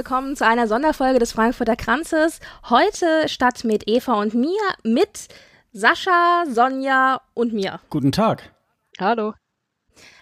[0.00, 2.40] Willkommen zu einer Sonderfolge des Frankfurter Kranzes.
[2.70, 5.28] Heute statt mit Eva und mir mit
[5.74, 7.80] Sascha, Sonja und mir.
[7.90, 8.50] Guten Tag.
[8.98, 9.34] Hallo.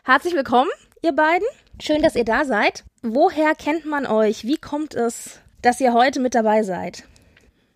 [0.02, 0.68] Herzlich willkommen,
[1.04, 1.46] ihr beiden.
[1.80, 2.82] Schön, dass ihr da seid.
[3.02, 4.42] Woher kennt man euch?
[4.42, 7.04] Wie kommt es, dass ihr heute mit dabei seid?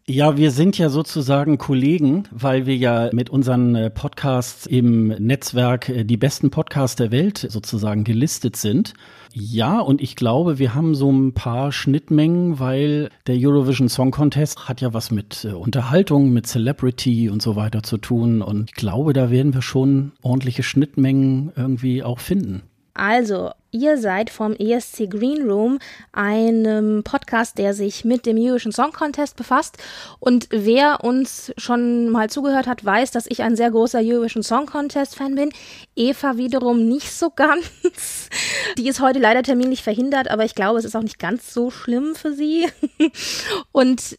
[0.04, 5.88] Ja, wir sind ja sozusagen Kollegen, weil wir ja mit unseren äh, Podcasts im Netzwerk
[5.88, 8.94] äh, die besten Podcasts der Welt sozusagen gelistet sind.
[9.34, 14.68] Ja, und ich glaube, wir haben so ein paar Schnittmengen, weil der Eurovision Song Contest
[14.68, 18.42] hat ja was mit äh, Unterhaltung, mit Celebrity und so weiter zu tun.
[18.42, 22.62] Und ich glaube, da werden wir schon ordentliche Schnittmengen irgendwie auch finden.
[22.94, 25.78] Also, ihr seid vom ESC Green Room,
[26.12, 29.78] einem Podcast, der sich mit dem Eurovision Song Contest befasst.
[30.20, 34.66] Und wer uns schon mal zugehört hat, weiß, dass ich ein sehr großer Eurovision Song
[34.66, 35.50] Contest Fan bin.
[35.96, 37.64] Eva wiederum nicht so ganz.
[38.78, 41.70] Die ist heute leider terminlich verhindert, aber ich glaube, es ist auch nicht ganz so
[41.70, 42.68] schlimm für sie.
[43.72, 44.18] Und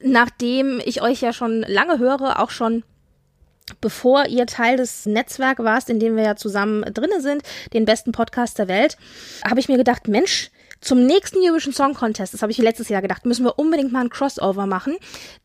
[0.00, 2.84] nachdem ich euch ja schon lange höre, auch schon
[3.80, 8.12] bevor ihr Teil des Netzwerks warst, in dem wir ja zusammen drinne sind, den besten
[8.12, 8.96] Podcast der Welt,
[9.48, 13.02] habe ich mir gedacht, Mensch, zum nächsten Eurovision Song Contest, das habe ich letztes Jahr
[13.02, 14.96] gedacht, müssen wir unbedingt mal ein Crossover machen,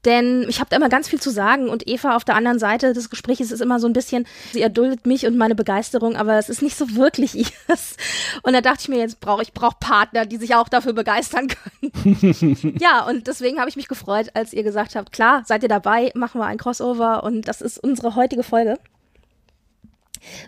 [0.05, 2.93] denn ich habe da immer ganz viel zu sagen und Eva auf der anderen Seite
[2.93, 6.49] des Gesprächs ist immer so ein bisschen, sie erduldet mich und meine Begeisterung, aber es
[6.49, 7.97] ist nicht so wirklich ihres.
[8.43, 11.47] Und da dachte ich mir, jetzt brauche ich brauche Partner, die sich auch dafür begeistern
[11.47, 12.75] können.
[12.79, 16.11] ja, und deswegen habe ich mich gefreut, als ihr gesagt habt, klar, seid ihr dabei,
[16.15, 18.77] machen wir ein Crossover und das ist unsere heutige Folge.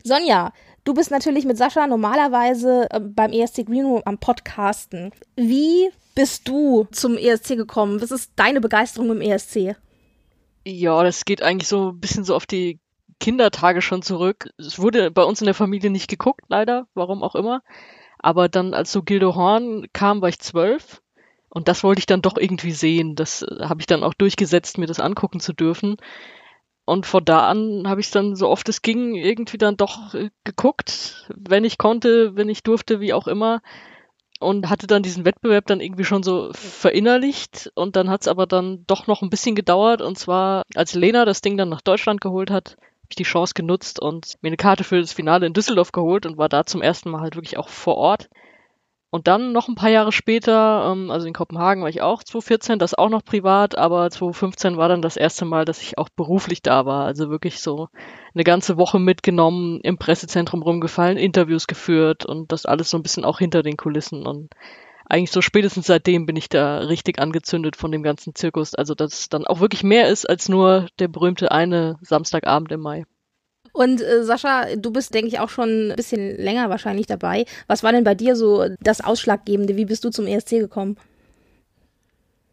[0.04, 0.54] Sonja,
[0.86, 5.12] Du bist natürlich mit Sascha normalerweise äh, beim ESC Green Room am Podcasten.
[5.36, 8.04] Wie bist du zum ESC gekommen?
[8.04, 9.76] Was ist deine Begeisterung im ESC?
[10.64, 12.80] Ja, das geht eigentlich so ein bisschen so auf die
[13.20, 14.52] Kindertage schon zurück.
[14.60, 17.64] Es wurde bei uns in der Familie nicht geguckt, leider, warum auch immer.
[18.20, 21.02] Aber dann, als so Gildo Horn kam, war ich zwölf.
[21.50, 23.16] Und das wollte ich dann doch irgendwie sehen.
[23.16, 25.98] Das äh, habe ich dann auch durchgesetzt, mir das angucken zu dürfen.
[26.86, 30.30] Und von da an habe ich dann so oft es ging irgendwie dann doch äh,
[30.44, 33.62] geguckt, wenn ich konnte, wenn ich durfte, wie auch immer.
[34.40, 37.72] Und hatte dann diesen Wettbewerb dann irgendwie schon so verinnerlicht.
[37.74, 40.02] Und dann hat es aber dann doch noch ein bisschen gedauert.
[40.02, 43.54] Und zwar, als Lena das Ding dann nach Deutschland geholt hat, habe ich die Chance
[43.56, 46.82] genutzt und mir eine Karte für das Finale in Düsseldorf geholt und war da zum
[46.82, 48.30] ersten Mal halt wirklich auch vor Ort.
[49.16, 52.80] Und dann noch ein paar Jahre später, ähm, also in Kopenhagen war ich auch 2014,
[52.80, 56.62] das auch noch privat, aber 2015 war dann das erste Mal, dass ich auch beruflich
[56.62, 57.06] da war.
[57.06, 57.88] Also wirklich so
[58.34, 63.24] eine ganze Woche mitgenommen, im Pressezentrum rumgefallen, Interviews geführt und das alles so ein bisschen
[63.24, 64.28] auch hinter den Kulissen.
[64.28, 64.50] Und
[65.06, 68.76] eigentlich so spätestens seitdem bin ich da richtig angezündet von dem ganzen Zirkus.
[68.76, 72.82] Also dass es dann auch wirklich mehr ist als nur der berühmte eine Samstagabend im
[72.82, 73.06] Mai.
[73.76, 77.44] Und äh, Sascha, du bist, denke ich, auch schon ein bisschen länger wahrscheinlich dabei.
[77.68, 79.76] Was war denn bei dir so das Ausschlaggebende?
[79.76, 80.96] Wie bist du zum ESC gekommen?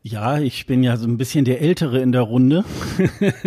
[0.04, 2.64] Ja, ich bin ja so ein bisschen der Ältere in der Runde.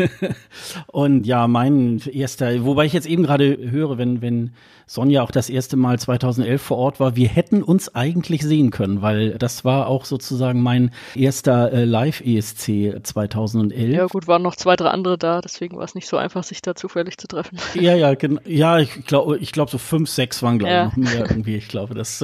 [0.87, 4.51] und ja, mein erster, wobei ich jetzt eben gerade höre, wenn, wenn
[4.87, 9.01] Sonja auch das erste Mal 2011 vor Ort war, wir hätten uns eigentlich sehen können,
[9.01, 13.93] weil das war auch sozusagen mein erster äh, Live-ESC 2011.
[13.93, 16.61] Ja gut, waren noch zwei, drei andere da, deswegen war es nicht so einfach, sich
[16.61, 17.57] da zufällig zu treffen.
[17.75, 18.39] Ja, ja, genau.
[18.45, 20.87] Ja, ich glaube, ich glaube so fünf, sechs waren, glaube ja.
[20.87, 21.55] ich, noch mehr irgendwie.
[21.55, 22.23] Ich glaube, das.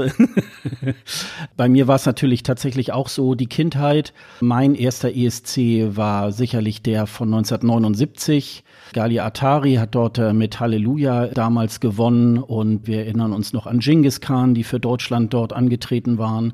[1.57, 6.81] Bei mir war es natürlich tatsächlich auch so, die Kindheit mein erster ESC war sicherlich
[6.81, 8.63] der von 1979.
[8.93, 13.79] Galia Atari hat dort äh, mit Halleluja damals gewonnen und wir erinnern uns noch an
[13.79, 16.53] Genghis Khan, die für Deutschland dort angetreten waren.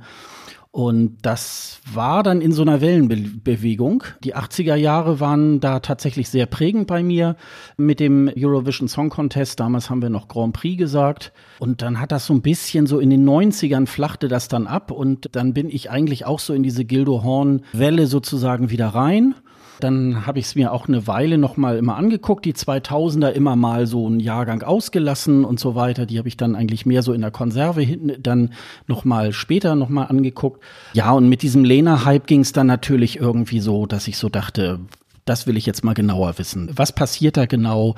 [0.71, 4.03] Und das war dann in so einer Wellenbewegung.
[4.23, 7.35] Die 80er Jahre waren da tatsächlich sehr prägend bei mir
[7.77, 9.59] mit dem Eurovision Song Contest.
[9.59, 11.31] Damals haben wir noch Grand Prix gesagt.
[11.59, 14.91] Und dann hat das so ein bisschen so in den 90ern flachte das dann ab.
[14.91, 19.35] Und dann bin ich eigentlich auch so in diese Gildo Horn Welle sozusagen wieder rein.
[19.79, 23.55] Dann habe ich es mir auch eine Weile noch mal immer angeguckt, die 2000er immer
[23.55, 26.05] mal so einen Jahrgang ausgelassen und so weiter.
[26.05, 28.53] Die habe ich dann eigentlich mehr so in der Konserve hinten dann
[28.87, 30.63] noch mal später noch mal angeguckt.
[30.93, 34.79] Ja, und mit diesem Lena-Hype ging es dann natürlich irgendwie so, dass ich so dachte,
[35.27, 36.69] das will ich jetzt mal genauer wissen.
[36.75, 37.95] Was passiert da genau?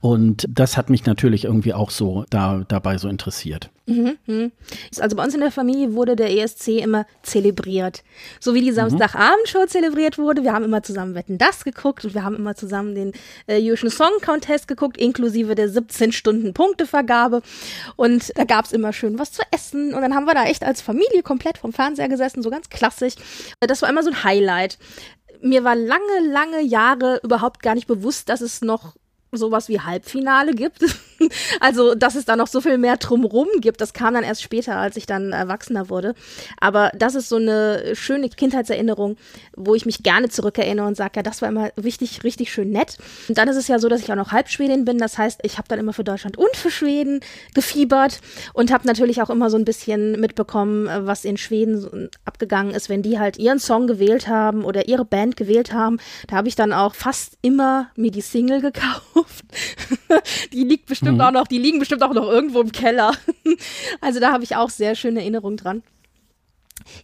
[0.00, 3.70] Und das hat mich natürlich irgendwie auch so da, dabei so interessiert.
[3.86, 4.52] Mhm, mhm.
[5.00, 8.02] Also bei uns in der Familie wurde der ESC immer zelebriert.
[8.38, 10.44] So wie die Samstagabendshow zelebriert wurde.
[10.44, 13.12] Wir haben immer zusammen Wetten das geguckt und wir haben immer zusammen den
[13.46, 17.42] äh, Eurovision Song Contest geguckt, inklusive der 17 Stunden Punktevergabe.
[17.96, 19.92] Und da gab es immer schön was zu essen.
[19.92, 23.14] Und dann haben wir da echt als Familie komplett vom Fernseher gesessen, so ganz klassisch.
[23.60, 24.78] Das war immer so ein Highlight
[25.42, 28.94] mir war lange, lange Jahre überhaupt gar nicht bewusst, dass es noch
[29.32, 30.84] sowas wie Halbfinale gibt.
[31.60, 34.76] also, dass es da noch so viel mehr drumrum gibt, das kam dann erst später,
[34.76, 36.14] als ich dann Erwachsener wurde.
[36.60, 39.16] Aber das ist so eine schöne Kindheitserinnerung,
[39.56, 42.98] wo ich mich gerne zurückerinnere und sage, ja, das war immer richtig, richtig schön nett.
[43.28, 44.98] Und dann ist es ja so, dass ich auch noch Halbschwedin bin.
[44.98, 47.20] Das heißt, ich habe dann immer für Deutschland und für Schweden
[47.54, 48.20] gefiebert
[48.52, 53.02] und habe natürlich auch immer so ein bisschen mitbekommen, was in Schweden abgegangen ist, wenn
[53.02, 55.98] die halt ihren Song gewählt haben oder ihre Band gewählt haben.
[56.28, 59.44] Da habe ich dann auch fast immer mir die Single gekauft.
[60.52, 61.36] die liegt bestimmt bestimmt mhm.
[61.36, 63.12] auch noch, die liegen bestimmt auch noch irgendwo im Keller.
[64.00, 65.82] also da habe ich auch sehr schöne Erinnerungen dran.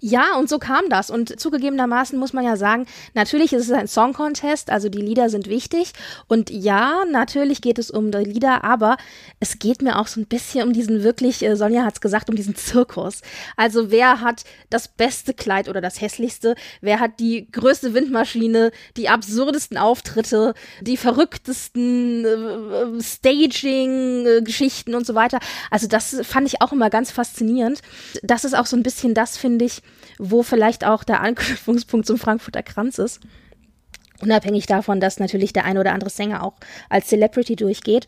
[0.01, 1.11] Ja, und so kam das.
[1.11, 5.29] Und zugegebenermaßen muss man ja sagen, natürlich ist es ein Song Contest, also die Lieder
[5.31, 5.93] sind wichtig.
[6.29, 8.97] Und ja, natürlich geht es um die Lieder, aber
[9.41, 12.29] es geht mir auch so ein bisschen um diesen wirklich, äh, Sonja hat es gesagt,
[12.29, 13.23] um diesen Zirkus.
[13.57, 16.55] Also wer hat das beste Kleid oder das hässlichste?
[16.81, 25.15] Wer hat die größte Windmaschine, die absurdesten Auftritte, die verrücktesten äh, äh Staging-Geschichten und so
[25.15, 25.39] weiter?
[25.71, 27.81] Also das fand ich auch immer ganz faszinierend.
[28.23, 29.76] Das ist auch so ein bisschen das, finde ich,
[30.19, 33.21] wo vielleicht auch der Anknüpfungspunkt zum Frankfurter Kranz ist.
[34.23, 36.55] Unabhängig davon, dass natürlich der ein oder andere Sänger auch
[36.89, 38.07] als Celebrity durchgeht.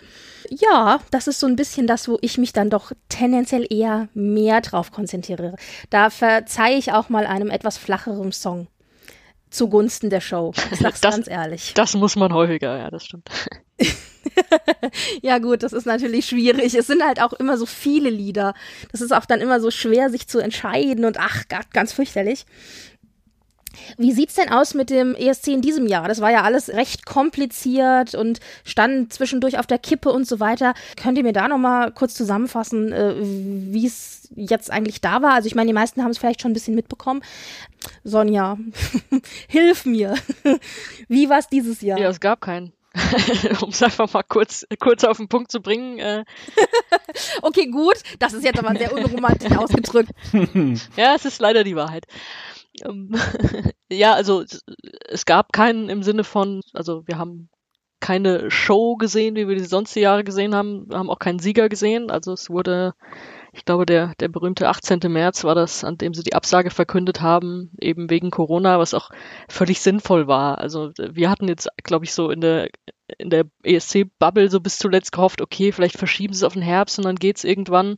[0.49, 4.62] Ja, das ist so ein bisschen das, wo ich mich dann doch tendenziell eher mehr
[4.62, 5.56] drauf konzentriere.
[5.91, 8.69] Da verzeihe ich auch mal einem etwas flacheren Song
[9.50, 10.53] zugunsten der Show.
[10.73, 11.75] Ich sag's das, ganz ehrlich.
[11.75, 13.29] Das muss man häufiger, ja, das stimmt.
[15.23, 16.75] ja gut, das ist natürlich schwierig.
[16.75, 18.55] Es sind halt auch immer so viele Lieder.
[18.93, 22.46] Das ist auch dann immer so schwer, sich zu entscheiden und ach ganz fürchterlich.
[23.96, 26.08] Wie sieht's denn aus mit dem ESC in diesem Jahr?
[26.08, 30.75] Das war ja alles recht kompliziert und stand zwischendurch auf der Kippe und so weiter.
[31.00, 35.35] Könnt ihr mir da noch mal kurz zusammenfassen, äh, wie es jetzt eigentlich da war?
[35.35, 37.23] Also ich meine, die meisten haben es vielleicht schon ein bisschen mitbekommen.
[38.05, 38.58] Sonja,
[39.49, 40.14] hilf mir.
[41.08, 41.99] wie war es dieses Jahr?
[41.99, 42.73] Ja, es gab keinen.
[43.62, 45.99] um es einfach mal kurz, kurz auf den Punkt zu bringen.
[45.99, 46.25] Äh.
[47.43, 47.96] okay, gut.
[48.19, 50.11] Das ist jetzt aber sehr unromantisch ausgedrückt.
[50.96, 52.06] ja, es ist leider die Wahrheit.
[52.85, 53.14] Ähm,
[53.90, 54.44] ja, also
[55.08, 57.50] es gab keinen im Sinne von, also wir haben
[58.00, 60.88] keine Show gesehen, wie wir die sonst die Jahre gesehen haben.
[60.88, 62.11] Wir haben auch keinen Sieger gesehen.
[62.11, 62.94] Also es wurde
[63.53, 65.00] ich glaube, der, der berühmte 18.
[65.09, 69.11] März war das, an dem sie die Absage verkündet haben, eben wegen Corona, was auch
[69.49, 70.59] völlig sinnvoll war.
[70.59, 72.69] Also wir hatten jetzt, glaube ich, so in der,
[73.19, 76.99] in der ESC-Bubble so bis zuletzt gehofft, okay, vielleicht verschieben sie es auf den Herbst
[76.99, 77.97] und dann geht's irgendwann.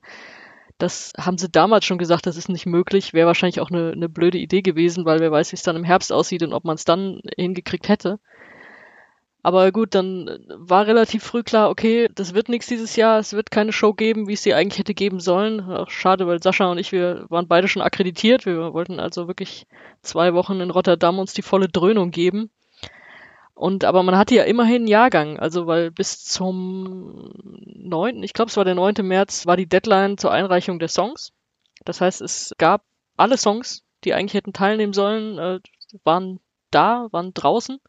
[0.79, 3.13] Das haben sie damals schon gesagt, das ist nicht möglich.
[3.13, 5.85] Wäre wahrscheinlich auch eine, eine blöde Idee gewesen, weil wer weiß, wie es dann im
[5.85, 8.19] Herbst aussieht und ob man es dann hingekriegt hätte.
[9.43, 13.51] Aber gut, dann war relativ früh klar, okay, das wird nichts dieses Jahr, es wird
[13.51, 15.61] keine Show geben, wie es sie eigentlich hätte geben sollen.
[15.63, 18.45] Auch schade, weil Sascha und ich, wir waren beide schon akkreditiert.
[18.45, 19.67] Wir wollten also wirklich
[20.03, 22.51] zwei Wochen in Rotterdam uns die volle Dröhnung geben.
[23.55, 27.31] Und aber man hatte ja immerhin einen Jahrgang, also weil bis zum
[27.67, 28.95] 9., ich glaube es war der 9.
[29.03, 31.33] März, war die Deadline zur Einreichung der Songs.
[31.85, 32.85] Das heißt, es gab
[33.19, 35.61] alle Songs, die eigentlich hätten teilnehmen sollen, äh,
[36.05, 37.81] waren da, waren draußen.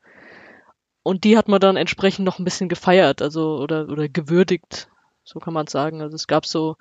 [1.03, 4.89] Und die hat man dann entsprechend noch ein bisschen gefeiert, also oder, oder gewürdigt,
[5.23, 6.01] so kann man sagen.
[6.01, 6.77] Also es gab so,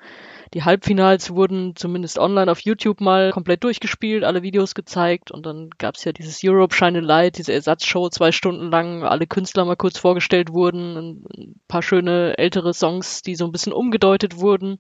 [0.53, 5.71] die Halbfinals wurden zumindest online auf YouTube mal komplett durchgespielt, alle Videos gezeigt und dann
[5.79, 9.65] gab es ja dieses Europe Shine a Light, diese Ersatzshow zwei Stunden lang, alle Künstler
[9.65, 14.79] mal kurz vorgestellt wurden, ein paar schöne ältere Songs, die so ein bisschen umgedeutet wurden.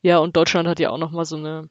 [0.00, 1.68] Ja, und Deutschland hat ja auch noch mal so eine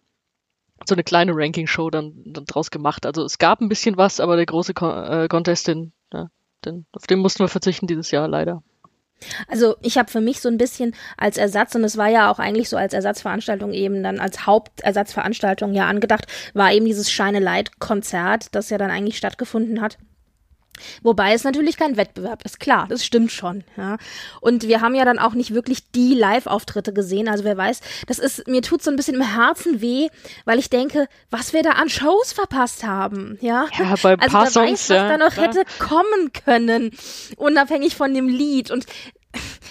[0.86, 3.06] so eine kleine Ranking-Show dann, dann draus gemacht.
[3.06, 6.30] Also es gab ein bisschen was, aber der große Con äh, Contest, den, ja,
[6.66, 8.64] den, auf den mussten wir verzichten dieses Jahr leider.
[9.48, 12.40] Also ich habe für mich so ein bisschen als Ersatz, und es war ja auch
[12.40, 17.80] eigentlich so als Ersatzveranstaltung eben dann als Hauptersatzveranstaltung ja angedacht, war eben dieses Shine Light
[17.80, 19.98] Konzert, das ja dann eigentlich stattgefunden hat.
[21.04, 23.64] Wobei es natürlich kein Wettbewerb ist, klar, das stimmt schon.
[23.76, 23.98] Ja.
[24.42, 27.28] Und wir haben ja dann auch nicht wirklich die Live-Auftritte gesehen.
[27.28, 30.08] Also wer weiß, das ist, mir tut so ein bisschen im Herzen weh,
[30.46, 33.38] weil ich denke, was wir da an Shows verpasst haben.
[33.42, 35.48] Ja, ja bei ein also paar wer Songs, weiß, was ja, da noch klar.
[35.48, 36.92] hätte kommen können,
[37.38, 38.72] unabhängig von dem Lied.
[38.72, 38.86] Und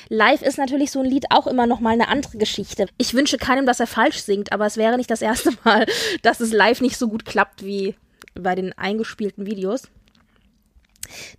[0.08, 2.86] Live ist natürlich so ein Lied auch immer noch mal eine andere Geschichte.
[2.96, 5.86] Ich wünsche keinem, dass er falsch singt, aber es wäre nicht das erste Mal,
[6.22, 7.96] dass es live nicht so gut klappt wie
[8.34, 9.88] bei den eingespielten Videos.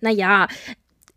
[0.01, 0.47] Naja,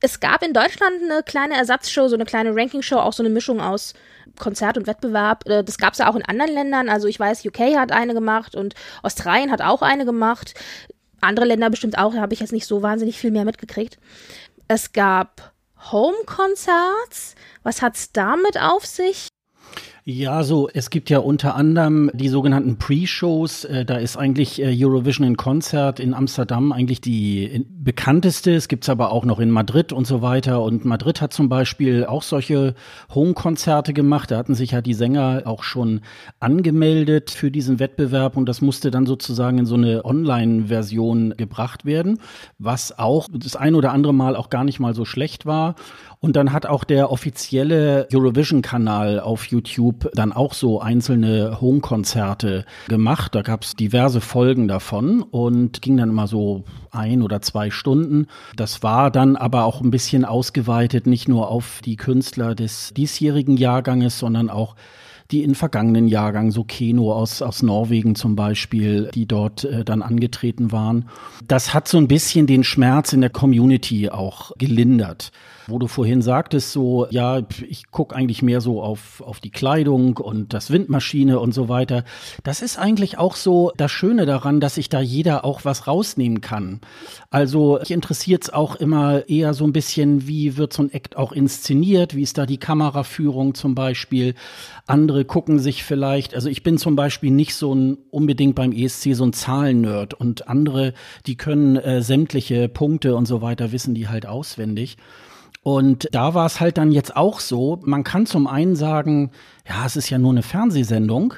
[0.01, 3.61] es gab in Deutschland eine kleine Ersatzshow, so eine kleine Ranking-Show, auch so eine Mischung
[3.61, 3.95] aus
[4.39, 5.47] Konzert und Wettbewerb.
[5.49, 6.89] Äh, Das gab es ja auch in anderen Ländern.
[6.89, 10.55] Also ich weiß, UK hat eine gemacht und Australien hat auch eine gemacht.
[11.21, 13.99] Andere Länder bestimmt auch, da habe ich jetzt nicht so wahnsinnig viel mehr mitgekriegt.
[14.69, 15.53] Es gab
[15.93, 17.35] Home-Concerts.
[17.63, 19.29] Was hat's damit auf sich?
[20.05, 23.65] Ja, so, es gibt ja unter anderem die sogenannten Pre-Shows.
[23.67, 28.55] Äh, da ist eigentlich äh, Eurovision in Konzert in Amsterdam eigentlich die bekannteste.
[28.55, 30.63] Es gibt's aber auch noch in Madrid und so weiter.
[30.63, 32.75] Und Madrid hat zum Beispiel auch solche
[33.15, 34.31] Home-Konzerte gemacht.
[34.31, 36.01] Da hatten sich ja die Sänger auch schon
[36.41, 42.19] angemeldet für diesen Wettbewerb und das musste dann sozusagen in so eine Online-Version gebracht werden,
[42.59, 45.75] was auch das ein oder andere Mal auch gar nicht mal so schlecht war.
[46.23, 53.35] Und dann hat auch der offizielle Eurovision-Kanal auf YouTube dann auch so einzelne Home-Konzerte gemacht.
[53.35, 58.27] Da gab es diverse Folgen davon und ging dann immer so ein oder zwei Stunden.
[58.55, 63.57] Das war dann aber auch ein bisschen ausgeweitet, nicht nur auf die Künstler des diesjährigen
[63.57, 64.77] Jahrganges, sondern auch
[65.31, 70.03] die in vergangenen Jahrgang, so Keno aus, aus Norwegen zum Beispiel, die dort äh, dann
[70.03, 71.09] angetreten waren.
[71.47, 75.31] Das hat so ein bisschen den Schmerz in der Community auch gelindert.
[75.71, 80.17] Wo du vorhin sagtest, so, ja, ich gucke eigentlich mehr so auf, auf die Kleidung
[80.17, 82.05] und das Windmaschine und so weiter.
[82.43, 86.41] Das ist eigentlich auch so das Schöne daran, dass sich da jeder auch was rausnehmen
[86.41, 86.81] kann.
[87.31, 91.17] Also, mich interessiert es auch immer eher so ein bisschen, wie wird so ein Act
[91.17, 94.35] auch inszeniert, wie ist da die Kameraführung zum Beispiel.
[94.87, 99.15] Andere gucken sich vielleicht, also ich bin zum Beispiel nicht so ein unbedingt beim ESC
[99.15, 100.95] so ein Zahlennerd und andere,
[101.27, 104.97] die können äh, sämtliche Punkte und so weiter wissen die halt auswendig.
[105.63, 109.31] Und da war es halt dann jetzt auch so, man kann zum einen sagen,
[109.69, 111.35] ja, es ist ja nur eine Fernsehsendung,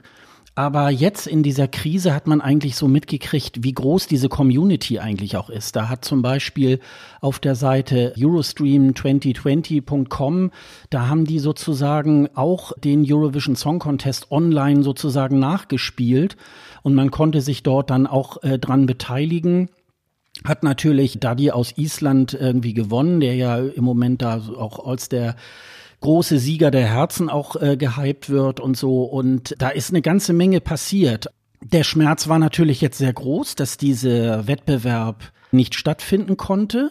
[0.54, 5.38] aber jetzt in dieser Krise hat man eigentlich so mitgekriegt, wie groß diese Community eigentlich
[5.38, 5.76] auch ist.
[5.76, 6.78] Da hat zum Beispiel
[7.22, 10.50] auf der Seite Eurostream2020.com,
[10.90, 16.36] da haben die sozusagen auch den Eurovision Song Contest online sozusagen nachgespielt
[16.82, 19.70] und man konnte sich dort dann auch äh, dran beteiligen
[20.44, 25.36] hat natürlich Daddy aus Island irgendwie gewonnen, der ja im Moment da auch als der
[26.00, 29.04] große Sieger der Herzen auch äh, gehypt wird und so.
[29.04, 31.28] Und da ist eine ganze Menge passiert.
[31.62, 36.90] Der Schmerz war natürlich jetzt sehr groß, dass dieser Wettbewerb nicht stattfinden konnte.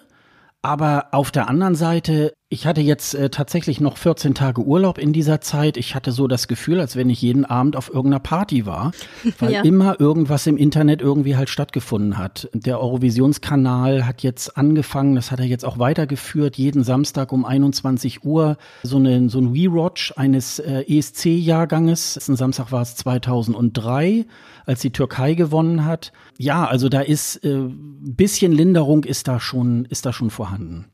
[0.62, 5.14] Aber auf der anderen Seite, ich hatte jetzt äh, tatsächlich noch 14 Tage Urlaub in
[5.14, 5.78] dieser Zeit.
[5.78, 8.92] Ich hatte so das Gefühl, als wenn ich jeden Abend auf irgendeiner Party war,
[9.40, 9.62] weil Ja.
[9.62, 12.50] immer irgendwas im Internet irgendwie halt stattgefunden hat.
[12.54, 18.26] Der Eurovisionskanal hat jetzt angefangen, das hat er jetzt auch weitergeführt, jeden Samstag um 21
[18.26, 22.16] Uhr so, eine, so ein Rewatch eines äh, ESC-Jahrganges.
[22.16, 24.26] Letzten Samstag war es 2003,
[24.66, 26.12] als die Türkei gewonnen hat.
[26.38, 30.88] Ja, also da ist äh, ein bisschen Linderung ist da schon, ist da schon vorhanden.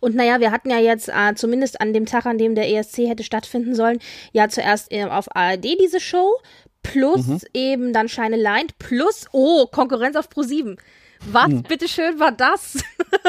[0.00, 2.98] Und naja, wir hatten ja jetzt äh, zumindest an dem Tag, an dem der ESC
[3.08, 3.98] hätte stattfinden sollen,
[4.32, 6.40] ja zuerst äh, auf ARD diese Show,
[6.82, 10.76] plus eben dann Shine a Light, plus, oh, Konkurrenz auf Pro7.
[11.24, 12.82] Was, bitteschön, war das?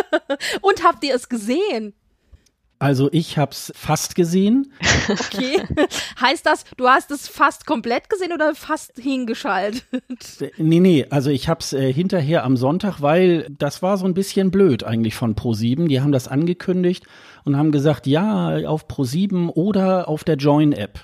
[0.61, 1.93] Und habt ihr es gesehen?
[2.79, 4.73] Also ich hab's fast gesehen.
[5.05, 5.61] Okay.
[6.21, 9.83] heißt das, du hast es fast komplett gesehen oder fast hingeschaltet?
[10.57, 14.49] Nee, nee, also ich hab's äh, hinterher am Sonntag, weil das war so ein bisschen
[14.49, 15.87] blöd eigentlich von Pro7.
[15.89, 17.05] Die haben das angekündigt
[17.43, 21.01] und haben gesagt, ja, auf Pro7 oder auf der Join-App.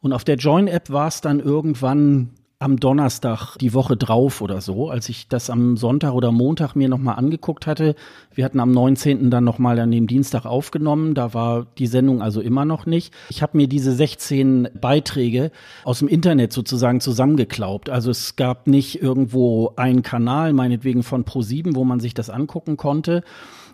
[0.00, 2.30] Und auf der Join-App war es dann irgendwann
[2.64, 6.88] am Donnerstag die Woche drauf oder so, als ich das am Sonntag oder Montag mir
[6.88, 7.94] nochmal angeguckt hatte.
[8.34, 9.30] Wir hatten am 19.
[9.30, 11.14] dann nochmal an dem Dienstag aufgenommen.
[11.14, 13.12] Da war die Sendung also immer noch nicht.
[13.28, 15.50] Ich habe mir diese 16 Beiträge
[15.84, 17.90] aus dem Internet sozusagen zusammengeklaubt.
[17.90, 22.78] Also es gab nicht irgendwo einen Kanal, meinetwegen von Pro7, wo man sich das angucken
[22.78, 23.22] konnte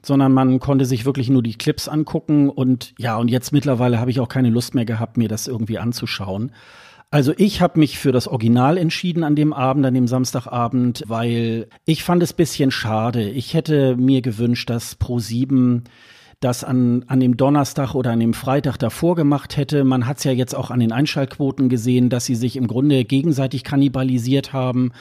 [0.03, 4.11] sondern man konnte sich wirklich nur die Clips angucken und ja, und jetzt mittlerweile habe
[4.11, 6.53] ich auch keine Lust mehr gehabt, mir das irgendwie anzuschauen.
[7.13, 11.69] Also ich habe mich für das Original entschieden an dem Abend, an dem Samstagabend, weil
[11.85, 13.29] ich fand es bisschen schade.
[13.29, 15.83] Ich hätte mir gewünscht, dass Pro7
[16.41, 19.85] das an, an dem Donnerstag oder an dem Freitag davor gemacht hätte.
[19.85, 23.05] Man hat es ja jetzt auch an den Einschaltquoten gesehen, dass sie sich im Grunde
[23.05, 24.93] gegenseitig kannibalisiert haben.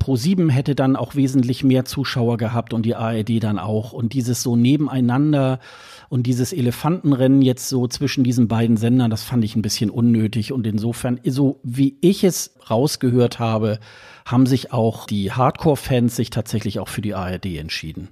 [0.00, 3.92] Pro7 hätte dann auch wesentlich mehr Zuschauer gehabt und die ARD dann auch.
[3.92, 5.60] Und dieses so nebeneinander
[6.08, 10.52] und dieses Elefantenrennen jetzt so zwischen diesen beiden Sendern, das fand ich ein bisschen unnötig.
[10.52, 13.78] Und insofern, so wie ich es rausgehört habe,
[14.24, 18.08] haben sich auch die Hardcore-Fans sich tatsächlich auch für die ARD entschieden.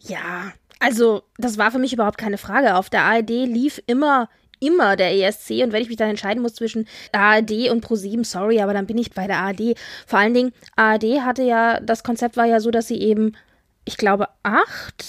[0.00, 2.76] Ja, also das war für mich überhaupt keine Frage.
[2.76, 4.28] Auf der ARD lief immer
[4.62, 8.60] immer der ESC und wenn ich mich dann entscheiden muss zwischen ARD und Pro7, sorry,
[8.60, 9.76] aber dann bin ich bei der ARD.
[10.06, 13.32] Vor allen Dingen, ARD hatte ja, das Konzept war ja so, dass sie eben,
[13.84, 15.04] ich glaube, acht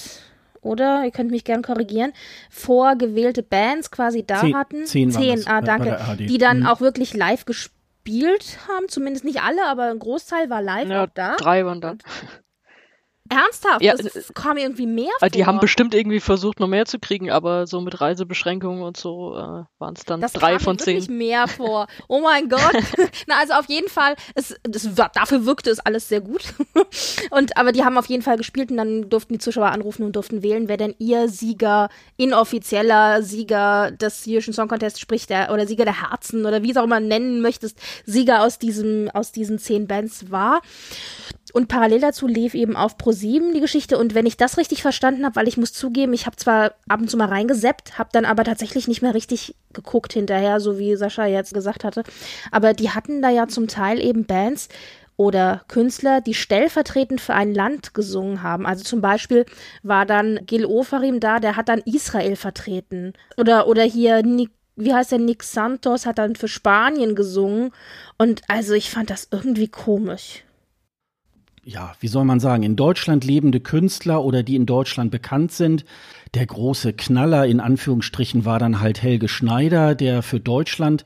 [0.60, 2.12] oder, ihr könnt mich gern korrigieren,
[2.50, 4.86] vorgewählte Bands quasi da zehn, hatten.
[4.86, 6.00] Zehn, zehn ah, danke.
[6.18, 6.66] Die dann mhm.
[6.66, 11.08] auch wirklich live gespielt haben, zumindest nicht alle, aber ein Großteil war live ja, auch
[11.14, 11.36] da.
[11.36, 11.98] Drei waren dann.
[13.30, 13.82] Ernsthaft?
[13.82, 15.30] Ja, das äh, kam irgendwie mehr vor.
[15.30, 19.34] Die haben bestimmt irgendwie versucht, noch mehr zu kriegen, aber so mit Reisebeschränkungen und so
[19.34, 20.98] äh, waren es dann das drei von zehn.
[20.98, 21.86] Das mehr vor.
[22.08, 22.60] Oh mein Gott.
[23.26, 26.52] Na, also auf jeden Fall, es, das, dafür wirkte es alles sehr gut.
[27.30, 30.16] und, aber die haben auf jeden Fall gespielt und dann durften die Zuschauer anrufen und
[30.16, 31.88] durften wählen, wer denn ihr Sieger,
[32.18, 36.76] inoffizieller Sieger des Eurovision Song Contest, sprich der, oder Sieger der Herzen oder wie es
[36.76, 40.60] auch immer nennen möchtest, Sieger aus diesem, aus diesen zehn Bands war.
[41.54, 43.96] Und parallel dazu lief eben auf Pro7 die Geschichte.
[43.96, 47.00] Und wenn ich das richtig verstanden habe, weil ich muss zugeben, ich habe zwar ab
[47.00, 50.96] und zu mal reingeseppt, habe dann aber tatsächlich nicht mehr richtig geguckt hinterher, so wie
[50.96, 52.02] Sascha jetzt gesagt hatte.
[52.50, 54.68] Aber die hatten da ja zum Teil eben Bands
[55.16, 58.66] oder Künstler, die stellvertretend für ein Land gesungen haben.
[58.66, 59.46] Also zum Beispiel
[59.84, 63.12] war dann Gil Ofarim da, der hat dann Israel vertreten.
[63.36, 67.70] Oder, oder hier Nick wie heißt der, Nick Santos hat dann für Spanien gesungen.
[68.18, 70.43] Und also ich fand das irgendwie komisch
[71.64, 75.84] ja, wie soll man sagen, in Deutschland lebende Künstler oder die in Deutschland bekannt sind.
[76.34, 81.04] Der große Knaller in Anführungsstrichen war dann halt Helge Schneider, der für Deutschland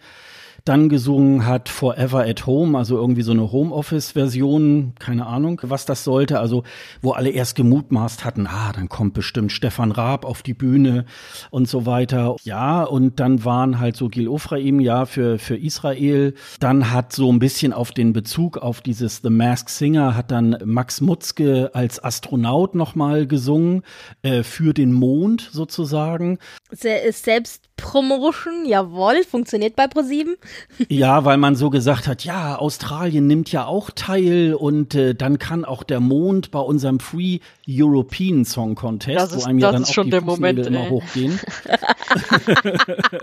[0.64, 6.04] dann gesungen hat Forever at Home, also irgendwie so eine Homeoffice-Version, keine Ahnung, was das
[6.04, 6.64] sollte, also
[7.00, 11.04] wo alle erst gemutmaßt hatten, ah, dann kommt bestimmt Stefan Raab auf die Bühne
[11.50, 12.36] und so weiter.
[12.42, 16.34] Ja, und dann waren halt so Gil Ofraim, ja, für, für Israel.
[16.60, 20.56] Dann hat so ein bisschen auf den Bezug auf dieses The Masked Singer hat dann
[20.64, 23.82] Max Mutzke als Astronaut nochmal gesungen,
[24.22, 26.38] äh, für den Mond sozusagen.
[26.70, 30.36] Ist selbst Promotion, jawohl, funktioniert bei ProSieben.
[30.90, 35.38] Ja, weil man so gesagt hat, ja, Australien nimmt ja auch teil und äh, dann
[35.38, 39.84] kann auch der Mond bei unserem Free European Song Contest, ist, wo einem ja dann
[39.84, 41.38] auch die der Moment, immer hochgehen.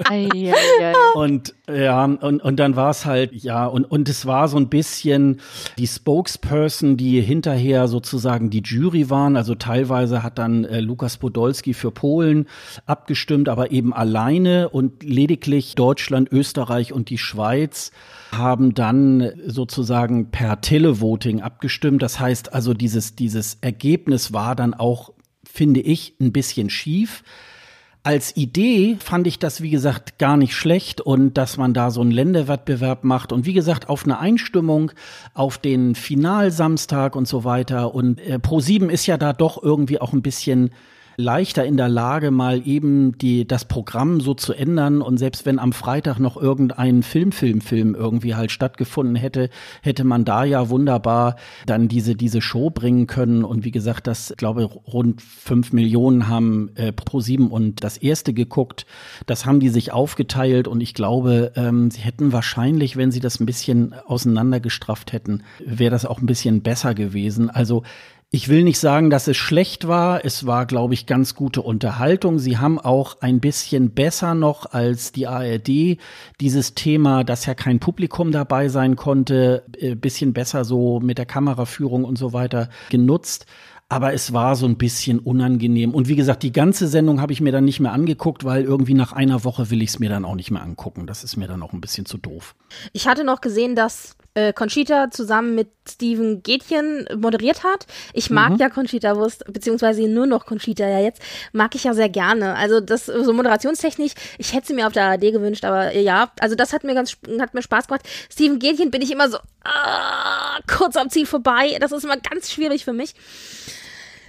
[1.15, 4.69] und ja, und, und dann war es halt, ja, und, und es war so ein
[4.69, 5.41] bisschen
[5.77, 9.35] die Spokesperson, die hinterher sozusagen die Jury waren.
[9.35, 12.47] Also teilweise hat dann äh, Lukas Podolski für Polen
[12.85, 13.93] abgestimmt, aber eben
[14.45, 17.91] alleine und lediglich Deutschland, Österreich und die Schweiz
[18.31, 22.01] haben dann sozusagen per Televoting abgestimmt.
[22.01, 27.23] Das heißt also, dieses, dieses Ergebnis war dann auch, finde ich, ein bisschen schief.
[28.03, 32.01] Als Idee fand ich das, wie gesagt, gar nicht schlecht und dass man da so
[32.01, 34.91] einen Länderwettbewerb macht und wie gesagt, auf eine Einstimmung
[35.33, 37.95] auf den Finalsamstag und so weiter.
[37.95, 40.69] Und äh, Pro7 ist ja da doch irgendwie auch ein bisschen
[41.17, 45.01] leichter in der Lage, mal eben die, das Programm so zu ändern.
[45.01, 49.49] Und selbst wenn am Freitag noch irgendein Filmfilmfilm irgendwie halt stattgefunden hätte,
[49.81, 53.43] hätte man da ja wunderbar dann diese, diese Show bringen können.
[53.43, 58.33] Und wie gesagt, das, glaube rund fünf Millionen haben äh, pro sieben und das erste
[58.33, 58.85] geguckt.
[59.25, 63.39] Das haben die sich aufgeteilt und ich glaube, ähm, sie hätten wahrscheinlich, wenn sie das
[63.39, 67.49] ein bisschen auseinandergestrafft hätten, wäre das auch ein bisschen besser gewesen.
[67.49, 67.83] Also
[68.35, 70.25] ich will nicht sagen, dass es schlecht war.
[70.25, 72.37] Es war, glaube ich, ganz gute Unterhaltung.
[72.37, 75.99] Sie haben auch ein bisschen besser noch als die ARD
[76.41, 81.25] dieses Thema, dass ja kein Publikum dabei sein konnte, äh, bisschen besser so mit der
[81.25, 83.45] Kameraführung und so weiter genutzt.
[83.87, 85.95] Aber es war so ein bisschen unangenehm.
[85.95, 88.95] Und wie gesagt, die ganze Sendung habe ich mir dann nicht mehr angeguckt, weil irgendwie
[88.95, 91.07] nach einer Woche will ich es mir dann auch nicht mehr angucken.
[91.07, 92.53] Das ist mir dann auch ein bisschen zu doof.
[92.91, 97.87] Ich hatte noch gesehen, dass äh, Conchita zusammen mit Steven Gätchen moderiert hat.
[98.13, 98.57] Ich mag mhm.
[98.57, 101.21] ja Conchita Wurst, beziehungsweise nur noch Conchita ja jetzt,
[101.53, 102.55] mag ich ja sehr gerne.
[102.55, 106.55] Also das so moderationstechnisch, ich hätte sie mir auf der ARD gewünscht, aber ja, also
[106.55, 108.05] das hat mir ganz hat mir Spaß gemacht.
[108.31, 111.77] Steven Gätchen bin ich immer so ah, kurz am Ziel vorbei.
[111.79, 113.15] Das ist immer ganz schwierig für mich.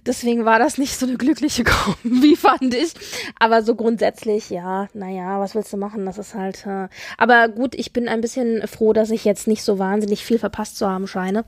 [0.07, 1.65] Deswegen war das nicht so eine glückliche
[2.03, 2.95] Kombi, fand ich.
[3.39, 6.07] Aber so grundsätzlich, ja, naja, was willst du machen?
[6.07, 6.67] Das ist halt.
[6.67, 6.89] Äh
[7.19, 10.77] aber gut, ich bin ein bisschen froh, dass ich jetzt nicht so wahnsinnig viel verpasst
[10.77, 11.45] zu haben scheine.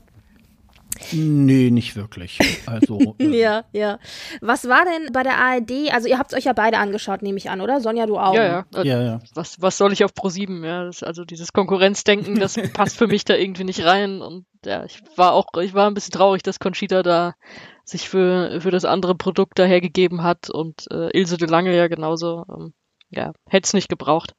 [1.13, 2.39] Nee, nicht wirklich.
[2.65, 3.15] Also.
[3.19, 3.99] äh, ja, ja.
[4.41, 5.93] Was war denn bei der ARD?
[5.93, 7.79] Also, ihr habt es euch ja beide angeschaut, nehme ich an, oder?
[7.79, 8.33] Sonja, du auch?
[8.33, 8.65] Ja, ja.
[8.75, 9.19] Äh, ja, ja.
[9.33, 10.65] Was, was soll ich auf Pro7?
[10.65, 14.21] Ja, das, also dieses Konkurrenzdenken, das passt für mich da irgendwie nicht rein.
[14.21, 17.35] Und ja, ich war auch, ich war ein bisschen traurig, dass Conchita da
[17.89, 22.45] sich für, für das andere Produkt dahergegeben hat und äh, Ilse de Lange ja genauso.
[22.49, 22.73] Ähm,
[23.09, 24.35] ja, hätte es nicht gebraucht.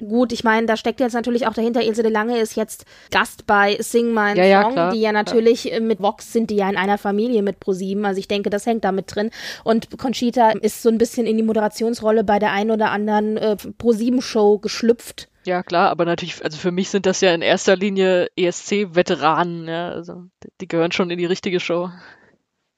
[0.00, 3.46] Gut, ich meine, da steckt jetzt natürlich auch dahinter, Ilse de Lange ist jetzt Gast
[3.46, 5.80] bei Sing My ja, ja, Song, klar, die ja natürlich klar.
[5.80, 8.84] mit Vox sind, die ja in einer Familie mit ProSieben, also ich denke, das hängt
[8.84, 9.30] damit drin.
[9.64, 13.56] Und Conchita ist so ein bisschen in die Moderationsrolle bei der einen oder anderen äh,
[13.56, 15.28] ProSieben-Show geschlüpft.
[15.44, 19.90] Ja, klar, aber natürlich, also für mich sind das ja in erster Linie ESC-Veteranen, ja,
[19.90, 20.24] also
[20.60, 21.90] die gehören schon in die richtige Show.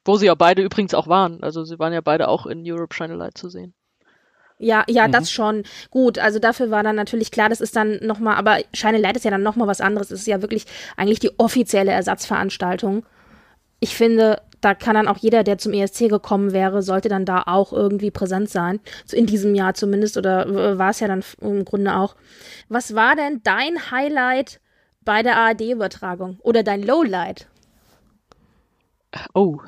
[0.05, 1.43] Wo sie ja beide übrigens auch waren.
[1.43, 3.75] Also sie waren ja beide auch in Europe Shine a Light zu sehen.
[4.59, 5.13] Ja, ja, mhm.
[5.13, 5.63] das schon.
[5.91, 9.25] Gut, also dafür war dann natürlich klar, das ist dann nochmal, aber Shine Light ist
[9.25, 10.11] ja dann nochmal was anderes.
[10.11, 13.07] Es ist ja wirklich eigentlich die offizielle Ersatzveranstaltung.
[13.81, 17.45] Ich finde, da kann dann auch jeder, der zum ESC gekommen wäre, sollte dann da
[17.47, 18.81] auch irgendwie präsent sein.
[19.07, 22.15] So in diesem Jahr zumindest, oder war es ja dann im Grunde auch.
[22.69, 24.61] Was war denn dein Highlight
[25.03, 26.39] bei der ARD-Übertragung?
[26.43, 27.47] Oder dein Lowlight?
[29.35, 29.59] Oh.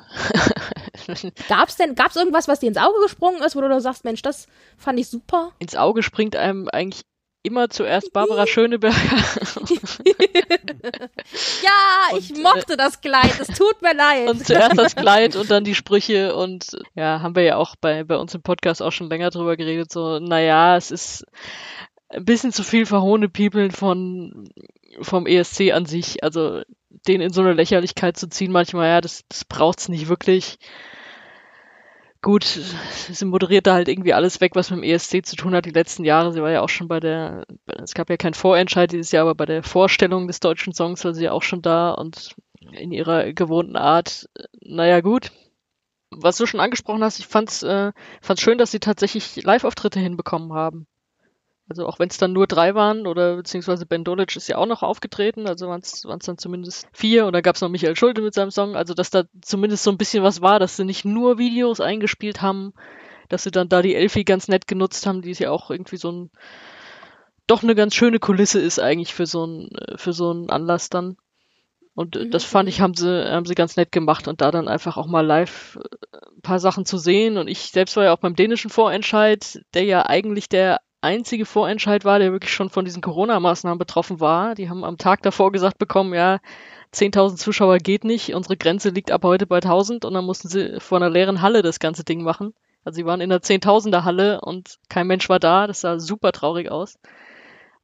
[1.48, 4.46] Gab's denn, gab's irgendwas, was dir ins Auge gesprungen ist, wo du sagst, Mensch, das
[4.76, 5.52] fand ich super?
[5.58, 7.02] Ins Auge springt einem eigentlich
[7.42, 8.96] immer zuerst Barbara Schöneberger.
[11.62, 14.28] ja, ich und, äh, mochte äh, das Kleid, es tut mir leid.
[14.28, 18.04] Und zuerst das Kleid und dann die Sprüche und ja, haben wir ja auch bei,
[18.04, 21.24] bei uns im Podcast auch schon länger drüber geredet, so, naja, es ist
[22.08, 24.48] ein bisschen zu viel verhohne People von,
[25.00, 26.62] vom ESC an sich, also
[27.06, 30.58] den in so eine Lächerlichkeit zu ziehen, manchmal, ja, das, das braucht's nicht wirklich.
[32.20, 35.64] Gut, sie moderiert da halt irgendwie alles weg, was mit dem ESC zu tun hat,
[35.66, 36.32] die letzten Jahre.
[36.32, 39.34] Sie war ja auch schon bei der, es gab ja keinen Vorentscheid dieses Jahr, aber
[39.34, 42.36] bei der Vorstellung des deutschen Songs war sie ja auch schon da und
[42.70, 44.28] in ihrer gewohnten Art,
[44.60, 45.32] naja, gut.
[46.10, 50.52] Was du schon angesprochen hast, ich fand's, äh, fand's schön, dass sie tatsächlich Live-Auftritte hinbekommen
[50.52, 50.86] haben.
[51.72, 54.66] Also auch wenn es dann nur drei waren oder beziehungsweise Ben Dolic ist ja auch
[54.66, 58.34] noch aufgetreten, also waren es dann zumindest vier oder gab es noch Michael Schulte mit
[58.34, 61.38] seinem Song, also dass da zumindest so ein bisschen was war, dass sie nicht nur
[61.38, 62.74] Videos eingespielt haben,
[63.30, 65.96] dass sie dann da die Elfie ganz nett genutzt haben, die ist ja auch irgendwie
[65.96, 66.30] so ein
[67.46, 71.16] doch eine ganz schöne Kulisse ist eigentlich für so ein für so einen Anlass dann.
[71.94, 72.30] Und mhm.
[72.30, 75.06] das fand ich, haben sie, haben sie ganz nett gemacht und da dann einfach auch
[75.06, 77.36] mal live äh, ein paar Sachen zu sehen.
[77.36, 82.04] Und ich selbst war ja auch beim dänischen Vorentscheid, der ja eigentlich der einzige Vorentscheid
[82.04, 84.54] war, der wirklich schon von diesen Corona-Maßnahmen betroffen war.
[84.54, 86.38] Die haben am Tag davor gesagt bekommen, ja,
[86.94, 90.78] 10.000 Zuschauer geht nicht, unsere Grenze liegt ab heute bei 1.000 und dann mussten sie
[90.78, 92.54] vor einer leeren Halle das ganze Ding machen.
[92.84, 96.32] Also sie waren in der Zehntausender Halle und kein Mensch war da, das sah super
[96.32, 96.98] traurig aus.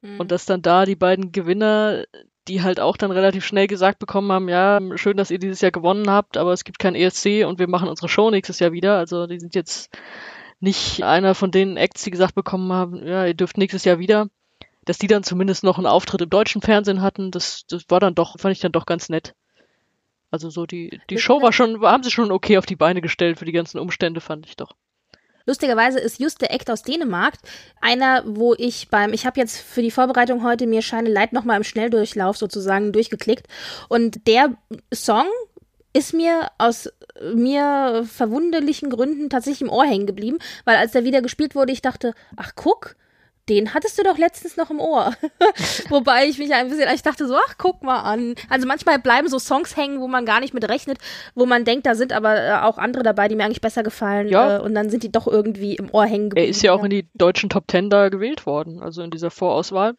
[0.01, 0.19] Mhm.
[0.19, 2.03] Und dass dann da die beiden Gewinner,
[2.47, 5.71] die halt auch dann relativ schnell gesagt bekommen haben, ja, schön, dass ihr dieses Jahr
[5.71, 8.97] gewonnen habt, aber es gibt kein ESC und wir machen unsere Show nächstes Jahr wieder.
[8.97, 9.89] Also die sind jetzt
[10.59, 14.29] nicht einer von den Acts, die gesagt bekommen haben, ja, ihr dürft nächstes Jahr wieder,
[14.85, 18.15] dass die dann zumindest noch einen Auftritt im deutschen Fernsehen hatten, das, das war dann
[18.15, 19.35] doch, fand ich dann doch ganz nett.
[20.31, 23.39] Also so die, die Show war schon, haben sie schon okay auf die Beine gestellt
[23.39, 24.75] für die ganzen Umstände, fand ich doch.
[25.45, 27.33] Lustigerweise ist just der Act aus Dänemark
[27.81, 31.57] einer, wo ich beim, ich habe jetzt für die Vorbereitung heute mir Scheine Leid nochmal
[31.57, 33.47] im Schnelldurchlauf sozusagen durchgeklickt
[33.87, 34.55] und der
[34.93, 35.25] Song
[35.93, 36.89] ist mir aus
[37.33, 41.81] mir verwunderlichen Gründen tatsächlich im Ohr hängen geblieben, weil als der wieder gespielt wurde, ich
[41.81, 42.95] dachte, ach guck,
[43.49, 45.13] den hattest du doch letztens noch im Ohr.
[45.89, 48.35] Wobei ich mich ein bisschen, ich dachte so, ach, guck mal an.
[48.49, 50.99] Also manchmal bleiben so Songs hängen, wo man gar nicht mit rechnet,
[51.33, 54.27] wo man denkt, da sind aber äh, auch andere dabei, die mir eigentlich besser gefallen.
[54.29, 54.57] Ja.
[54.57, 56.45] Äh, und dann sind die doch irgendwie im Ohr hängen geblieben.
[56.45, 59.31] Er ist ja auch in die deutschen Top Ten da gewählt worden, also in dieser
[59.31, 59.95] Vorauswahl.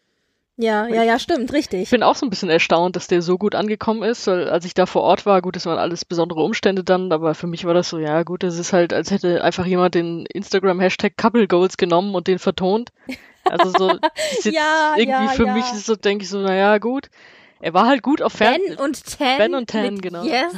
[0.61, 1.83] Ja, ja, ja, stimmt, richtig.
[1.83, 4.27] Ich bin auch so ein bisschen erstaunt, dass der so gut angekommen ist.
[4.27, 7.35] Weil als ich da vor Ort war, gut, das waren alles besondere Umstände dann, aber
[7.35, 10.27] für mich war das so, ja gut, das ist halt, als hätte einfach jemand den
[10.27, 12.93] Instagram-Hashtag Couple Goals genommen und den vertont.
[13.45, 13.89] Also so,
[14.51, 15.55] ja, irgendwie ja, für ja.
[15.55, 17.09] mich ist so, denke ich so, naja, gut.
[17.63, 18.77] Er war halt gut auf Fernsehen.
[18.77, 19.39] Ben und Ten.
[19.39, 20.25] Ben und Ten, genau.
[20.25, 20.53] Yes.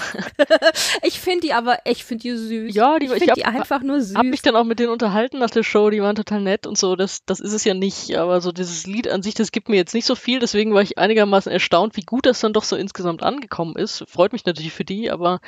[1.02, 2.74] ich finde die aber, ich finde die süß.
[2.74, 4.16] Ja, die, ich finde die einfach nur süß.
[4.16, 6.78] Hab mich dann auch mit denen unterhalten nach der Show, die waren total nett und
[6.78, 6.94] so.
[6.94, 9.76] Das, das ist es ja nicht, aber so dieses Lied an sich, das gibt mir
[9.76, 10.38] jetzt nicht so viel.
[10.38, 14.04] Deswegen war ich einigermaßen erstaunt, wie gut das dann doch so insgesamt angekommen ist.
[14.08, 15.40] Freut mich natürlich für die, aber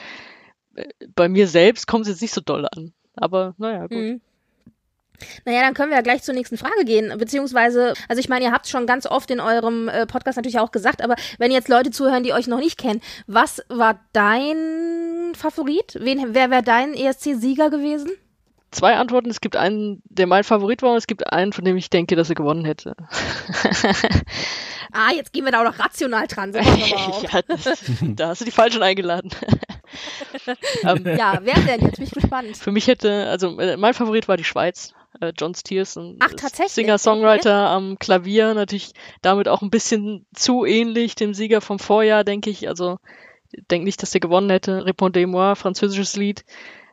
[0.75, 2.93] äh, bei mir selbst kommt es jetzt nicht so doll an.
[3.15, 3.97] Aber naja, gut.
[3.99, 4.21] Mhm.
[5.45, 7.17] Naja, dann können wir ja gleich zur nächsten Frage gehen.
[7.19, 10.59] Beziehungsweise, also ich meine, ihr habt es schon ganz oft in eurem äh, Podcast natürlich
[10.59, 15.33] auch gesagt, aber wenn jetzt Leute zuhören, die euch noch nicht kennen, was war dein
[15.35, 15.97] Favorit?
[16.01, 18.11] Wen, wer wäre dein ESC-Sieger gewesen?
[18.71, 19.31] Zwei Antworten.
[19.31, 22.17] Es gibt einen, der mein Favorit war, und es gibt einen, von dem ich denke,
[22.17, 22.97] dass er gewonnen hätte.
[24.97, 26.53] Ah, jetzt gehen wir da auch noch rational dran.
[26.55, 27.43] ja,
[28.15, 29.29] da hast du die Falschen eingeladen.
[30.85, 31.81] um, ja, wer denn?
[31.81, 32.57] Jetzt bin ich gespannt.
[32.57, 34.95] Für mich hätte, also äh, mein Favorit war die Schweiz.
[35.21, 36.19] Äh, John Stiers, ein
[36.69, 42.51] Singer-Songwriter am Klavier, natürlich damit auch ein bisschen zu ähnlich dem Sieger vom Vorjahr, denke
[42.51, 42.69] ich.
[42.69, 42.99] Also
[43.71, 44.85] denke nicht, dass der gewonnen hätte.
[44.87, 46.45] Répondez-moi, französisches Lied.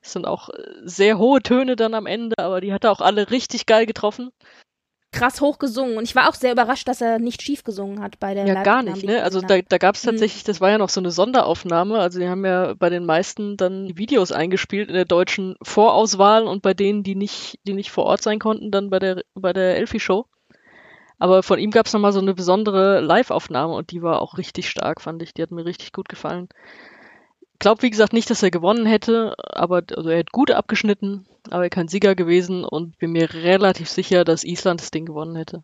[0.01, 0.53] Es sind auch äh,
[0.84, 4.31] sehr hohe Töne dann am Ende, aber die hat er auch alle richtig geil getroffen
[5.12, 5.97] krass hoch gesungen.
[5.97, 8.63] Und ich war auch sehr überrascht, dass er nicht schief gesungen hat bei der Ja,
[8.63, 9.24] gar nicht, ne?
[9.24, 10.12] Also da, da gab es mhm.
[10.12, 12.00] tatsächlich, das war ja noch so eine Sonderaufnahme.
[12.00, 16.62] Also die haben ja bei den meisten dann Videos eingespielt in der deutschen Vorauswahl und
[16.62, 19.78] bei denen, die nicht, die nicht vor Ort sein konnten, dann bei der, bei der
[19.78, 20.26] Elfie-Show.
[21.19, 24.69] Aber von ihm gab es nochmal so eine besondere Live-Aufnahme und die war auch richtig
[24.69, 25.34] stark, fand ich.
[25.34, 26.50] Die hat mir richtig gut gefallen
[27.62, 31.63] glaube, wie gesagt, nicht, dass er gewonnen hätte, aber also er hätte gut abgeschnitten, aber
[31.63, 35.63] er kein Sieger gewesen und bin mir relativ sicher, dass Island das Ding gewonnen hätte.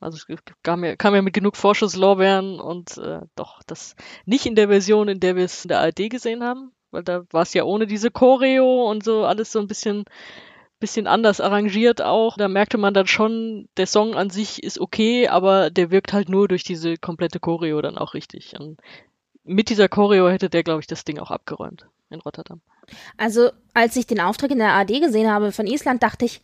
[0.00, 0.26] Also es
[0.62, 5.08] kam ja, kam ja mit genug Vorschusslorbeeren und äh, doch, das nicht in der Version,
[5.08, 7.86] in der wir es in der ARD gesehen haben, weil da war es ja ohne
[7.86, 10.04] diese Choreo und so alles so ein bisschen
[10.80, 12.36] bisschen anders arrangiert auch.
[12.36, 16.30] Da merkte man dann schon, der Song an sich ist okay, aber der wirkt halt
[16.30, 18.58] nur durch diese komplette Choreo dann auch richtig.
[18.58, 18.80] Und
[19.44, 22.60] mit dieser Choreo hätte der, glaube ich, das Ding auch abgeräumt in Rotterdam.
[23.16, 26.42] Also, als ich den Auftrag in der AD gesehen habe von Island, dachte ich,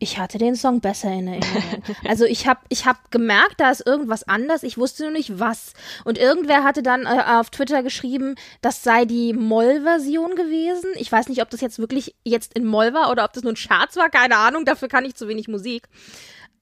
[0.00, 1.82] ich hatte den Song besser in Erinnerung.
[2.08, 4.62] also ich habe ich hab gemerkt, da ist irgendwas anders.
[4.62, 5.72] Ich wusste nur nicht was.
[6.04, 10.90] Und irgendwer hatte dann äh, auf Twitter geschrieben, das sei die Moll-Version gewesen.
[10.96, 13.52] Ich weiß nicht, ob das jetzt wirklich jetzt in Moll war oder ob das nur
[13.52, 14.08] ein Scherz war.
[14.08, 14.64] Keine Ahnung.
[14.64, 15.88] Dafür kann ich zu wenig Musik.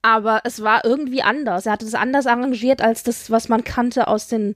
[0.01, 1.65] Aber es war irgendwie anders.
[1.65, 4.55] Er hatte es anders arrangiert als das, was man kannte aus den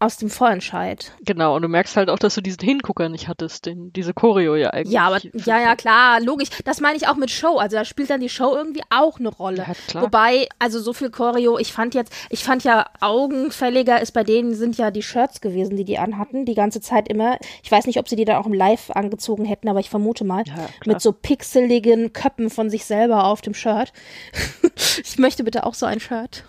[0.00, 1.12] aus dem Vorentscheid.
[1.20, 4.56] Genau, und du merkst halt auch, dass du diesen Hingucker nicht hattest, den, diese Choreo
[4.56, 4.94] ja eigentlich.
[4.94, 6.48] Ja, aber, ja, ja, klar, logisch.
[6.64, 7.58] Das meine ich auch mit Show.
[7.58, 9.66] Also da spielt dann die Show irgendwie auch eine Rolle.
[9.68, 10.04] Ja, klar.
[10.04, 14.54] Wobei, also so viel Choreo, ich fand jetzt, ich fand ja augenfälliger ist bei denen
[14.54, 17.36] sind ja die Shirts gewesen, die die anhatten, die ganze Zeit immer.
[17.62, 20.24] Ich weiß nicht, ob sie die dann auch im Live angezogen hätten, aber ich vermute
[20.24, 20.44] mal.
[20.46, 23.92] Ja, mit so pixeligen Köppen von sich selber auf dem Shirt.
[25.04, 26.44] ich möchte bitte auch so ein Shirt.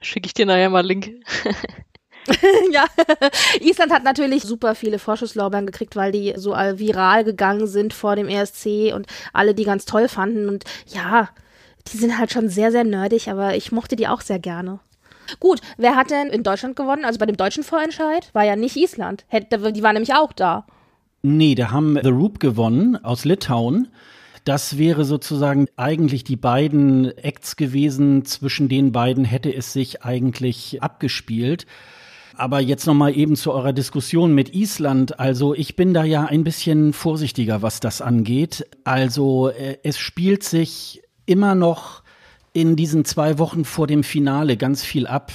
[0.00, 1.10] Schicke ich dir nachher mal Link.
[2.72, 2.84] ja,
[3.60, 8.28] Island hat natürlich super viele Vorschusslorbeeren gekriegt, weil die so viral gegangen sind vor dem
[8.28, 10.48] ESC und alle die ganz toll fanden.
[10.48, 11.28] Und ja,
[11.92, 14.80] die sind halt schon sehr, sehr nerdig, aber ich mochte die auch sehr gerne.
[15.40, 17.04] Gut, wer hat denn in Deutschland gewonnen?
[17.04, 19.24] Also bei dem deutschen Vorentscheid war ja nicht Island.
[19.32, 20.66] Die waren nämlich auch da.
[21.22, 23.88] Nee, da haben The Roop gewonnen aus Litauen.
[24.44, 28.24] Das wäre sozusagen eigentlich die beiden Acts gewesen.
[28.24, 31.66] Zwischen den beiden hätte es sich eigentlich abgespielt.
[32.38, 35.18] Aber jetzt noch mal eben zu eurer Diskussion mit Island.
[35.18, 38.66] Also ich bin da ja ein bisschen vorsichtiger, was das angeht.
[38.84, 42.02] Also äh, es spielt sich immer noch
[42.52, 45.32] in diesen zwei Wochen vor dem Finale ganz viel ab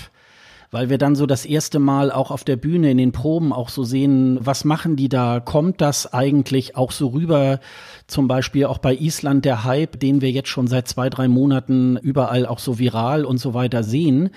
[0.71, 3.67] weil wir dann so das erste Mal auch auf der Bühne in den Proben auch
[3.67, 5.41] so sehen, was machen die da?
[5.41, 7.59] Kommt das eigentlich auch so rüber?
[8.07, 11.97] Zum Beispiel auch bei Island der Hype, den wir jetzt schon seit zwei, drei Monaten
[11.97, 14.29] überall auch so viral und so weiter sehen.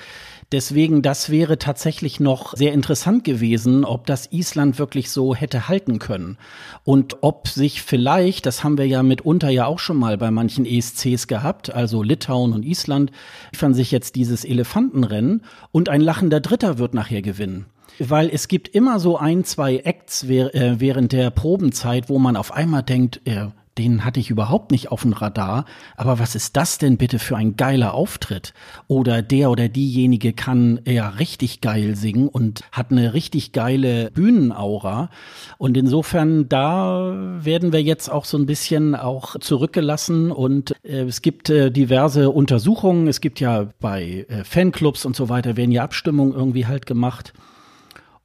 [0.55, 5.99] Deswegen, das wäre tatsächlich noch sehr interessant gewesen, ob das Island wirklich so hätte halten
[5.99, 6.39] können.
[6.85, 10.65] Und ob sich vielleicht, das haben wir ja mitunter ja auch schon mal bei manchen
[10.65, 13.11] ESCs gehabt, also Litauen und Island,
[13.51, 17.67] liefern sich jetzt dieses Elefantenrennen und ein lachender Dritter wird nachher gewinnen
[18.01, 22.53] weil es gibt immer so ein, zwei Acts äh, während der Probenzeit, wo man auf
[22.53, 23.47] einmal denkt, äh,
[23.79, 25.65] den hatte ich überhaupt nicht auf dem Radar.
[25.97, 28.55] Aber was ist das denn bitte für ein geiler Auftritt?
[28.87, 35.11] Oder der oder diejenige kann ja richtig geil singen und hat eine richtig geile Bühnenaura.
[35.59, 40.31] Und insofern, da werden wir jetzt auch so ein bisschen auch zurückgelassen.
[40.31, 43.09] Und äh, es gibt äh, diverse Untersuchungen.
[43.09, 47.33] Es gibt ja bei äh, Fanclubs und so weiter, werden ja Abstimmungen irgendwie halt gemacht.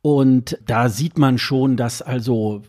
[0.02, 2.62] Und da sieht man schon, dass also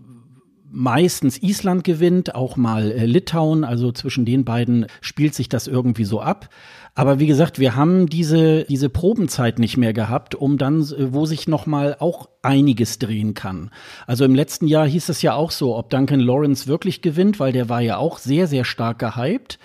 [0.70, 6.04] meistens Island gewinnt, auch mal äh, Litauen, also zwischen den beiden spielt sich das irgendwie
[6.04, 6.48] so ab.
[6.94, 11.26] Aber wie gesagt, wir haben diese, diese Probenzeit nicht mehr gehabt, um dann, äh, wo
[11.26, 13.70] sich nochmal auch einiges drehen kann.
[14.06, 17.52] Also im letzten Jahr hieß es ja auch so, ob Duncan Lawrence wirklich gewinnt, weil
[17.52, 19.58] der war ja auch sehr, sehr stark gehypt.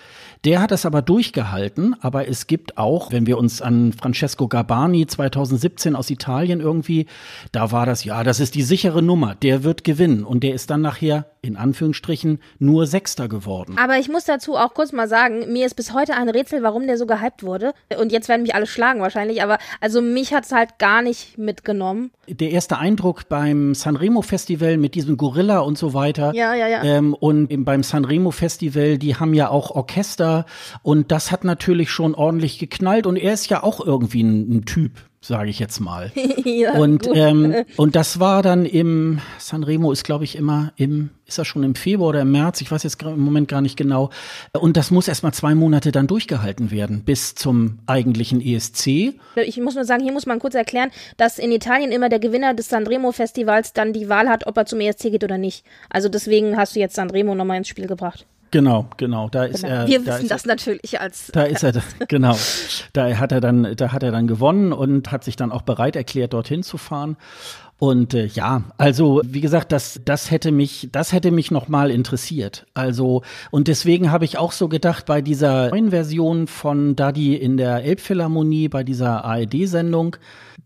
[0.46, 5.04] Der hat es aber durchgehalten, aber es gibt auch, wenn wir uns an Francesco Garbani
[5.04, 7.06] 2017 aus Italien irgendwie,
[7.50, 10.70] da war das, ja, das ist die sichere Nummer, der wird gewinnen und der ist
[10.70, 13.76] dann nachher in Anführungsstrichen nur Sechster geworden.
[13.78, 16.86] Aber ich muss dazu auch kurz mal sagen, mir ist bis heute ein Rätsel, warum
[16.86, 17.72] der so gehypt wurde.
[17.98, 21.38] Und jetzt werden mich alle schlagen wahrscheinlich, aber also mich hat es halt gar nicht
[21.38, 22.10] mitgenommen.
[22.28, 26.32] Der erste Eindruck beim Sanremo Festival mit diesem Gorilla und so weiter.
[26.34, 26.82] Ja, ja, ja.
[26.82, 30.46] Ähm, und beim Sanremo Festival, die haben ja auch Orchester
[30.82, 34.64] und das hat natürlich schon ordentlich geknallt und er ist ja auch irgendwie ein, ein
[34.64, 34.92] Typ
[35.26, 36.12] sage ich jetzt mal.
[36.44, 41.38] ja, und, ähm, und das war dann im, Sanremo ist glaube ich immer im, ist
[41.38, 44.10] das schon im Februar oder im März, ich weiß jetzt im Moment gar nicht genau.
[44.52, 49.14] Und das muss erstmal zwei Monate dann durchgehalten werden, bis zum eigentlichen ESC.
[49.36, 52.54] Ich muss nur sagen, hier muss man kurz erklären, dass in Italien immer der Gewinner
[52.54, 55.64] des Sanremo Festivals dann die Wahl hat, ob er zum ESC geht oder nicht.
[55.90, 58.26] Also deswegen hast du jetzt Sanremo nochmal ins Spiel gebracht.
[58.50, 59.28] Genau, genau.
[59.28, 59.74] Da ist genau.
[59.74, 59.86] er.
[59.88, 61.30] Wir da wissen das er, natürlich als.
[61.32, 61.72] Da ist er,
[62.08, 62.36] genau.
[62.92, 65.96] Da hat er dann, da hat er dann gewonnen und hat sich dann auch bereit
[65.96, 67.16] erklärt, dorthin zu fahren.
[67.78, 71.90] Und äh, ja, also wie gesagt, das, das hätte mich, das hätte mich noch mal
[71.90, 72.66] interessiert.
[72.72, 77.58] Also und deswegen habe ich auch so gedacht bei dieser neuen Version von Daddy in
[77.58, 80.16] der Elbphilharmonie, bei dieser ARD-Sendung,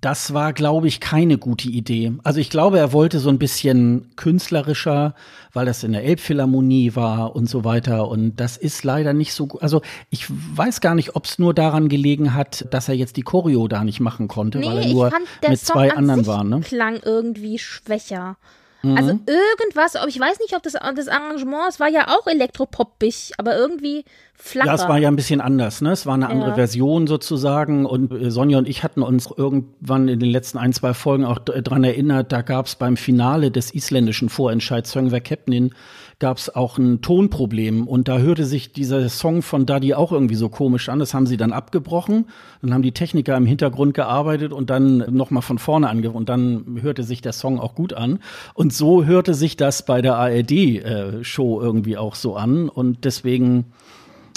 [0.01, 2.13] das war, glaube ich, keine gute Idee.
[2.25, 5.15] Also ich glaube, er wollte so ein bisschen künstlerischer,
[5.53, 8.09] weil das in der Elbphilharmonie war und so weiter.
[8.09, 9.63] Und das ist leider nicht so gut.
[9.63, 13.23] Also ich weiß gar nicht, ob es nur daran gelegen hat, dass er jetzt die
[13.23, 15.11] Choreo da nicht machen konnte, nee, weil er nur
[15.47, 16.45] mit Song zwei anderen war.
[16.45, 16.61] Ne?
[16.61, 18.37] klang irgendwie schwächer.
[18.83, 18.97] Mhm.
[18.97, 23.33] Also irgendwas, aber ich weiß nicht, ob das, das Arrangement, es war ja auch elektropoppig,
[23.37, 24.69] aber irgendwie flacher.
[24.69, 25.93] Ja, es war ja ein bisschen anders, ne?
[25.93, 26.55] Es war eine andere ja.
[26.57, 30.95] Version sozusagen und äh, Sonja und ich hatten uns irgendwann in den letzten ein, zwei
[30.95, 35.75] Folgen auch dran erinnert, da gab es beim Finale des isländischen Vorentscheids Söngver Kepnin
[36.21, 40.35] gab es auch ein Tonproblem und da hörte sich dieser Song von Daddy auch irgendwie
[40.35, 40.99] so komisch an.
[40.99, 42.27] Das haben sie dann abgebrochen.
[42.61, 46.79] Dann haben die Techniker im Hintergrund gearbeitet und dann nochmal von vorne ange und dann
[46.83, 48.21] hörte sich der Song auch gut an.
[48.53, 53.65] Und so hörte sich das bei der ARD-Show äh, irgendwie auch so an und deswegen,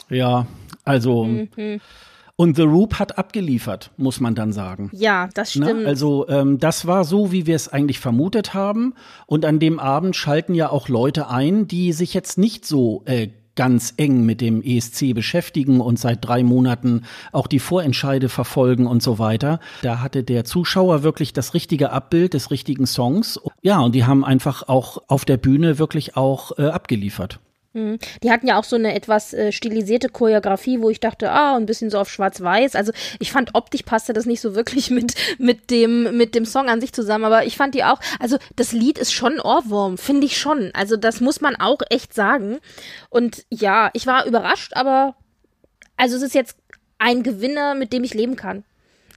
[0.09, 0.47] ja,
[0.85, 1.25] also.
[1.25, 1.81] Mhm.
[2.43, 4.89] Und The Roop hat abgeliefert, muss man dann sagen.
[4.91, 5.63] Ja, das ne?
[5.63, 5.83] stimmt.
[5.83, 8.95] Na, also ähm, das war so, wie wir es eigentlich vermutet haben.
[9.27, 13.29] Und an dem Abend schalten ja auch Leute ein, die sich jetzt nicht so äh,
[13.55, 19.01] ganz eng mit dem ESC beschäftigen und seit drei Monaten auch die Vorentscheide verfolgen und
[19.01, 19.61] so weiter.
[19.81, 23.39] Da hatte der Zuschauer wirklich das richtige Abbild des richtigen Songs.
[23.61, 27.39] Ja, und die haben einfach auch auf der Bühne wirklich auch äh, abgeliefert.
[27.73, 27.97] Mhm.
[28.21, 31.65] Die hatten ja auch so eine etwas äh, stilisierte Choreografie, wo ich dachte, ah, ein
[31.65, 32.75] bisschen so auf schwarz-weiß.
[32.75, 36.69] Also ich fand optisch passte das nicht so wirklich mit, mit dem, mit dem Song
[36.69, 40.27] an sich zusammen, aber ich fand die auch, also das Lied ist schon Ohrwurm, finde
[40.27, 40.71] ich schon.
[40.73, 42.59] Also das muss man auch echt sagen.
[43.09, 45.15] Und ja, ich war überrascht, aber
[45.97, 46.57] also es ist jetzt
[46.99, 48.63] ein Gewinner, mit dem ich leben kann.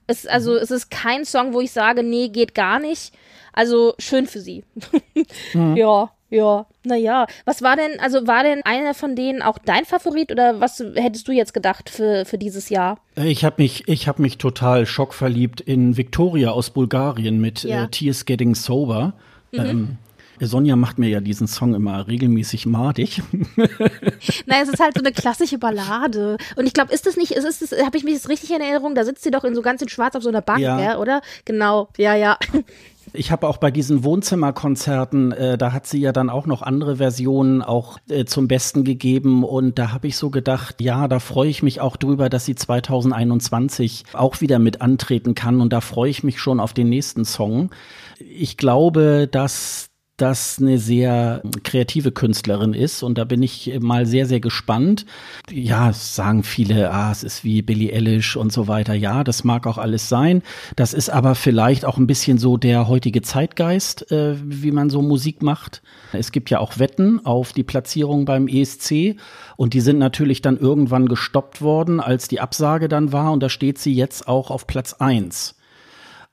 [0.06, 0.58] Es, also mhm.
[0.58, 3.12] es ist kein Song, wo ich sage, nee, geht gar nicht.
[3.52, 4.64] Also schön für sie.
[5.52, 5.76] mhm.
[5.76, 6.10] Ja.
[6.28, 7.26] Ja, naja.
[7.44, 11.28] Was war denn, also war denn einer von denen auch dein Favorit oder was hättest
[11.28, 12.98] du jetzt gedacht für, für dieses Jahr?
[13.16, 17.84] Ich habe mich, ich habe mich total schockverliebt in Victoria aus Bulgarien mit ja.
[17.84, 19.12] äh, Tears Getting Sober.
[19.52, 19.60] Mhm.
[19.60, 19.98] Ähm,
[20.40, 23.22] Sonja macht mir ja diesen Song immer regelmäßig madig.
[24.46, 26.36] Nein, es ist halt so eine klassische Ballade.
[26.56, 28.94] Und ich glaube, ist das nicht, ist es, habe ich mich das richtig in Erinnerung?
[28.94, 30.78] Da sitzt sie doch in so ganz in Schwarz auf so einer Bank, ja.
[30.78, 31.22] ja oder?
[31.44, 32.38] Genau, ja, ja.
[33.16, 36.96] Ich habe auch bei diesen Wohnzimmerkonzerten, äh, da hat sie ja dann auch noch andere
[36.96, 41.48] Versionen auch äh, zum Besten gegeben und da habe ich so gedacht, ja, da freue
[41.48, 46.10] ich mich auch drüber, dass sie 2021 auch wieder mit antreten kann und da freue
[46.10, 47.70] ich mich schon auf den nächsten Song.
[48.18, 54.24] Ich glaube, dass das eine sehr kreative Künstlerin ist und da bin ich mal sehr,
[54.24, 55.04] sehr gespannt.
[55.50, 58.94] Ja, sagen viele, ah, es ist wie Billie Eilish und so weiter.
[58.94, 60.42] Ja, das mag auch alles sein.
[60.74, 65.02] Das ist aber vielleicht auch ein bisschen so der heutige Zeitgeist, äh, wie man so
[65.02, 65.82] Musik macht.
[66.12, 69.16] Es gibt ja auch Wetten auf die Platzierung beim ESC
[69.56, 73.50] und die sind natürlich dann irgendwann gestoppt worden, als die Absage dann war und da
[73.50, 75.56] steht sie jetzt auch auf Platz eins.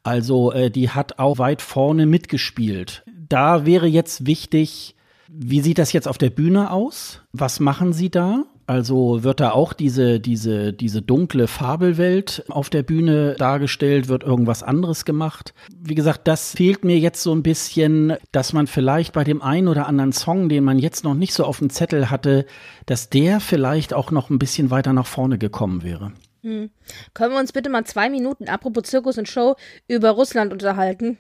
[0.04, 4.96] Also äh, die hat auch weit vorne mitgespielt da wäre jetzt wichtig,
[5.28, 7.22] wie sieht das jetzt auf der Bühne aus?
[7.32, 8.44] Was machen Sie da?
[8.66, 14.08] Also wird da auch diese, diese, diese dunkle Fabelwelt auf der Bühne dargestellt?
[14.08, 15.54] Wird irgendwas anderes gemacht?
[15.76, 19.68] Wie gesagt, das fehlt mir jetzt so ein bisschen, dass man vielleicht bei dem einen
[19.68, 22.46] oder anderen Song, den man jetzt noch nicht so auf dem Zettel hatte,
[22.86, 26.14] dass der vielleicht auch noch ein bisschen weiter nach vorne gekommen wäre.
[26.42, 26.70] Hm.
[27.14, 29.56] Können wir uns bitte mal zwei Minuten, apropos Zirkus und Show,
[29.88, 31.18] über Russland unterhalten?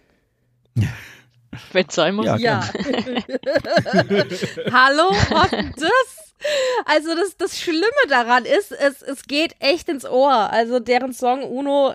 [1.71, 2.25] Wenn es sein muss.
[2.25, 2.37] Ja.
[2.37, 2.61] ja.
[4.71, 6.33] Hallo, was das?
[6.85, 10.51] Also das, das Schlimme daran ist, es, es geht echt ins Ohr.
[10.51, 11.93] Also deren Song Uno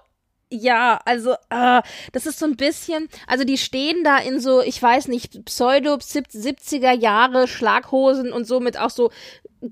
[0.50, 4.82] Ja, also äh, das ist so ein bisschen, also die stehen da in so, ich
[4.82, 9.10] weiß nicht, Pseudo 70er Jahre Schlaghosen und so mit auch so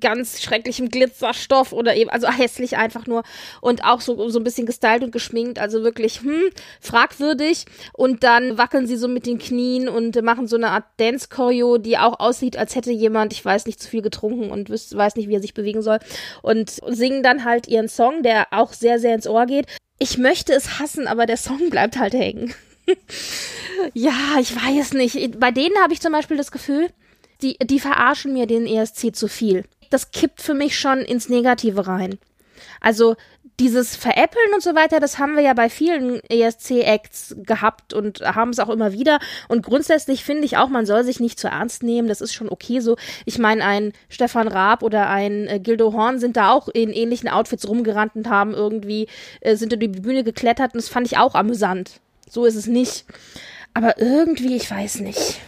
[0.00, 3.22] ganz schrecklichem Glitzerstoff oder eben, also hässlich einfach nur
[3.60, 8.58] und auch so, so ein bisschen gestylt und geschminkt, also wirklich, hm, fragwürdig und dann
[8.58, 12.56] wackeln sie so mit den Knien und machen so eine Art Dance-Choreo, die auch aussieht,
[12.56, 15.54] als hätte jemand, ich weiß nicht, zu viel getrunken und weiß nicht, wie er sich
[15.54, 15.98] bewegen soll
[16.42, 19.66] und singen dann halt ihren Song, der auch sehr, sehr ins Ohr geht
[19.98, 22.54] ich möchte es hassen, aber der Song bleibt halt hängen.
[23.94, 25.40] ja, ich weiß nicht.
[25.40, 26.88] Bei denen habe ich zum Beispiel das Gefühl,
[27.42, 29.64] die, die verarschen mir den ESC zu viel.
[29.90, 32.18] Das kippt für mich schon ins Negative rein.
[32.80, 33.16] Also
[33.58, 38.50] dieses Veräppeln und so weiter, das haben wir ja bei vielen ESC-Acts gehabt und haben
[38.50, 39.18] es auch immer wieder.
[39.48, 42.08] Und grundsätzlich finde ich auch, man soll sich nicht zu ernst nehmen.
[42.08, 42.96] Das ist schon okay so.
[43.24, 47.30] Ich meine, ein Stefan Raab oder ein äh, Gildo Horn sind da auch in ähnlichen
[47.30, 49.08] Outfits rumgerannt und haben irgendwie,
[49.40, 52.00] äh, sind über die Bühne geklettert und das fand ich auch amüsant.
[52.28, 53.06] So ist es nicht.
[53.72, 55.40] Aber irgendwie, ich weiß nicht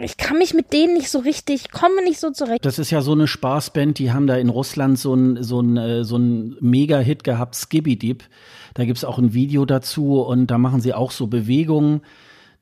[0.00, 2.64] ich, kann mich mit denen nicht so richtig, komme nicht so zurecht.
[2.64, 5.76] Das ist ja so eine Spaßband, die haben da in Russland so ein, so ein,
[5.76, 8.24] äh, so ein Mega-Hit gehabt, Skibby Deep.
[8.74, 12.02] Da gibt's auch ein Video dazu und da machen sie auch so Bewegungen.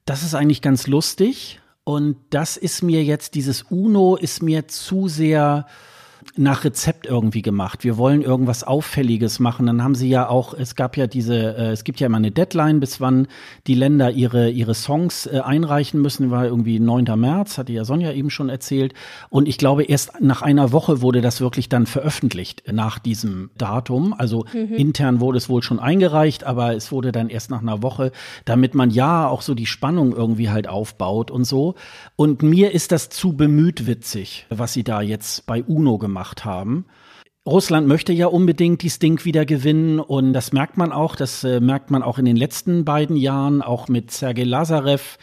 [0.05, 1.61] Das ist eigentlich ganz lustig.
[1.85, 5.67] Und das ist mir jetzt, dieses Uno ist mir zu sehr,
[6.37, 7.85] nach Rezept irgendwie gemacht.
[7.85, 9.67] Wir wollen irgendwas Auffälliges machen.
[9.67, 12.31] Dann haben sie ja auch, es gab ja diese, äh, es gibt ja immer eine
[12.31, 13.27] Deadline, bis wann
[13.67, 16.31] die Länder ihre, ihre Songs äh, einreichen müssen.
[16.31, 17.05] War irgendwie 9.
[17.17, 18.95] März, hatte ja Sonja eben schon erzählt.
[19.29, 24.15] Und ich glaube, erst nach einer Woche wurde das wirklich dann veröffentlicht nach diesem Datum.
[24.17, 24.75] Also mhm.
[24.75, 28.13] intern wurde es wohl schon eingereicht, aber es wurde dann erst nach einer Woche,
[28.45, 31.75] damit man ja auch so die Spannung irgendwie halt aufbaut und so.
[32.17, 36.45] Und mir ist das zu bemüht witzig, was sie da jetzt bei UNO gemacht gemacht
[36.45, 36.87] haben.
[37.47, 41.61] Russland möchte ja unbedingt die Stink wieder gewinnen und das merkt man auch, das äh,
[41.61, 45.17] merkt man auch in den letzten beiden Jahren, auch mit Sergei Lazarev,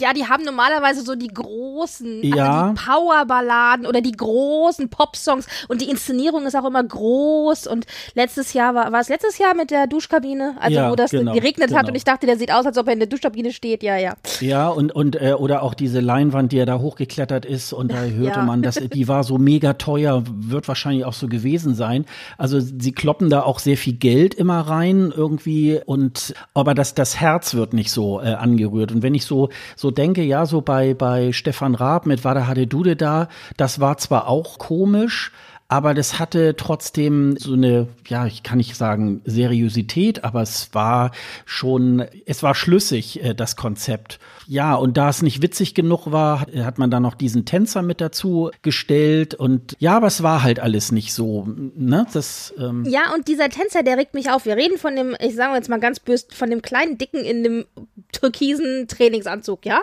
[0.00, 2.62] ja, die haben normalerweise so die großen, also ja.
[2.62, 7.86] also die Powerballaden oder die großen Popsongs und die Inszenierung ist auch immer groß und
[8.14, 11.32] letztes Jahr war, war es letztes Jahr mit der Duschkabine, also ja, wo das genau,
[11.32, 11.80] geregnet genau.
[11.80, 13.96] hat und ich dachte, der sieht aus, als ob er in der Duschkabine steht, ja,
[13.96, 14.14] ja.
[14.40, 18.02] Ja, und, und äh, oder auch diese Leinwand, die er da hochgeklettert ist und da
[18.02, 18.44] hörte ja.
[18.44, 22.04] man, dass die war so mega teuer, wird wahrscheinlich auch so gewesen sein.
[22.38, 27.20] Also sie kloppen da auch sehr viel Geld immer rein irgendwie und aber das, das
[27.20, 28.92] Herz wird nicht so äh, angerührt.
[28.92, 32.46] Und wenn ich so, so so denke, ja, so bei, bei Stefan Raab mit Wada
[32.46, 33.28] Hade Dude da,
[33.58, 35.30] das war zwar auch komisch,
[35.68, 41.10] aber das hatte trotzdem so eine, ja, ich kann nicht sagen Seriosität, aber es war
[41.46, 44.18] schon, es war schlüssig, äh, das Konzept.
[44.46, 48.02] Ja, und da es nicht witzig genug war, hat man da noch diesen Tänzer mit
[48.02, 52.06] dazu gestellt und ja, aber es war halt alles nicht so, ne?
[52.12, 54.44] Das, ähm ja, und dieser Tänzer, der regt mich auf.
[54.44, 57.42] Wir reden von dem, ich sage jetzt mal ganz böse, von dem kleinen Dicken in
[57.42, 57.64] dem
[58.12, 59.80] türkisen Trainingsanzug, ja?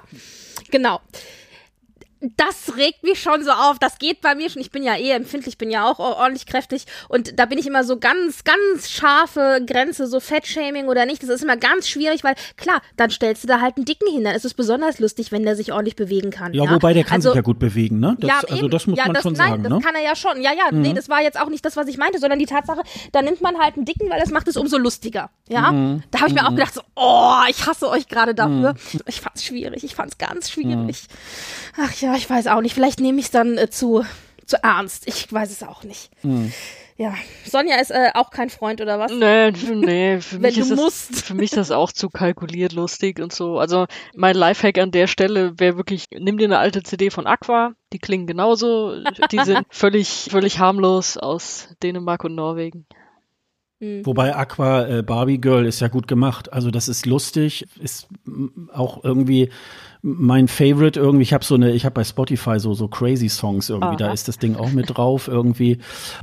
[0.69, 1.01] Genau
[2.21, 3.79] das regt mich schon so auf.
[3.79, 4.61] Das geht bei mir schon.
[4.61, 6.85] Ich bin ja eh empfindlich, bin ja auch ordentlich kräftig.
[7.09, 11.23] Und da bin ich immer so ganz, ganz scharfe Grenze, so Fettshaming oder nicht.
[11.23, 14.23] Das ist immer ganz schwierig, weil klar, dann stellst du da halt einen Dicken hin.
[14.23, 16.53] Dann ist es besonders lustig, wenn der sich ordentlich bewegen kann.
[16.53, 16.71] Ja, ja?
[16.71, 18.15] wobei der kann also, sich ja gut bewegen, ne?
[18.19, 18.69] Das, ja, also eben.
[18.69, 19.63] das muss ja, man das, schon nein, sagen.
[19.63, 19.79] Das ne?
[19.79, 20.41] kann er ja schon.
[20.41, 20.81] Ja, ja, mhm.
[20.81, 23.41] nee, das war jetzt auch nicht das, was ich meinte, sondern die Tatsache, da nimmt
[23.41, 25.31] man halt einen Dicken, weil das macht es umso lustiger.
[25.49, 25.71] Ja.
[25.71, 26.03] Mhm.
[26.11, 26.57] Da habe ich mir auch mhm.
[26.57, 28.73] gedacht, so, oh, ich hasse euch gerade dafür.
[28.73, 28.99] Mhm.
[29.07, 29.83] Ich fand's schwierig.
[29.83, 31.07] Ich fand's ganz schwierig.
[31.09, 31.83] Mhm.
[31.83, 32.73] Ach ja, ich weiß auch nicht.
[32.73, 34.05] Vielleicht nehme ich es dann äh, zu,
[34.45, 35.07] zu ernst.
[35.07, 36.11] Ich weiß es auch nicht.
[36.21, 36.51] Hm.
[37.01, 39.11] Ja, Sonja ist äh, auch kein Freund oder was?
[39.11, 43.33] Nee, nee, für mich, ist das, für mich ist das auch zu kalkuliert lustig und
[43.33, 43.57] so.
[43.57, 47.73] Also mein Lifehack an der Stelle wäre wirklich, nimm dir eine alte CD von Aqua,
[47.91, 48.93] die klingen genauso,
[49.31, 52.85] die sind völlig, völlig harmlos aus Dänemark und Norwegen.
[53.79, 54.05] Hm.
[54.05, 56.53] Wobei Aqua äh, Barbie Girl ist ja gut gemacht.
[56.53, 58.09] Also das ist lustig, ist
[58.71, 59.49] auch irgendwie
[60.01, 61.23] mein Favorite irgendwie.
[61.23, 63.87] Ich habe so eine, ich habe bei Spotify so so crazy Songs irgendwie.
[63.87, 63.95] Aha.
[63.97, 65.77] Da ist das Ding auch mit drauf irgendwie.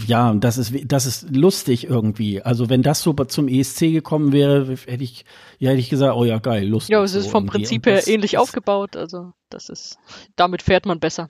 [0.06, 2.42] Ja, das ist das ist lustig irgendwie.
[2.42, 5.24] Also wenn das so zum ESC gekommen wäre, hätte ich
[5.58, 6.92] ja hätte ich gesagt, oh ja geil, lustig.
[6.92, 7.58] Ja, es ist so vom irgendwie.
[7.58, 8.96] Prinzip her ähnlich aufgebaut.
[8.96, 9.98] Also das ist
[10.34, 11.28] damit fährt man besser.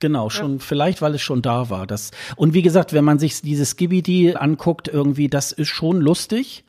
[0.00, 0.58] Genau, schon ja.
[0.58, 1.86] vielleicht, weil es schon da war.
[1.86, 6.64] Das und wie gesagt, wenn man sich dieses Skibidi anguckt, irgendwie, das ist schon lustig.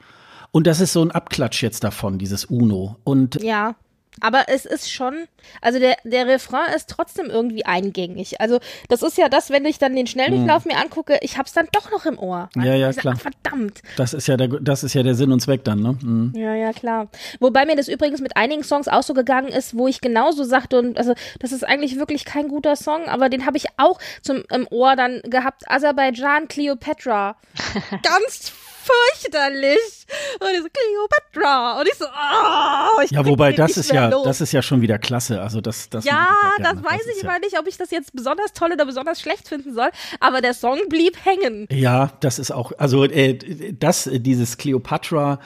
[0.51, 2.95] Und das ist so ein Abklatsch jetzt davon, dieses Uno.
[3.03, 3.75] Und ja.
[4.21, 5.27] Aber es ist schon,
[5.61, 8.39] also der, der Refrain ist trotzdem irgendwie eingängig.
[8.39, 8.59] Also
[8.89, 10.71] das ist ja das, wenn ich dann den Schnelldurchlauf hm.
[10.71, 12.49] mir angucke, ich hab's dann doch noch im Ohr.
[12.55, 13.15] Ja, ja, klar.
[13.17, 13.81] Sage, verdammt.
[13.97, 15.97] Das ist ja der, das ist ja der Sinn und Zweck dann, ne?
[16.01, 16.33] Mhm.
[16.35, 17.07] Ja, ja, klar.
[17.39, 20.79] Wobei mir das übrigens mit einigen Songs auch so gegangen ist, wo ich genauso sagte
[20.79, 24.43] und also das ist eigentlich wirklich kein guter Song, aber den habe ich auch zum
[24.51, 25.69] im Ohr dann gehabt.
[25.69, 27.35] Aserbaidschan, Cleopatra.
[28.03, 28.53] Ganz
[28.85, 30.05] fürchterlich.
[30.39, 31.79] Und ich so, Cleopatra.
[31.79, 34.23] Und ich so, oh, ich Ja, wobei das ist ja, los.
[34.25, 35.41] das ist ja schon wieder klasse.
[35.41, 36.29] Also das, das Ja,
[36.59, 39.19] das weiß das ich immer ja nicht, ob ich das jetzt besonders toll oder besonders
[39.19, 39.89] schlecht finden soll.
[40.19, 41.67] Aber der Song blieb hängen.
[41.71, 43.37] Ja, das ist auch, also äh,
[43.73, 45.39] das, dieses Cleopatra,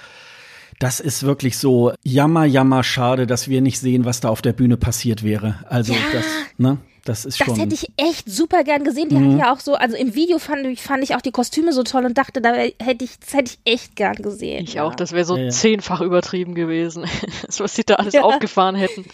[0.79, 4.53] das ist wirklich so jammer, jammer schade, dass wir nicht sehen, was da auf der
[4.53, 5.59] Bühne passiert wäre.
[5.67, 5.99] Also ja.
[6.13, 6.25] das,
[6.57, 6.77] ne?
[7.09, 7.55] Das ist das schon.
[7.55, 9.09] Das hätte ich echt super gern gesehen.
[9.09, 9.33] Die mhm.
[9.33, 11.81] hat ja auch so, also im Video fand ich, fand ich auch die Kostüme so
[11.81, 14.65] toll und dachte, da hätte ich, das hätte ich echt gern gesehen.
[14.65, 14.83] Ich ja.
[14.83, 15.49] auch, das wäre so ja, ja.
[15.49, 17.05] zehnfach übertrieben gewesen,
[17.57, 19.05] was sie da alles aufgefahren hätten.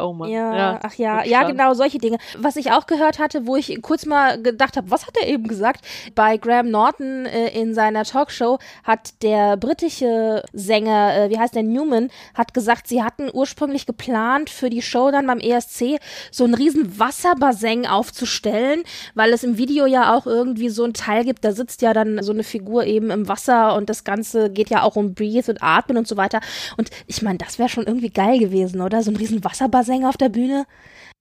[0.00, 0.30] Oh Mann.
[0.30, 2.18] Ja, ja ach ja, ja, genau, solche Dinge.
[2.38, 5.46] Was ich auch gehört hatte, wo ich kurz mal gedacht habe, was hat er eben
[5.48, 5.84] gesagt?
[6.14, 11.62] Bei Graham Norton äh, in seiner Talkshow hat der britische Sänger, äh, wie heißt der,
[11.62, 16.54] Newman, hat gesagt, sie hatten ursprünglich geplant, für die Show dann beim ESC so einen
[16.54, 18.82] riesen Wasserbassin aufzustellen,
[19.14, 22.22] weil es im Video ja auch irgendwie so ein Teil gibt, da sitzt ja dann
[22.22, 25.62] so eine Figur eben im Wasser und das Ganze geht ja auch um Breathe und
[25.62, 26.40] Atmen und so weiter.
[26.76, 29.02] Und ich meine, das wäre schon irgendwie geil gewesen, oder?
[29.02, 30.66] So ein riesen Wasserbassin Sänger auf der Bühne.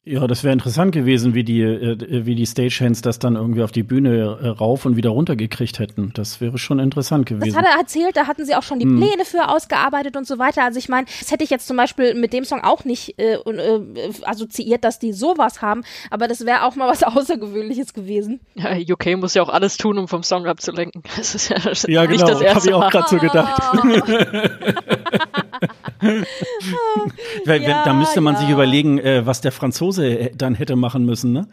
[0.10, 3.72] Ja, das wäre interessant gewesen, wie die, äh, wie die Stagehands das dann irgendwie auf
[3.72, 6.10] die Bühne äh, rauf und wieder runter gekriegt hätten.
[6.16, 7.54] Das wäre schon interessant gewesen.
[7.54, 8.98] Das hat er erzählt, da hatten sie auch schon die hm.
[8.98, 10.64] Pläne für ausgearbeitet und so weiter.
[10.64, 13.36] Also ich meine, das hätte ich jetzt zum Beispiel mit dem Song auch nicht äh,
[13.36, 13.82] äh,
[14.24, 18.40] assoziiert, dass die sowas haben, aber das wäre auch mal was Außergewöhnliches gewesen.
[18.56, 21.04] Ja, UK muss ja auch alles tun, um vom Song abzulenken.
[21.20, 23.62] Das ist ja, das ja genau, das habe ich auch gerade so gedacht.
[27.46, 28.42] Weil, ja, da müsste man ja.
[28.42, 29.99] sich überlegen, äh, was der Franzose
[30.36, 31.48] dann hätte machen müssen, ne?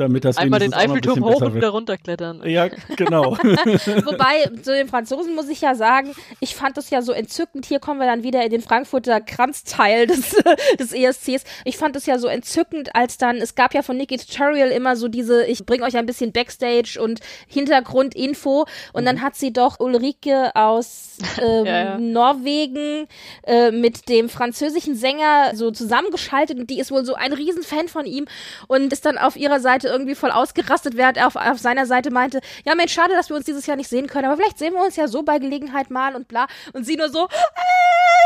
[0.00, 2.42] Damit das Einmal den Eiffelturm hoch und wieder runterklettern.
[2.48, 3.32] Ja, genau.
[3.38, 7.66] Wobei, zu den Franzosen muss ich ja sagen, ich fand das ja so entzückend.
[7.66, 10.30] Hier kommen wir dann wieder in den Frankfurter Kranzteil des,
[10.78, 11.44] des ESCs.
[11.64, 14.96] Ich fand es ja so entzückend, als dann, es gab ja von Nicky Tutorial immer
[14.96, 18.66] so diese, ich bringe euch ein bisschen Backstage und Hintergrundinfo.
[18.92, 19.06] Und mhm.
[19.06, 21.98] dann hat sie doch Ulrike aus ähm, ja, ja.
[21.98, 23.06] Norwegen
[23.42, 28.06] äh, mit dem französischen Sänger so zusammengeschaltet und die ist wohl so ein Riesenfan von
[28.06, 28.26] ihm
[28.66, 32.10] und ist dann auf ihrer Seite irgendwie voll ausgerastet, während er auf, auf seiner Seite
[32.10, 34.74] meinte, ja Mensch, schade, dass wir uns dieses Jahr nicht sehen können, aber vielleicht sehen
[34.74, 36.46] wir uns ja so bei Gelegenheit mal und bla.
[36.72, 37.28] Und sie nur so,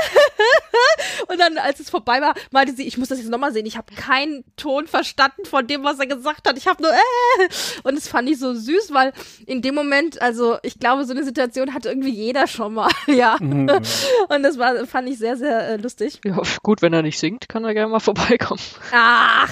[1.28, 3.66] und dann, als es vorbei war, meinte sie, ich muss das jetzt nochmal sehen.
[3.66, 6.56] Ich habe keinen Ton verstanden von dem, was er gesagt hat.
[6.56, 6.96] Ich habe nur, äh.
[7.82, 9.12] Und das fand ich so süß, weil
[9.46, 13.36] in dem Moment, also ich glaube, so eine Situation hat irgendwie jeder schon mal, ja.
[13.40, 13.70] Mhm.
[13.70, 16.20] Und das war, fand ich sehr, sehr äh, lustig.
[16.24, 18.60] Ja, gut, wenn er nicht singt, kann er gerne mal vorbeikommen.
[18.92, 19.48] Ach.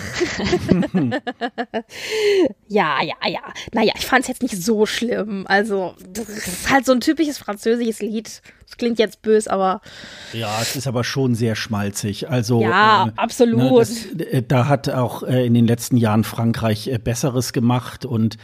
[2.69, 3.41] Ja, ja, ja.
[3.73, 5.45] Naja, ich fand es jetzt nicht so schlimm.
[5.47, 8.43] Also, das ist halt so ein typisches französisches Lied.
[8.67, 9.81] Das klingt jetzt böse, aber.
[10.33, 12.31] Ja, es ist aber schon sehr schmalzig.
[12.31, 12.63] Also.
[12.63, 13.59] Ja, äh, absolut.
[13.59, 18.05] Ne, das, äh, da hat auch äh, in den letzten Jahren Frankreich äh, Besseres gemacht
[18.05, 18.39] und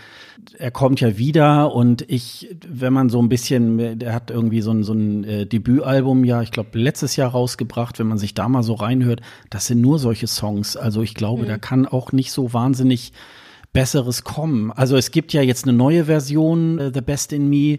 [0.57, 4.71] er kommt ja wieder und ich, wenn man so ein bisschen, er hat irgendwie so
[4.71, 8.49] ein, so ein äh, Debütalbum ja, ich glaube, letztes Jahr rausgebracht, wenn man sich da
[8.49, 9.21] mal so reinhört,
[9.51, 10.77] das sind nur solche Songs.
[10.77, 11.49] Also ich glaube, mhm.
[11.49, 13.13] da kann auch nicht so wahnsinnig
[13.73, 14.73] Besseres kommen.
[14.73, 17.79] Also es gibt ja jetzt eine neue Version, äh, The Best in Me.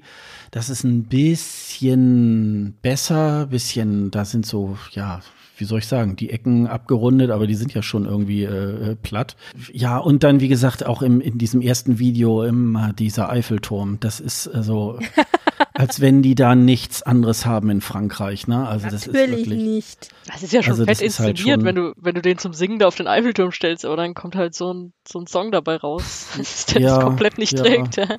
[0.51, 5.21] Das ist ein bisschen besser, bisschen, da sind so, ja,
[5.59, 9.35] wie soll ich sagen, die Ecken abgerundet, aber die sind ja schon irgendwie äh, platt.
[9.71, 13.99] Ja, und dann, wie gesagt, auch im, in diesem ersten Video immer dieser Eiffelturm.
[13.99, 14.99] Das ist also,
[15.73, 18.67] als wenn die da nichts anderes haben in Frankreich, ne?
[18.67, 20.09] Also Natürlich das ist wirklich, nicht.
[20.27, 22.37] Das ist ja schon also fett halt inszeniert, halt schon, wenn du, wenn du den
[22.37, 25.27] zum Singen da auf den Eiffelturm stellst, aber dann kommt halt so ein, so ein
[25.27, 26.27] Song dabei raus,
[26.73, 27.63] der ja, das komplett nicht ja.
[27.63, 27.97] trägt.
[27.97, 28.17] Ja.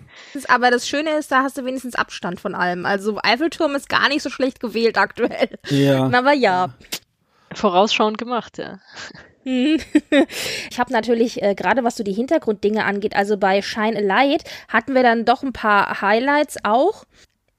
[0.48, 2.84] Aber das Schöne ist, da hast du wenigstens Abstand von allem.
[2.84, 5.58] Also Eiffelturm ist gar nicht so schlecht gewählt aktuell.
[5.70, 6.04] Ja.
[6.12, 6.74] Aber ja
[7.52, 8.78] vorausschauend gemacht, ja.
[9.44, 14.44] Ich habe natürlich, äh, gerade was so die Hintergrunddinge angeht, also bei Shine a Light
[14.68, 17.04] hatten wir dann doch ein paar Highlights auch.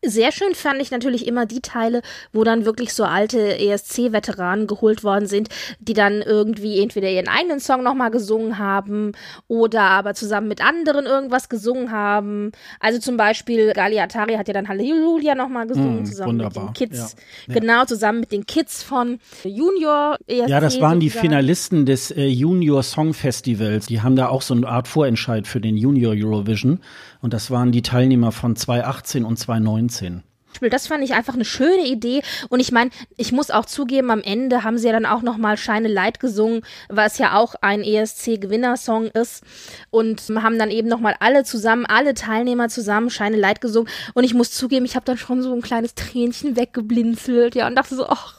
[0.04, 2.02] Sehr schön fand ich natürlich immer die Teile,
[2.34, 5.50] wo dann wirklich so alte ESC-Veteranen geholt worden sind,
[5.80, 9.12] die dann irgendwie entweder ihren eigenen Song nochmal gesungen haben
[9.48, 12.52] oder aber zusammen mit anderen irgendwas gesungen haben.
[12.80, 16.66] Also zum Beispiel Gali Atari hat ja dann Halleluja nochmal gesungen, mm, zusammen wunderbar.
[16.70, 17.16] mit den Kids.
[17.48, 17.54] Ja.
[17.54, 20.50] Genau, zusammen mit den Kids von Junior ESC.
[20.50, 23.86] Ja, das waren die Finalisten des äh, Junior Song Festivals.
[23.86, 26.80] Die haben da auch so eine Art Vorentscheid für den Junior Eurovision.
[27.22, 30.24] Und das waren die Teilnehmer von 2018 und 2019.
[30.70, 32.22] Das fand ich einfach eine schöne Idee.
[32.50, 35.58] Und ich meine, ich muss auch zugeben, am Ende haben sie ja dann auch nochmal
[35.58, 39.44] Shine Light gesungen, was ja auch ein ESC-Gewinnersong ist.
[39.90, 43.90] Und haben dann eben nochmal alle zusammen, alle Teilnehmer zusammen Shine Light gesungen.
[44.14, 47.76] Und ich muss zugeben, ich habe dann schon so ein kleines Tränchen weggeblinzelt, ja, und
[47.76, 48.36] dachte so, ach,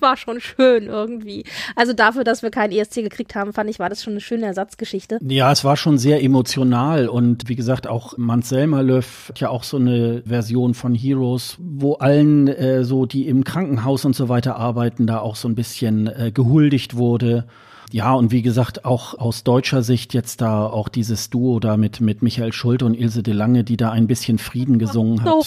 [0.00, 1.44] war schon schön irgendwie.
[1.74, 4.46] Also dafür, dass wir keinen ESC gekriegt haben, fand ich, war das schon eine schöne
[4.46, 5.18] Ersatzgeschichte.
[5.22, 9.62] Ja, es war schon sehr emotional und wie gesagt, auch Mansell Malöff hat ja auch
[9.62, 14.56] so eine Version von Heroes, wo allen äh, so, die im Krankenhaus und so weiter
[14.56, 17.46] arbeiten, da auch so ein bisschen äh, gehuldigt wurde.
[17.92, 22.00] Ja, und wie gesagt, auch aus deutscher Sicht jetzt da auch dieses Duo da mit,
[22.00, 25.32] mit Michael Schulte und Ilse de Lange, die da ein bisschen Frieden gesungen hat.
[25.32, 25.44] Oh,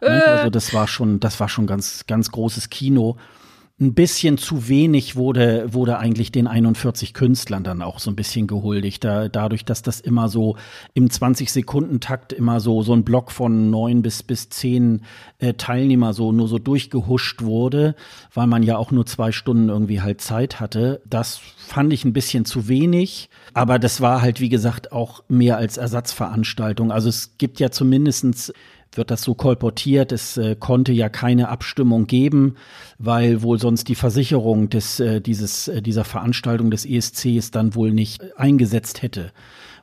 [0.00, 3.16] also das war schon, das war schon ganz, ganz großes Kino
[3.78, 8.46] ein bisschen zu wenig wurde, wurde eigentlich den 41 Künstlern dann auch so ein bisschen
[8.46, 9.04] gehuldigt.
[9.04, 10.56] Da, dadurch, dass das immer so
[10.94, 15.02] im 20-Sekunden-Takt immer so, so ein Block von neun bis, bis zehn
[15.40, 17.96] äh, Teilnehmer so nur so durchgehuscht wurde,
[18.32, 21.02] weil man ja auch nur zwei Stunden irgendwie halt Zeit hatte.
[21.04, 23.28] Das fand ich ein bisschen zu wenig.
[23.52, 26.90] Aber das war halt, wie gesagt, auch mehr als Ersatzveranstaltung.
[26.90, 28.54] Also es gibt ja zumindestens
[28.96, 30.12] wird das so kolportiert.
[30.12, 32.56] Es äh, konnte ja keine Abstimmung geben,
[32.98, 37.92] weil wohl sonst die Versicherung des, äh, dieses, äh, dieser Veranstaltung des ESCs dann wohl
[37.92, 39.32] nicht eingesetzt hätte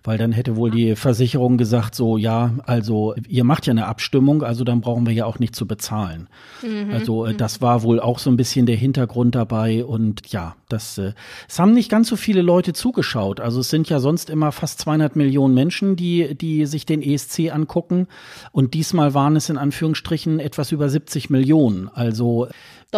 [0.04, 4.44] weil dann hätte wohl die Versicherung gesagt, so ja, also ihr macht ja eine Abstimmung,
[4.44, 6.28] also dann brauchen wir ja auch nicht zu bezahlen.
[6.62, 6.92] Mhm.
[6.92, 10.98] Also äh, das war wohl auch so ein bisschen der Hintergrund dabei und ja, das,
[10.98, 11.14] äh,
[11.48, 13.40] es haben nicht ganz so viele Leute zugeschaut.
[13.40, 17.52] Also es sind ja sonst immer fast 200 Millionen Menschen, die, die sich den ESC
[17.54, 18.08] angucken
[18.52, 21.90] und diesmal waren es in Anführungsstrichen etwas über 70 Millionen.
[21.94, 22.48] Also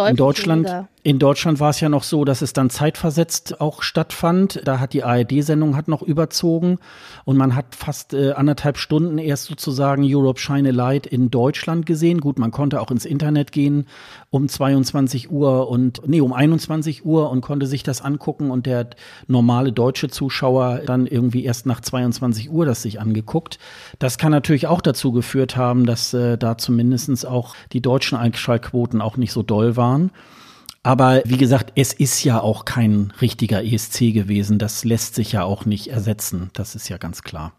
[0.04, 0.88] in Deutschland, weniger.
[1.06, 4.60] In Deutschland war es ja noch so, dass es dann zeitversetzt auch stattfand.
[4.64, 6.80] Da hat die ARD-Sendung hat noch überzogen
[7.24, 11.86] und man hat fast äh, anderthalb Stunden erst sozusagen Europe Shine a Light in Deutschland
[11.86, 12.20] gesehen.
[12.20, 13.86] Gut, man konnte auch ins Internet gehen
[14.30, 18.88] um 22 Uhr und nee, um 21 Uhr und konnte sich das angucken und der
[19.28, 23.60] normale deutsche Zuschauer dann irgendwie erst nach 22 Uhr das sich angeguckt.
[24.00, 29.00] Das kann natürlich auch dazu geführt haben, dass äh, da zumindestens auch die deutschen Einschaltquoten
[29.00, 30.10] auch nicht so doll waren waren.
[30.86, 34.60] Aber wie gesagt, es ist ja auch kein richtiger ESC gewesen.
[34.60, 36.50] Das lässt sich ja auch nicht ersetzen.
[36.52, 37.54] Das ist ja ganz klar.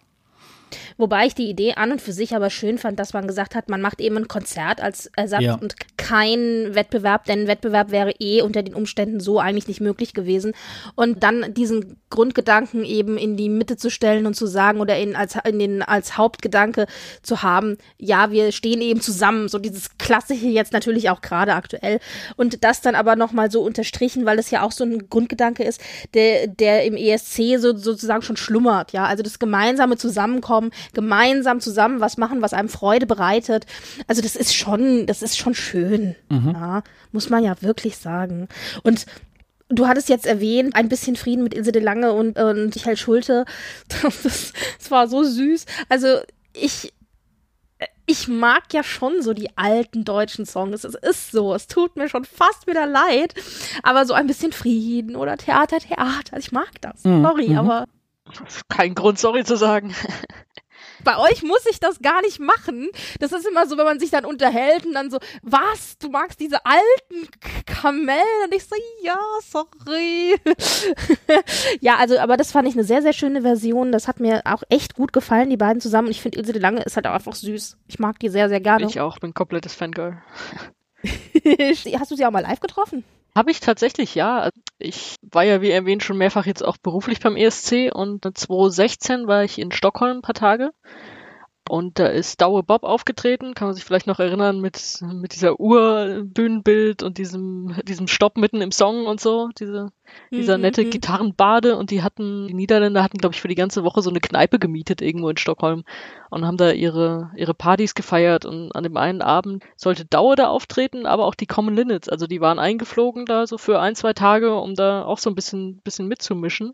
[0.98, 3.70] Wobei ich die Idee an und für sich aber schön fand, dass man gesagt hat,
[3.70, 5.56] man macht eben ein Konzert als Ersatz ja.
[5.56, 10.14] und kein Wettbewerb, denn ein Wettbewerb wäre eh unter den Umständen so eigentlich nicht möglich
[10.14, 10.54] gewesen.
[10.96, 15.16] Und dann diesen Grundgedanken eben in die Mitte zu stellen und zu sagen oder in,
[15.16, 16.88] als, in den, als Hauptgedanke
[17.22, 22.00] zu haben, ja, wir stehen eben zusammen, so dieses klassische jetzt natürlich auch gerade aktuell.
[22.36, 25.82] Und das dann aber nochmal so unterstrichen, weil es ja auch so ein Grundgedanke ist,
[26.14, 29.06] der, der im ESC so, sozusagen schon schlummert, ja.
[29.06, 30.57] Also das gemeinsame Zusammenkommen,
[30.94, 33.66] gemeinsam zusammen was machen, was einem Freude bereitet.
[34.08, 36.16] Also das ist schon, das ist schon schön.
[36.30, 36.52] Mhm.
[36.54, 38.48] Ja, muss man ja wirklich sagen.
[38.84, 39.06] Und
[39.70, 43.46] Du hattest jetzt erwähnt, ein bisschen Frieden mit Ilse de Lange und, und Michael Schulte.
[44.02, 45.66] Das, das war so süß.
[45.90, 46.20] Also
[46.54, 46.94] ich,
[48.06, 50.86] ich mag ja schon so die alten deutschen Songs.
[50.86, 51.54] Es ist so.
[51.54, 53.34] Es tut mir schon fast wieder leid.
[53.84, 56.38] Aber so ein bisschen Frieden oder Theater, Theater.
[56.38, 57.04] Ich mag das.
[57.04, 57.24] Mhm.
[57.24, 57.58] Sorry, mhm.
[57.58, 57.86] aber.
[58.70, 59.96] Kein Grund, sorry zu sagen.
[61.04, 62.90] Bei euch muss ich das gar nicht machen.
[63.20, 66.40] Das ist immer so, wenn man sich dann unterhält und dann so, was, du magst
[66.40, 67.30] diese alten
[67.66, 68.24] Kamellen?
[68.46, 70.36] Und ich so, ja, sorry.
[71.82, 73.92] ja, also, aber das fand ich eine sehr, sehr schöne Version.
[73.92, 76.08] Das hat mir auch echt gut gefallen, die beiden zusammen.
[76.08, 77.78] Und ich finde, Ilse de Lange ist halt auch einfach süß.
[77.88, 78.86] Ich mag die sehr, sehr gerne.
[78.86, 80.22] Ich auch, bin komplettes Fangirl.
[81.04, 83.04] Hast du sie auch mal live getroffen?
[83.38, 84.50] Habe ich tatsächlich, ja.
[84.80, 89.44] Ich war ja, wie erwähnt, schon mehrfach jetzt auch beruflich beim ESC und 2016 war
[89.44, 90.72] ich in Stockholm ein paar Tage
[91.70, 95.60] und da ist Daue Bob aufgetreten, kann man sich vielleicht noch erinnern, mit, mit dieser
[95.60, 99.92] Urbühnenbild und diesem, diesem Stopp mitten im Song und so, diese,
[100.32, 100.90] dieser mhm, nette mhm.
[100.90, 101.76] Gitarrenbade.
[101.76, 104.60] Und die hatten, die Niederländer hatten, glaube ich, für die ganze Woche so eine Kneipe
[104.60, 105.84] gemietet irgendwo in Stockholm
[106.30, 108.46] und haben da ihre, ihre Partys gefeiert.
[108.46, 112.10] Und an dem einen Abend sollte Daue da auftreten, aber auch die Common Linnets.
[112.10, 115.36] Also die waren eingeflogen da so für ein, zwei Tage, um da auch so ein
[115.36, 116.74] bisschen, bisschen mitzumischen.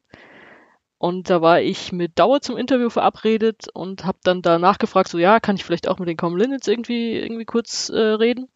[1.04, 5.18] Und da war ich mit Dauer zum Interview verabredet und habe dann da nachgefragt, so
[5.18, 8.48] ja, kann ich vielleicht auch mit den Common Linnets irgendwie, irgendwie kurz äh, reden?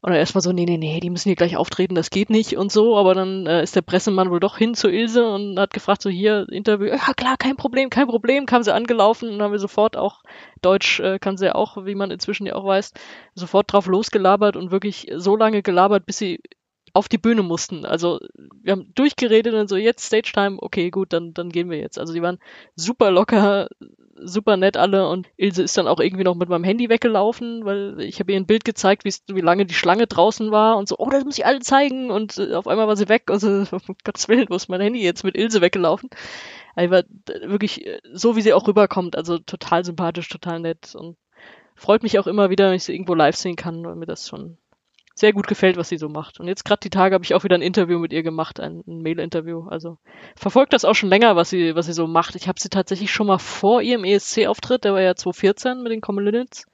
[0.00, 2.56] Und er erstmal so, nee, nee, nee, die müssen hier gleich auftreten, das geht nicht
[2.56, 2.96] und so.
[2.96, 6.08] Aber dann äh, ist der Pressemann wohl doch hin zu Ilse und hat gefragt, so
[6.08, 9.98] hier, Interview, ja klar, kein Problem, kein Problem, kam sie angelaufen und haben wir sofort
[9.98, 10.22] auch,
[10.62, 12.94] Deutsch äh, kann sie ja auch, wie man inzwischen ja auch weiß,
[13.34, 16.40] sofort drauf losgelabert und wirklich so lange gelabert, bis sie
[16.92, 17.84] auf die Bühne mussten.
[17.84, 18.20] Also
[18.62, 21.98] wir haben durchgeredet und so, jetzt Stage Time, okay, gut, dann, dann gehen wir jetzt.
[21.98, 22.38] Also die waren
[22.76, 23.68] super locker,
[24.22, 28.00] super nett alle und Ilse ist dann auch irgendwie noch mit meinem Handy weggelaufen, weil
[28.00, 31.10] ich habe ihr ein Bild gezeigt, wie lange die Schlange draußen war und so, oh,
[31.10, 33.96] das muss ich alle zeigen und äh, auf einmal war sie weg und so, um
[34.04, 36.10] Gottes Willen, wo ist mein Handy jetzt mit Ilse weggelaufen?
[36.74, 41.16] Also war wirklich äh, so, wie sie auch rüberkommt, also total sympathisch, total nett und
[41.74, 44.28] freut mich auch immer wieder, wenn ich sie irgendwo live sehen kann, weil mir das
[44.28, 44.58] schon
[45.14, 46.40] sehr gut gefällt, was sie so macht.
[46.40, 48.82] Und jetzt gerade die Tage habe ich auch wieder ein Interview mit ihr gemacht, ein,
[48.86, 49.68] ein Mail-Interview.
[49.68, 49.98] Also
[50.36, 52.36] verfolgt das auch schon länger, was sie, was sie so macht.
[52.36, 56.00] Ich habe sie tatsächlich schon mal vor ihrem ESC-Auftritt, der war ja 2014 mit den
[56.00, 56.66] Common Linnets.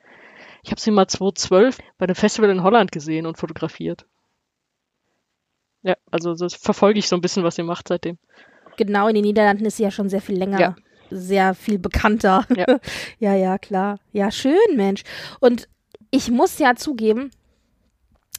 [0.63, 4.05] Ich habe sie mal 2012 bei einem Festival in Holland gesehen und fotografiert.
[5.83, 8.19] Ja, also das verfolge ich so ein bisschen, was sie macht seitdem.
[8.77, 10.61] Genau, in den Niederlanden ist sie ja schon sehr viel länger.
[10.61, 10.77] Ja.
[11.11, 12.45] Sehr viel bekannter.
[12.55, 12.67] Ja.
[13.21, 13.99] ja, ja, klar.
[14.13, 15.05] Ja, schön, Mensch.
[15.39, 15.69] Und
[16.11, 17.31] ich muss ja zugeben,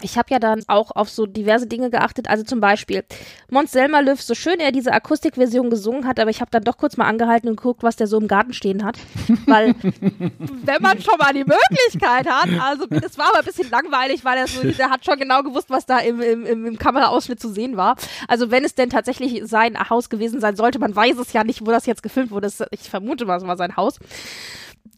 [0.02, 3.04] ich habe ja dann auch auf so diverse Dinge geachtet, also zum Beispiel
[3.50, 6.98] Mons Selmerlöw, so schön er diese Akustikversion gesungen hat, aber ich habe dann doch kurz
[6.98, 8.98] mal angehalten und geguckt, was der so im Garten stehen hat,
[9.45, 14.24] weil wenn man schon mal die Möglichkeit hat, also es war aber ein bisschen langweilig,
[14.24, 17.50] weil er so, der hat schon genau gewusst, was da im, im, im Kameraausschnitt zu
[17.50, 17.95] sehen war.
[18.28, 21.66] Also wenn es denn tatsächlich sein Haus gewesen sein sollte, man weiß es ja nicht,
[21.66, 24.00] wo das jetzt gefilmt wurde, ich vermute mal, es war sein Haus.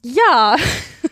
[0.03, 0.55] Ja,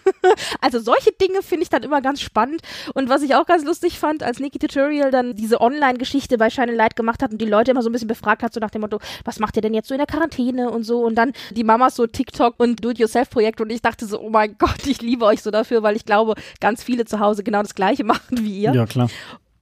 [0.61, 2.61] also solche Dinge finde ich dann immer ganz spannend.
[2.93, 6.73] Und was ich auch ganz lustig fand, als Niki Tutorial dann diese Online-Geschichte bei Shine
[6.73, 8.81] Light gemacht hat und die Leute immer so ein bisschen befragt hat, so nach dem
[8.81, 11.03] Motto, was macht ihr denn jetzt so in der Quarantäne und so.
[11.05, 13.61] Und dann die Mamas so TikTok und Do-it-yourself-Projekt.
[13.61, 16.35] Und ich dachte so, oh mein Gott, ich liebe euch so dafür, weil ich glaube,
[16.59, 18.73] ganz viele zu Hause genau das Gleiche machen wie ihr.
[18.73, 19.09] Ja, klar.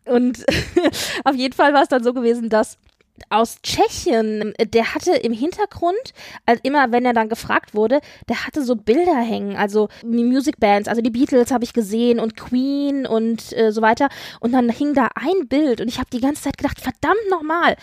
[0.05, 0.45] Und
[1.23, 2.77] auf jeden Fall war es dann so gewesen, dass
[3.29, 6.13] aus Tschechien, der hatte im Hintergrund,
[6.45, 10.87] also immer wenn er dann gefragt wurde, der hatte so Bilder hängen, also Music Bands,
[10.87, 14.09] also die Beatles habe ich gesehen und Queen und äh, so weiter.
[14.39, 17.75] Und dann hing da ein Bild und ich habe die ganze Zeit gedacht, verdammt nochmal,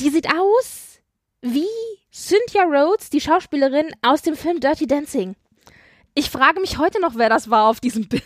[0.00, 1.00] die sieht aus
[1.40, 1.66] wie
[2.12, 5.36] Cynthia Rhodes, die Schauspielerin aus dem Film Dirty Dancing.
[6.14, 8.22] Ich frage mich heute noch, wer das war auf diesem Bild.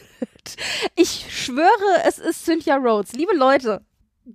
[0.97, 3.13] Ich schwöre, es ist Cynthia Rhodes.
[3.13, 3.85] Liebe Leute,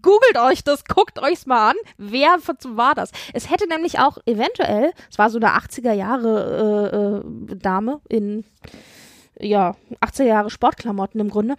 [0.02, 1.76] googelt euch das, guckt euch's mal an.
[1.98, 2.38] Wer
[2.70, 3.12] war das?
[3.34, 8.46] Es hätte nämlich auch eventuell, es war so eine 80er Jahre äh, äh, Dame in
[9.40, 11.56] ja, 80er Jahre Sportklamotten im Grunde.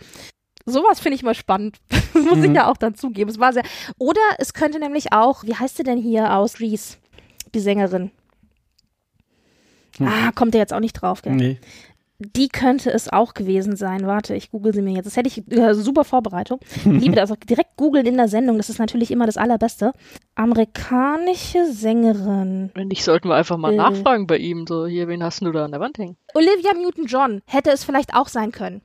[0.65, 1.79] Sowas finde ich mal spannend.
[2.15, 2.45] Muss mhm.
[2.45, 3.31] ich ja auch dann zugeben.
[3.31, 3.65] Es war sehr.
[3.99, 6.97] Oder es könnte nämlich auch, wie heißt sie denn hier aus Reese?
[7.55, 8.11] Die Sängerin.
[9.99, 10.09] Hm.
[10.09, 11.35] Ah, kommt der jetzt auch nicht drauf, gell?
[11.35, 11.61] Nee
[12.19, 14.07] die könnte es auch gewesen sein.
[14.07, 15.07] Warte, ich google sie mir jetzt.
[15.07, 16.61] Das hätte ich äh, super Vorbereitung.
[16.77, 18.57] Ich liebe das auch direkt googeln in der Sendung.
[18.57, 19.93] Das ist natürlich immer das Allerbeste.
[20.35, 22.71] Amerikanische Sängerin.
[22.75, 24.67] Wenn nicht, sollten wir einfach mal äh, nachfragen bei ihm.
[24.67, 26.17] So, hier, wen hast du da an der Wand hängen?
[26.35, 28.83] Olivia Newton-John hätte es vielleicht auch sein können.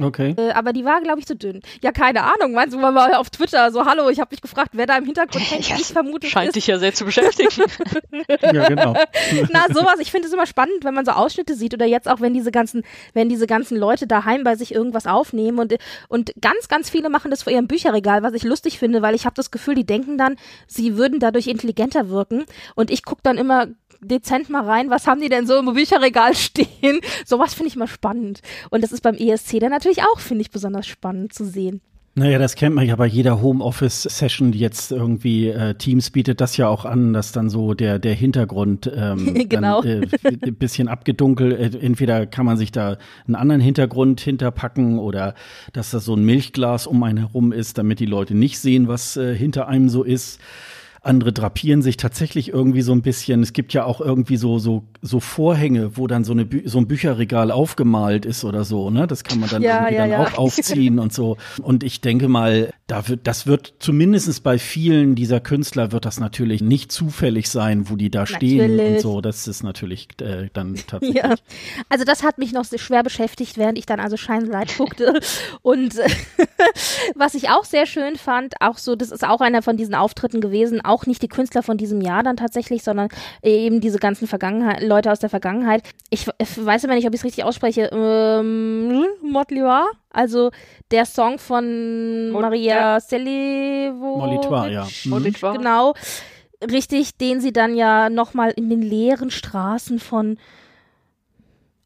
[0.00, 0.34] Okay.
[0.36, 1.60] Äh, aber die war, glaube ich, zu dünn.
[1.82, 2.52] Ja, keine Ahnung.
[2.52, 5.50] Meinst du mal auf Twitter so, hallo, ich habe mich gefragt, wer da im Hintergrund
[5.50, 5.70] hängt?
[5.70, 7.48] ich vermute, scheint dich ja sehr zu beschäftigen.
[8.52, 8.94] ja, genau.
[9.52, 9.96] Na, sowas.
[10.00, 12.50] Ich finde es immer spannend, wenn man so Ausschnitte sieht oder jetzt auch, wenn diese
[12.50, 12.82] ganzen,
[13.14, 15.76] wenn diese ganzen Leute daheim bei sich irgendwas aufnehmen und
[16.08, 19.24] und ganz, ganz viele machen das vor ihrem Bücherregal, was ich lustig finde, weil ich
[19.24, 20.36] habe das Gefühl, die denken dann,
[20.66, 22.44] sie würden dadurch intelligenter wirken
[22.74, 23.68] und ich gucke dann immer
[24.00, 27.00] dezent mal rein, was haben die denn so im Bücherregal stehen?
[27.24, 28.40] Sowas finde ich mal spannend.
[28.70, 31.80] Und das ist beim ESC dann natürlich auch, finde ich, besonders spannend zu sehen.
[32.18, 36.56] Naja, das kennt man ja bei jeder Homeoffice-Session, die jetzt irgendwie äh, Teams bietet das
[36.56, 39.82] ja auch an, dass dann so der, der Hintergrund ähm, genau.
[39.82, 44.98] dann, äh, ein bisschen abgedunkelt, äh, entweder kann man sich da einen anderen Hintergrund hinterpacken
[44.98, 45.34] oder
[45.74, 49.18] dass das so ein Milchglas um einen herum ist, damit die Leute nicht sehen, was
[49.18, 50.40] äh, hinter einem so ist.
[51.06, 53.42] Andere drapieren sich tatsächlich irgendwie so ein bisschen.
[53.42, 56.78] Es gibt ja auch irgendwie so, so, so Vorhänge, wo dann so, eine Bü so
[56.78, 59.06] ein Bücherregal aufgemalt ist oder so, ne?
[59.06, 60.20] Das kann man dann ja, irgendwie ja, dann ja.
[60.20, 61.36] auch aufziehen und so.
[61.62, 66.20] Und ich denke mal, da wird, das wird zumindest bei vielen dieser Künstler wird das
[66.20, 68.62] natürlich nicht zufällig sein, wo die da natürlich.
[68.62, 69.20] stehen und so.
[69.20, 71.22] Das ist natürlich äh, dann tatsächlich.
[71.22, 71.34] Ja.
[71.88, 75.18] Also das hat mich noch schwer beschäftigt, während ich dann also Light guckte.
[75.62, 75.96] und
[77.16, 80.40] was ich auch sehr schön fand, auch so, das ist auch einer von diesen Auftritten
[80.40, 83.08] gewesen, auch nicht die Künstler von diesem Jahr dann tatsächlich, sondern
[83.42, 85.82] eben diese ganzen Vergangenheit, Leute aus der Vergangenheit.
[86.10, 87.90] Ich weiß aber nicht, ob ich es richtig ausspreche.
[87.92, 90.50] Ähm, Motliwa, also
[90.90, 93.00] der Song von Mol Maria ja.
[93.00, 94.16] Selivo.
[94.16, 94.88] Molitoire, ja.
[95.04, 95.58] Molitoire.
[95.58, 95.94] Genau.
[96.62, 100.38] Richtig, den sie dann ja nochmal in den leeren Straßen von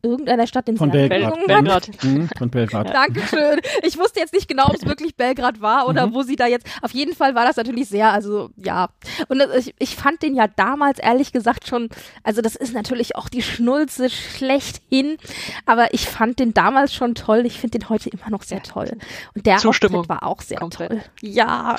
[0.03, 1.35] irgendeiner Stadt in von Belgrad.
[1.47, 1.91] Belgrad.
[2.03, 2.93] Mhm, von Belgrad.
[2.93, 3.61] Dankeschön.
[3.83, 6.15] Ich wusste jetzt nicht genau, ob es wirklich Belgrad war oder mhm.
[6.15, 6.67] wo sie da jetzt.
[6.83, 8.89] Auf jeden Fall war das natürlich sehr, also ja.
[9.29, 11.89] Und das, ich, ich fand den ja damals ehrlich gesagt schon,
[12.23, 15.17] also das ist natürlich auch die Schnulze schlechthin,
[15.67, 17.45] aber ich fand den damals schon toll.
[17.47, 18.91] Ich finde den heute immer noch sehr toll.
[19.35, 20.09] Und der Zustimmung.
[20.09, 20.91] war auch sehr Komplett.
[20.91, 21.01] toll.
[21.21, 21.77] Ja.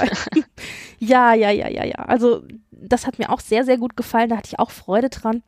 [0.99, 1.95] ja, ja, ja, ja, ja.
[1.95, 4.29] Also das hat mir auch sehr, sehr gut gefallen.
[4.29, 5.43] Da hatte ich auch Freude dran.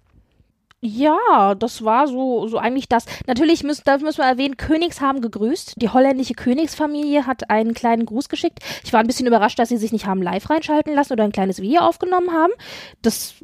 [0.86, 3.06] Ja, das war so, so eigentlich das.
[3.26, 5.76] Natürlich müssen, da müssen wir erwähnen, Königs haben gegrüßt.
[5.82, 8.60] Die holländische Königsfamilie hat einen kleinen Gruß geschickt.
[8.84, 11.32] Ich war ein bisschen überrascht, dass sie sich nicht haben live reinschalten lassen oder ein
[11.32, 12.52] kleines Video aufgenommen haben.
[13.02, 13.36] Das,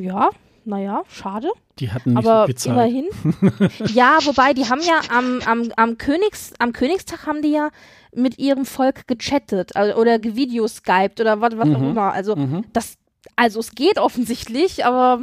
[0.00, 0.30] ja,
[0.64, 1.50] naja, schade.
[1.80, 3.08] Die hatten nicht aber so immerhin.
[3.92, 7.68] ja, wobei, die haben ja am, am, am, Königs, am Königstag haben die ja
[8.14, 11.90] mit ihrem Volk gechattet also, oder gevideoskypt oder was, was auch Mhm.
[11.90, 12.12] immer.
[12.12, 12.36] Also
[12.72, 12.94] das,
[13.36, 15.22] also es geht offensichtlich, aber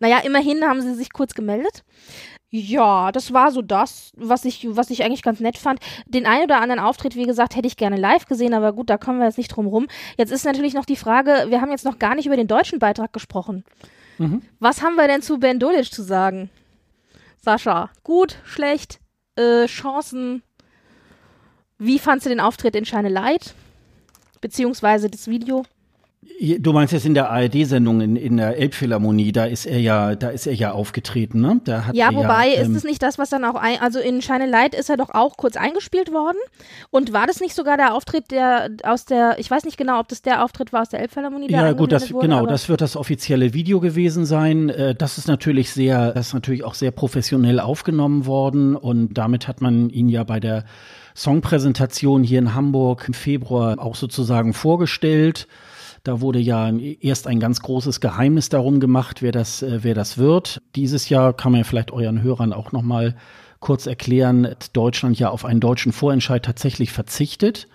[0.00, 1.84] naja, immerhin haben sie sich kurz gemeldet.
[2.50, 5.80] Ja, das war so das, was ich, was ich eigentlich ganz nett fand.
[6.06, 8.98] Den einen oder anderen Auftritt, wie gesagt, hätte ich gerne live gesehen, aber gut, da
[8.98, 9.88] kommen wir jetzt nicht drum rum.
[10.16, 12.78] Jetzt ist natürlich noch die Frage, wir haben jetzt noch gar nicht über den deutschen
[12.78, 13.64] Beitrag gesprochen.
[14.60, 16.48] Was haben wir denn zu Ben Dolic zu sagen?
[17.42, 19.00] Sascha, gut, schlecht,
[19.34, 20.42] äh, Chancen.
[21.78, 23.54] Wie fandst du den Auftritt in Shine Light?
[24.40, 25.64] Beziehungsweise das Video?
[26.60, 30.28] Du meinst jetzt in der ARD-Sendung in, in der Elbphilharmonie, da ist er ja, da
[30.28, 31.60] ist er ja aufgetreten, ne?
[31.64, 33.98] Da hat Ja, wobei, ja, ist ähm, es nicht das, was dann auch ein, also
[33.98, 36.36] in Shine Light ist er doch auch kurz eingespielt worden.
[36.90, 40.08] Und war das nicht sogar der Auftritt, der aus der, ich weiß nicht genau, ob
[40.08, 42.80] das der Auftritt war aus der Elbphilharmonie, der Ja, gut, das, wurde, genau, das wird
[42.80, 44.68] das offizielle Video gewesen sein.
[44.68, 49.48] Äh, Das ist natürlich sehr, das ist natürlich auch sehr professionell aufgenommen worden und damit
[49.48, 50.64] hat man ihn ja bei der
[51.16, 55.48] Songpräsentation hier in Hamburg im Februar auch sozusagen vorgestellt.
[56.06, 60.18] Da wurde ja erst ein ganz großes Geheimnis darum gemacht, wer das, äh, wer das
[60.18, 60.62] wird.
[60.76, 63.16] Dieses Jahr kann man ja vielleicht euren Hörern auch noch mal
[63.58, 67.66] kurz erklären, Deutschland ja auf einen deutschen Vorentscheid tatsächlich verzichtet.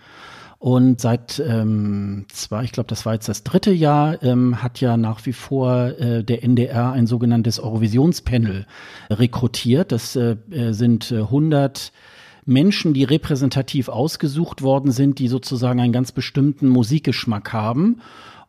[0.60, 4.96] Und seit ähm, zwei, ich glaube, das war jetzt das dritte Jahr, ähm, hat ja
[4.96, 8.66] nach wie vor äh, der NDR ein sogenanntes Eurovisionspanel
[9.10, 9.92] rekrutiert.
[9.92, 11.92] Das äh, äh, sind äh, 100
[12.46, 18.02] Menschen, die repräsentativ ausgesucht worden sind, die sozusagen einen ganz bestimmten Musikgeschmack haben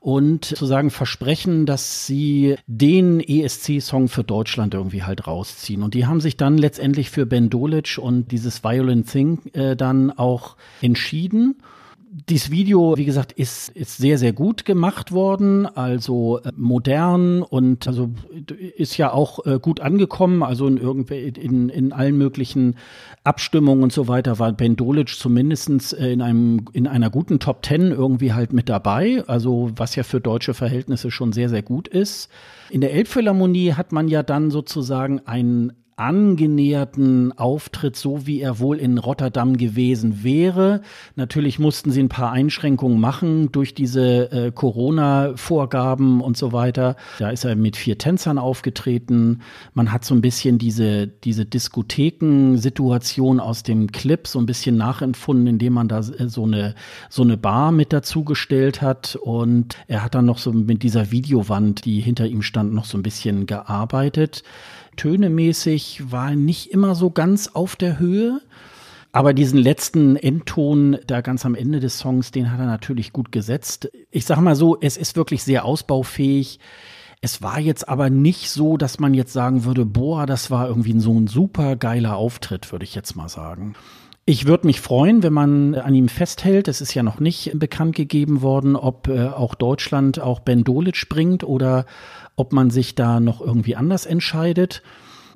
[0.02, 5.84] und sozusagen versprechen, dass sie den ESC-Song für Deutschland irgendwie halt rausziehen.
[5.84, 10.10] Und die haben sich dann letztendlich für Ben Dolic und dieses Violent Thing äh, dann
[10.10, 11.62] auch entschieden.
[12.28, 17.88] Dieses Video, wie gesagt, ist, ist sehr, sehr gut gemacht worden, also äh, modern und
[17.88, 18.10] also
[18.76, 22.76] ist ja auch äh, gut angekommen, also in, irgendw in, in allen möglichen
[23.24, 27.62] Abstimmungen und so weiter war Ben Dolic zumindestens äh, in, einem, in einer guten Top
[27.62, 31.88] Ten irgendwie halt mit dabei, also was ja für deutsche Verhältnisse schon sehr, sehr gut
[31.88, 32.28] ist.
[32.68, 35.72] In der Elbphilharmonie hat man ja dann sozusagen einen
[36.02, 40.80] angenäherten Auftritt, so wie er wohl in Rotterdam gewesen wäre.
[41.14, 46.96] Natürlich mussten sie ein paar Einschränkungen machen durch diese äh, Corona-Vorgaben und so weiter.
[47.20, 49.42] Da ist er mit vier Tänzern aufgetreten.
[49.74, 55.46] Man hat so ein bisschen diese, diese Diskotheken-Situation aus dem Clip so ein bisschen nachempfunden,
[55.46, 56.74] indem man da äh, so eine,
[57.10, 59.14] so eine Bar mit dazugestellt hat.
[59.14, 62.98] Und er hat dann noch so mit dieser Videowand, die hinter ihm stand, noch so
[62.98, 64.42] ein bisschen gearbeitet.
[64.96, 68.40] Tönemäßig war nicht immer so ganz auf der Höhe.
[69.14, 73.30] Aber diesen letzten Endton da ganz am Ende des Songs, den hat er natürlich gut
[73.30, 73.90] gesetzt.
[74.10, 76.58] Ich sag mal so, es ist wirklich sehr ausbaufähig.
[77.20, 80.98] Es war jetzt aber nicht so, dass man jetzt sagen würde, boah, das war irgendwie
[80.98, 83.74] so ein super geiler Auftritt, würde ich jetzt mal sagen.
[84.24, 86.68] Ich würde mich freuen, wenn man an ihm festhält.
[86.68, 91.08] Es ist ja noch nicht bekannt gegeben worden, ob äh, auch Deutschland auch Ben Dolic
[91.08, 91.86] bringt oder
[92.36, 94.82] ob man sich da noch irgendwie anders entscheidet.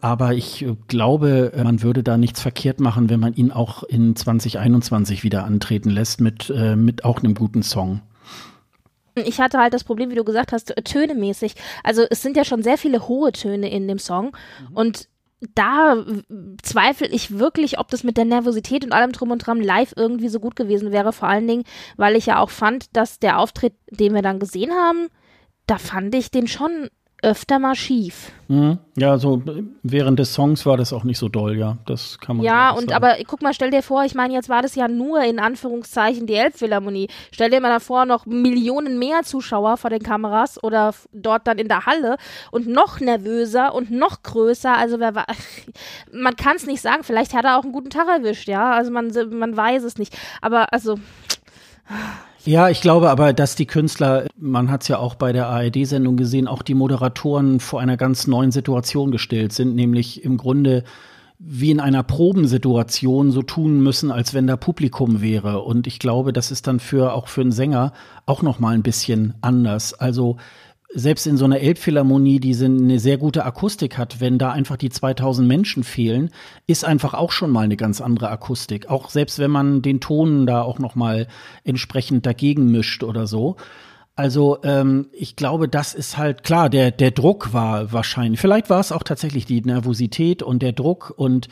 [0.00, 4.14] Aber ich äh, glaube, man würde da nichts verkehrt machen, wenn man ihn auch in
[4.14, 8.02] 2021 wieder antreten lässt mit, äh, mit auch einem guten Song.
[9.14, 11.54] Ich hatte halt das Problem, wie du gesagt hast, tönemäßig.
[11.82, 14.36] Also es sind ja schon sehr viele hohe Töne in dem Song
[14.74, 15.08] und
[15.54, 15.96] da
[16.62, 20.28] zweifle ich wirklich, ob das mit der Nervosität und allem drum und dran live irgendwie
[20.28, 21.12] so gut gewesen wäre.
[21.12, 21.64] Vor allen Dingen,
[21.96, 25.08] weil ich ja auch fand, dass der Auftritt, den wir dann gesehen haben,
[25.66, 26.88] da fand ich den schon
[27.22, 28.30] öfter mal schief.
[28.46, 28.78] Mhm.
[28.96, 29.42] Ja, so
[29.82, 31.78] während des Songs war das auch nicht so doll, ja.
[31.86, 32.92] Das kann man Ja, und sagen.
[32.92, 36.26] aber guck mal, stell dir vor, ich meine, jetzt war das ja nur in Anführungszeichen
[36.26, 37.08] die Elbphilharmonie.
[37.32, 41.68] Stell dir mal davor, noch Millionen mehr Zuschauer vor den Kameras oder dort dann in
[41.68, 42.16] der Halle
[42.50, 44.76] und noch nervöser und noch größer.
[44.76, 45.26] Also wer war,
[46.12, 47.02] man kann es nicht sagen.
[47.02, 48.72] Vielleicht hat er auch einen guten Tag erwischt, ja.
[48.72, 50.16] Also man, man weiß es nicht.
[50.42, 50.96] Aber also,
[52.46, 56.16] Ja, ich glaube aber, dass die Künstler, man hat es ja auch bei der ARD-Sendung
[56.16, 60.84] gesehen, auch die Moderatoren vor einer ganz neuen Situation gestellt sind, nämlich im Grunde
[61.40, 65.62] wie in einer Probensituation so tun müssen, als wenn da Publikum wäre.
[65.62, 67.92] Und ich glaube, das ist dann für auch für einen Sänger
[68.26, 69.92] auch noch mal ein bisschen anders.
[69.92, 70.36] Also
[70.96, 74.88] selbst in so einer Elbphilharmonie, die eine sehr gute Akustik hat, wenn da einfach die
[74.88, 76.30] 2000 Menschen fehlen,
[76.66, 78.88] ist einfach auch schon mal eine ganz andere Akustik.
[78.88, 81.28] Auch selbst wenn man den Ton da auch noch mal
[81.64, 83.56] entsprechend dagegen mischt oder so.
[84.16, 88.80] Also ähm, ich glaube, das ist halt klar, der, der Druck war wahrscheinlich, vielleicht war
[88.80, 91.48] es auch tatsächlich die Nervosität und der Druck und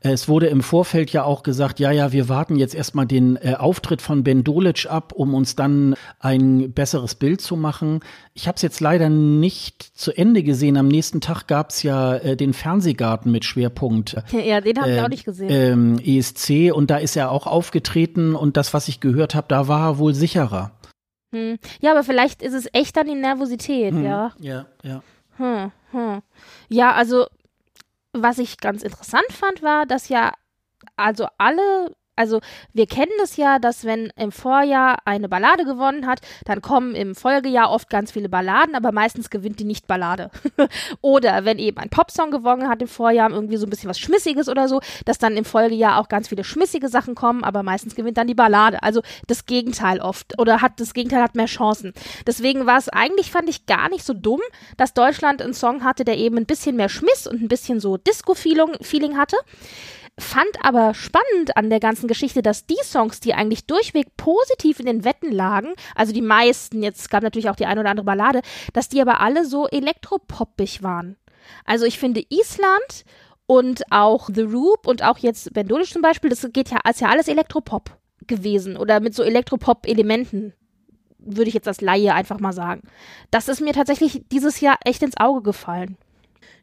[0.00, 3.36] äh, es wurde im Vorfeld ja auch gesagt, ja, ja, wir warten jetzt erstmal den
[3.36, 8.00] äh, Auftritt von Ben Dolic ab, um uns dann ein besseres Bild zu machen.
[8.32, 10.78] Ich habe es jetzt leider nicht zu Ende gesehen.
[10.78, 14.16] Am nächsten Tag gab es ja äh, den Fernsehgarten mit Schwerpunkt.
[14.46, 15.48] Ja, den habe ich auch nicht gesehen.
[15.50, 19.66] Ähm, ESC und da ist er auch aufgetreten und das, was ich gehört habe, da
[19.66, 20.72] war er wohl sicherer.
[21.36, 21.58] Hm.
[21.80, 24.04] Ja, aber vielleicht ist es echt dann die Nervosität, hm.
[24.04, 24.32] ja.
[24.38, 25.02] Ja, ja.
[25.36, 26.22] Hm, hm.
[26.68, 27.26] Ja, also
[28.12, 30.32] was ich ganz interessant fand, war, dass ja
[30.96, 32.40] also alle also
[32.72, 37.14] wir kennen es ja, dass wenn im Vorjahr eine Ballade gewonnen hat, dann kommen im
[37.14, 40.30] Folgejahr oft ganz viele Balladen, aber meistens gewinnt die nicht Ballade.
[41.00, 44.48] oder wenn eben ein Popsong gewonnen hat im Vorjahr, irgendwie so ein bisschen was Schmissiges
[44.48, 48.18] oder so, dass dann im Folgejahr auch ganz viele schmissige Sachen kommen, aber meistens gewinnt
[48.18, 48.82] dann die Ballade.
[48.82, 51.92] Also das Gegenteil oft oder hat das Gegenteil hat mehr Chancen.
[52.26, 54.40] Deswegen war es eigentlich fand ich gar nicht so dumm,
[54.76, 57.96] dass Deutschland einen Song hatte, der eben ein bisschen mehr Schmiss und ein bisschen so
[57.96, 59.36] Disco-Feeling hatte.
[60.18, 64.86] Fand aber spannend an der ganzen Geschichte, dass die Songs, die eigentlich durchweg positiv in
[64.86, 68.40] den Wetten lagen, also die meisten, jetzt gab natürlich auch die eine oder andere Ballade,
[68.72, 71.16] dass die aber alle so elektropoppig waren.
[71.66, 73.04] Also ich finde Island
[73.46, 77.00] und auch The Roop und auch jetzt Ben Dolic zum Beispiel, das geht ja, als
[77.00, 77.90] ja alles Elektropop
[78.26, 80.54] gewesen oder mit so Elektropop-Elementen
[81.18, 82.82] würde ich jetzt als Laie einfach mal sagen.
[83.30, 85.98] Das ist mir tatsächlich dieses Jahr echt ins Auge gefallen.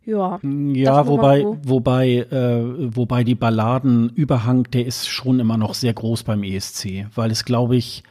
[0.05, 0.39] Ja.
[0.43, 6.43] Ja, wobei, wobei, äh, wobei die Balladenüberhang, der ist schon immer noch sehr groß beim
[6.43, 8.03] ESC, weil es, glaube ich,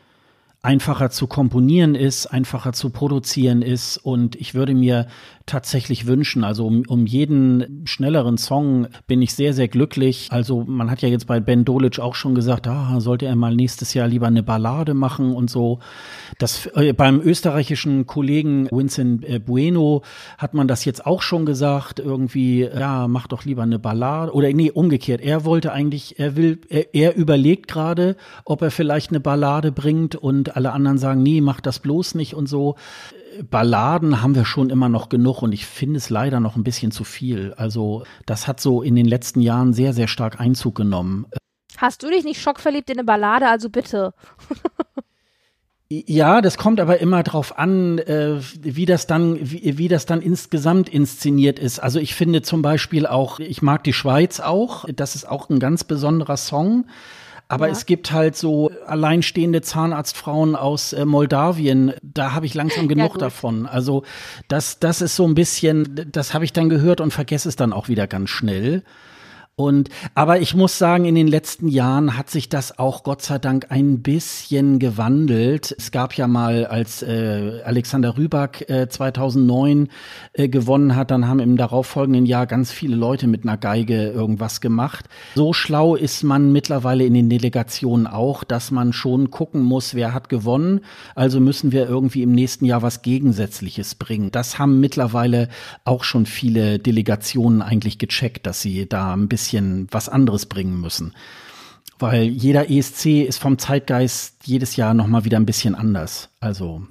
[0.62, 3.98] einfacher zu komponieren ist, einfacher zu produzieren ist.
[3.98, 5.06] Und ich würde mir
[5.46, 6.44] tatsächlich wünschen.
[6.44, 10.28] Also um, um jeden schnelleren Song bin ich sehr, sehr glücklich.
[10.30, 13.54] Also man hat ja jetzt bei Ben Dolic auch schon gesagt, ah, sollte er mal
[13.54, 15.80] nächstes Jahr lieber eine Ballade machen und so.
[16.38, 20.02] Das, äh, beim österreichischen Kollegen Vincent äh, Bueno
[20.38, 24.32] hat man das jetzt auch schon gesagt, irgendwie, ja, mach doch lieber eine Ballade.
[24.32, 25.20] Oder nee, umgekehrt.
[25.20, 30.14] Er wollte eigentlich, er will, er, er überlegt gerade, ob er vielleicht eine Ballade bringt
[30.14, 32.76] und alle anderen sagen, nee, mach das bloß nicht und so.
[33.50, 36.92] Balladen haben wir schon immer noch genug und ich finde es leider noch ein bisschen
[36.92, 37.54] zu viel.
[37.56, 41.26] Also das hat so in den letzten Jahren sehr, sehr stark Einzug genommen.
[41.78, 43.48] Hast du dich nicht schockverliebt in eine Ballade?
[43.48, 44.14] Also bitte.
[46.06, 50.22] Ja, das kommt aber immer drauf an, äh, wie das dann, wie, wie das dann
[50.22, 51.80] insgesamt inszeniert ist.
[51.80, 54.86] Also ich finde zum Beispiel auch, ich mag die Schweiz auch.
[54.94, 56.86] Das ist auch ein ganz besonderer Song.
[57.52, 57.72] Aber ja.
[57.72, 61.92] es gibt halt so alleinstehende Zahnarztfrauen aus äh, Moldawien.
[62.02, 63.66] Da habe ich langsam genug ja, davon.
[63.66, 64.04] Also
[64.48, 67.74] das, das ist so ein bisschen, das habe ich dann gehört und vergesse es dann
[67.74, 68.84] auch wieder ganz schnell.
[69.54, 73.38] Und, aber ich muss sagen, in den letzten Jahren hat sich das auch Gott sei
[73.38, 75.74] Dank ein bisschen gewandelt.
[75.76, 79.88] Es gab ja mal, als äh, Alexander Rüback äh, 2009
[80.32, 84.62] äh, gewonnen hat, dann haben im darauffolgenden Jahr ganz viele Leute mit einer Geige irgendwas
[84.62, 85.04] gemacht.
[85.34, 90.14] So schlau ist man mittlerweile in den Delegationen auch, dass man schon gucken muss, wer
[90.14, 90.80] hat gewonnen.
[91.14, 94.30] Also müssen wir irgendwie im nächsten Jahr was Gegensätzliches bringen.
[94.30, 95.50] Das haben mittlerweile
[95.84, 100.80] auch schon viele Delegationen eigentlich gecheckt, dass sie da ein bisschen bisschen was anderes bringen
[100.80, 101.14] müssen.
[101.98, 106.30] Weil jeder ESC ist vom Zeitgeist jedes Jahr nochmal wieder ein bisschen anders.
[106.40, 106.82] Also.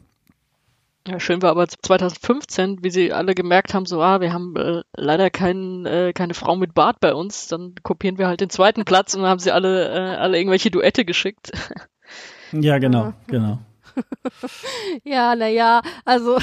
[1.07, 4.83] Ja, schön war aber 2015, wie sie alle gemerkt haben, so, ah, wir haben äh,
[4.95, 8.85] leider kein, äh, keine Frau mit Bart bei uns, dann kopieren wir halt den zweiten
[8.85, 11.51] Platz und dann haben sie alle, äh, alle irgendwelche Duette geschickt.
[12.53, 13.59] Ja, genau, genau.
[15.03, 16.37] ja, naja, also,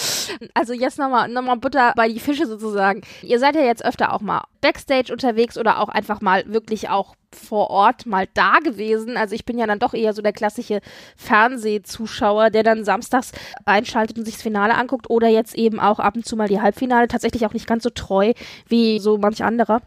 [0.54, 3.02] also jetzt nochmal noch mal Butter bei die Fische sozusagen.
[3.22, 7.14] Ihr seid ja jetzt öfter auch mal Backstage unterwegs oder auch einfach mal wirklich auch
[7.32, 9.16] vor Ort mal da gewesen.
[9.16, 10.80] Also ich bin ja dann doch eher so der klassische
[11.16, 13.32] Fernsehzuschauer, der dann samstags
[13.64, 16.60] einschaltet und sich das Finale anguckt oder jetzt eben auch ab und zu mal die
[16.60, 17.08] Halbfinale.
[17.08, 18.32] Tatsächlich auch nicht ganz so treu
[18.68, 19.82] wie so manch anderer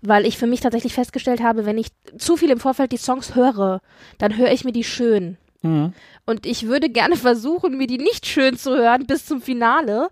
[0.00, 1.88] weil ich für mich tatsächlich festgestellt habe, wenn ich
[2.18, 3.80] zu viel im Vorfeld die Songs höre,
[4.18, 5.36] dann höre ich mir die schön.
[5.62, 5.92] Mhm.
[6.26, 10.08] Und ich würde gerne versuchen, mir die nicht schön zu hören bis zum Finale.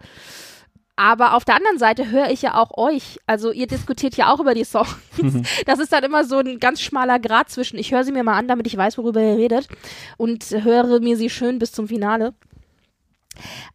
[0.96, 3.18] Aber auf der anderen Seite höre ich ja auch euch.
[3.26, 4.96] Also ihr diskutiert ja auch über die Songs.
[5.16, 5.44] Mhm.
[5.64, 8.36] Das ist dann immer so ein ganz schmaler Grad zwischen, ich höre sie mir mal
[8.36, 9.66] an, damit ich weiß, worüber ihr redet.
[10.18, 12.34] Und höre mir sie schön bis zum Finale.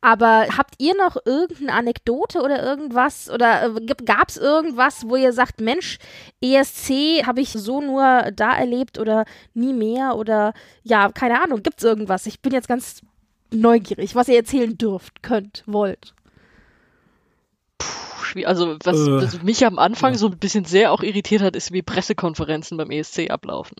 [0.01, 5.33] Aber habt ihr noch irgendeine Anekdote oder irgendwas oder äh, gab es irgendwas, wo ihr
[5.33, 5.99] sagt, Mensch,
[6.41, 10.53] ESC habe ich so nur da erlebt oder nie mehr oder
[10.83, 12.25] ja, keine Ahnung, gibt es irgendwas?
[12.25, 13.01] Ich bin jetzt ganz
[13.51, 16.13] neugierig, was ihr erzählen dürft, könnt, wollt.
[17.77, 21.55] Puh, also was, äh, was mich am Anfang so ein bisschen sehr auch irritiert hat,
[21.55, 23.77] ist, wie Pressekonferenzen beim ESC ablaufen.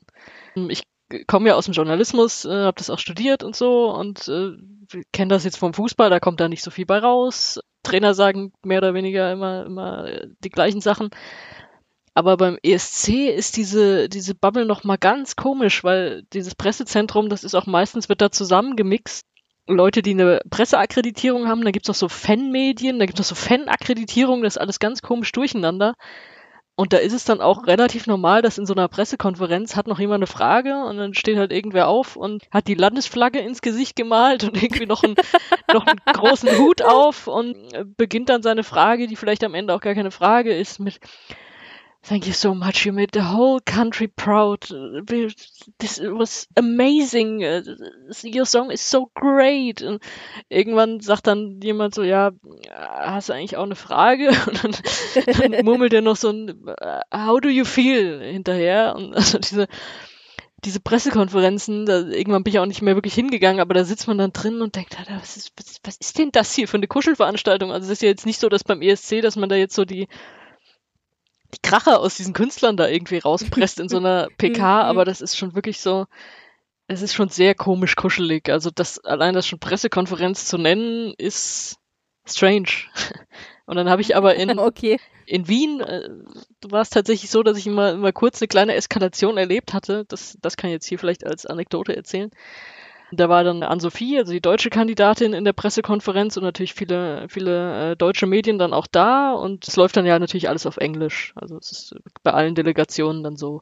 [0.70, 0.84] Ich
[1.28, 4.52] komme ja aus dem Journalismus, äh, habe das auch studiert und so und äh,
[5.12, 7.60] kenne das jetzt vom Fußball, da kommt da nicht so viel bei raus.
[7.84, 10.10] Trainer sagen mehr oder weniger immer, immer
[10.44, 11.10] die gleichen Sachen.
[12.14, 17.44] Aber beim ESC ist diese, diese Bubble noch mal ganz komisch, weil dieses Pressezentrum, das
[17.44, 19.26] ist auch meistens, wird da zusammengemixt.
[19.68, 24.44] Leute, die eine Presseakkreditierung haben, da gibt's auch so Fanmedien, da gibt's auch so Fanakkreditierungen,
[24.44, 25.96] das ist alles ganz komisch durcheinander.
[26.78, 29.98] Und da ist es dann auch relativ normal, dass in so einer Pressekonferenz hat noch
[29.98, 33.96] jemand eine Frage und dann steht halt irgendwer auf und hat die Landesflagge ins Gesicht
[33.96, 35.16] gemalt und irgendwie noch, ein,
[35.72, 37.56] noch einen großen Hut auf und
[37.96, 41.00] beginnt dann seine Frage, die vielleicht am Ende auch gar keine Frage ist, mit
[42.08, 42.86] Thank you so much.
[42.86, 44.62] You made the whole country proud.
[45.80, 47.42] This was amazing.
[47.42, 49.82] Your song is so great.
[49.82, 50.04] Und
[50.48, 52.32] irgendwann sagt dann jemand so, ja,
[52.72, 54.30] hast du eigentlich auch eine Frage?
[54.48, 56.64] Und dann, dann murmelt er noch so ein
[57.12, 58.94] How do you feel hinterher?
[58.96, 59.68] Und also diese,
[60.64, 64.20] diese Pressekonferenzen, da, irgendwann bin ich auch nicht mehr wirklich hingegangen, aber da sitzt man
[64.20, 67.72] dann drin und denkt, was ist, was, was ist denn das hier für eine Kuschelveranstaltung?
[67.72, 69.86] Also es ist ja jetzt nicht so, dass beim ESC, dass man da jetzt so
[69.86, 70.08] die
[71.54, 74.90] die Kracher aus diesen Künstlern da irgendwie rauspresst in so einer PK, mhm.
[74.90, 76.06] aber das ist schon wirklich so,
[76.88, 78.50] es ist schon sehr komisch kuschelig.
[78.50, 81.78] Also das allein das schon Pressekonferenz zu nennen, ist
[82.26, 82.68] strange.
[83.66, 85.00] Und dann habe ich aber in, okay.
[85.26, 86.10] in Wien, äh,
[86.68, 90.06] war es tatsächlich so, dass ich immer, immer kurz eine kleine Eskalation erlebt hatte.
[90.08, 92.30] Das, das kann ich jetzt hier vielleicht als Anekdote erzählen.
[93.16, 97.92] Da war dann Ann-Sophie, also die deutsche Kandidatin in der Pressekonferenz und natürlich viele, viele
[97.92, 101.34] äh, deutsche Medien dann auch da und es läuft dann ja natürlich alles auf Englisch.
[101.36, 103.62] Also es ist bei allen Delegationen dann so.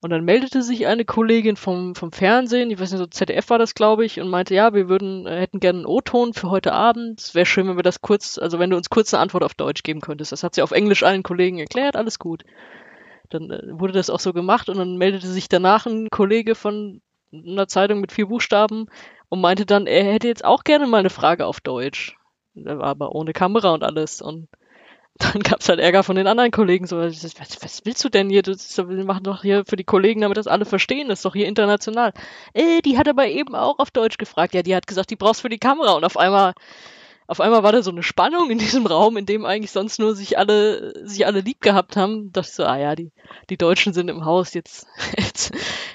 [0.00, 3.58] Und dann meldete sich eine Kollegin vom, vom Fernsehen, ich weiß nicht, so ZDF war
[3.58, 6.72] das, glaube ich, und meinte, ja, wir würden, äh, hätten gerne einen O-Ton für heute
[6.72, 7.20] Abend.
[7.20, 9.54] Es wäre schön, wenn wir das kurz, also wenn du uns kurz eine Antwort auf
[9.54, 10.32] Deutsch geben könntest.
[10.32, 12.42] Das hat sie auf Englisch allen Kollegen erklärt, alles gut.
[13.30, 17.00] Dann äh, wurde das auch so gemacht und dann meldete sich danach ein Kollege von
[17.32, 18.86] einer Zeitung mit vier Buchstaben
[19.28, 22.16] und meinte dann, er hätte jetzt auch gerne mal eine Frage auf Deutsch.
[22.54, 24.20] Er aber ohne Kamera und alles.
[24.20, 24.48] Und
[25.16, 26.86] dann gab es halt Ärger von den anderen Kollegen.
[26.86, 28.42] So, was, was willst du denn hier?
[28.42, 31.08] Du, wir machen doch hier für die Kollegen, damit das alle verstehen.
[31.08, 32.12] Das ist doch hier international.
[32.52, 34.54] Äh, die hat aber eben auch auf Deutsch gefragt.
[34.54, 35.92] Ja, die hat gesagt, die brauchst für die Kamera.
[35.92, 36.52] Und auf einmal
[37.32, 40.14] auf einmal war da so eine Spannung in diesem Raum, in dem eigentlich sonst nur
[40.14, 42.30] sich alle, sich alle lieb gehabt haben.
[42.30, 43.10] Da dachte ich so, ah ja, die,
[43.48, 45.52] die Deutschen sind im Haus, jetzt, jetzt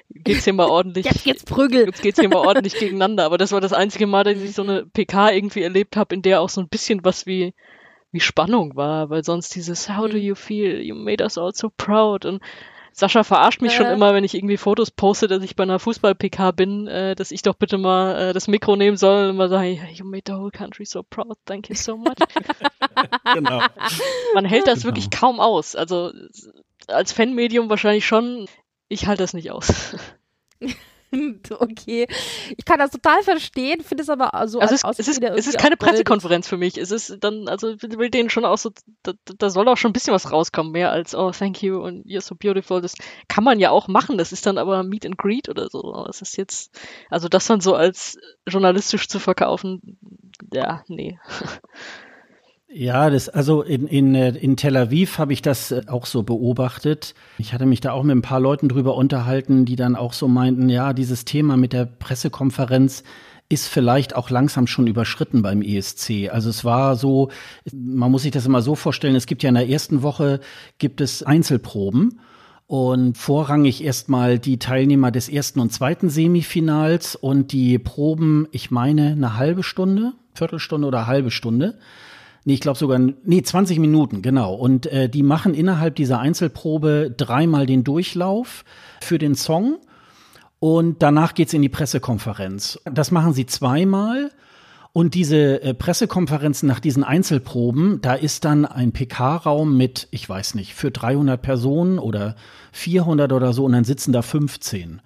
[0.09, 1.05] geht's hier mal ordentlich.
[1.05, 1.85] Jetzt geht's Prügel.
[1.85, 3.23] Jetzt geht's hier mal ordentlich gegeneinander.
[3.23, 6.23] Aber das war das einzige Mal, dass ich so eine PK irgendwie erlebt habe, in
[6.23, 7.53] der auch so ein bisschen was wie,
[8.11, 10.23] wie Spannung war, weil sonst dieses How do mhm.
[10.23, 10.81] you feel?
[10.81, 12.41] You made us all so proud und
[12.99, 13.75] Sascha verarscht mich äh.
[13.75, 17.29] schon immer, wenn ich irgendwie Fotos poste, dass ich bei einer Fußball-PK bin, äh, dass
[17.29, 20.33] ich doch bitte mal äh, das Mikro nehmen soll und mal sagen, you made the
[20.33, 22.15] whole country so proud, thank you so much.
[23.35, 23.61] genau.
[24.33, 24.85] Man hält das genau.
[24.85, 25.75] wirklich kaum aus.
[25.75, 26.11] Also
[26.87, 28.47] als Fanmedium wahrscheinlich schon.
[28.87, 29.95] Ich halte das nicht aus.
[31.59, 32.07] okay.
[32.57, 35.57] Ich kann das total verstehen, finde es aber so also es, es ist, es ist
[35.57, 36.77] keine Pressekonferenz für mich.
[36.77, 38.71] Es ist dann, also ich will denen schon auch so,
[39.03, 42.05] da, da soll auch schon ein bisschen was rauskommen, mehr als, oh, thank you und
[42.05, 42.81] you're so beautiful.
[42.81, 42.95] Das
[43.27, 44.17] kann man ja auch machen.
[44.17, 46.03] Das ist dann aber Meet and Greet oder so.
[46.05, 46.77] Das ist jetzt,
[47.09, 49.97] also das dann so als journalistisch zu verkaufen,
[50.51, 51.19] ja, nee.
[52.69, 56.23] Ja, das, also in, in, äh, in Tel Aviv habe ich das äh, auch so
[56.23, 57.15] beobachtet.
[57.37, 60.27] Ich hatte mich da auch mit ein paar Leuten drüber unterhalten, die dann auch so
[60.27, 63.03] meinten, ja, dieses Thema mit der Pressekonferenz
[63.49, 66.29] ist vielleicht auch langsam schon überschritten beim ESC.
[66.29, 67.29] Also es war so,
[67.71, 70.41] man muss sich das immer so vorstellen, es gibt ja in der ersten Woche
[70.77, 72.19] gibt es Einzelproben
[72.65, 79.11] und vorrangig erstmal die Teilnehmer des ersten und zweiten Semifinals und die Proben, ich meine,
[79.11, 81.79] eine halbe Stunde, Viertelstunde oder halbe Stunde.
[82.47, 84.53] Nee, ich glaube sogar, nee, 20 Minuten, genau.
[84.53, 88.63] Und äh, die machen innerhalb dieser Einzelprobe dreimal den Durchlauf
[89.01, 89.79] für den Song.
[90.59, 92.79] Und danach geht's in die Pressekonferenz.
[92.89, 94.31] Das machen sie zweimal.
[94.93, 100.55] Und diese äh, Pressekonferenzen nach diesen Einzelproben, da ist dann ein PK-Raum mit, ich weiß
[100.55, 102.37] nicht, für 300 Personen oder
[102.71, 105.01] 400 oder so und dann sitzen da 15.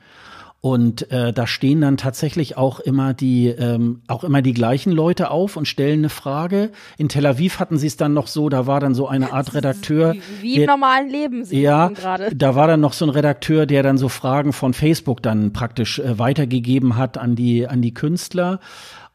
[0.63, 5.31] Und äh, da stehen dann tatsächlich auch immer die ähm, auch immer die gleichen Leute
[5.31, 6.69] auf und stellen eine Frage.
[6.99, 9.55] In Tel Aviv hatten sie es dann noch so, da war dann so eine Art
[9.55, 10.13] Redakteur.
[10.39, 11.45] Wie, im normalen Leben.
[11.45, 12.35] Sie ja, gerade.
[12.35, 15.97] da war dann noch so ein Redakteur, der dann so Fragen von Facebook dann praktisch
[15.97, 18.59] äh, weitergegeben hat an die an die Künstler.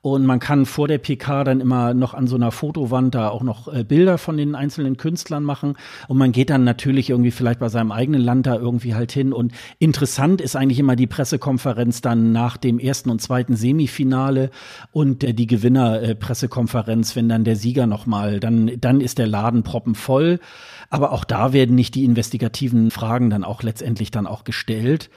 [0.07, 3.43] Und man kann vor der PK dann immer noch an so einer Fotowand da auch
[3.43, 5.75] noch äh, Bilder von den einzelnen Künstlern machen.
[6.07, 9.33] Und man geht dann natürlich irgendwie vielleicht bei seinem eigenen Land da irgendwie halt hin.
[9.33, 14.51] Und interessant ist eigentlich immer die Pressekonferenz dann nach dem ersten und zweiten Semifinale
[14.93, 19.65] und äh, die Gewinnerpressekonferenz, äh, wenn dann der Sieger nochmal, dann, dann ist der Laden
[19.65, 20.39] proppenvoll.
[20.89, 25.11] Aber auch da werden nicht die investigativen Fragen dann auch letztendlich dann auch gestellt.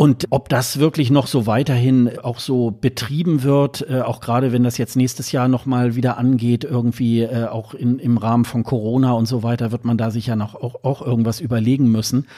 [0.00, 4.62] Und ob das wirklich noch so weiterhin auch so betrieben wird, äh, auch gerade wenn
[4.62, 9.10] das jetzt nächstes Jahr nochmal wieder angeht, irgendwie äh, auch in, im Rahmen von Corona
[9.14, 12.28] und so weiter, wird man da sicher noch auch, auch irgendwas überlegen müssen,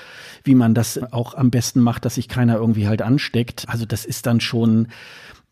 [0.43, 3.67] wie man das auch am besten macht, dass sich keiner irgendwie halt ansteckt.
[3.69, 4.89] Also das ist dann schon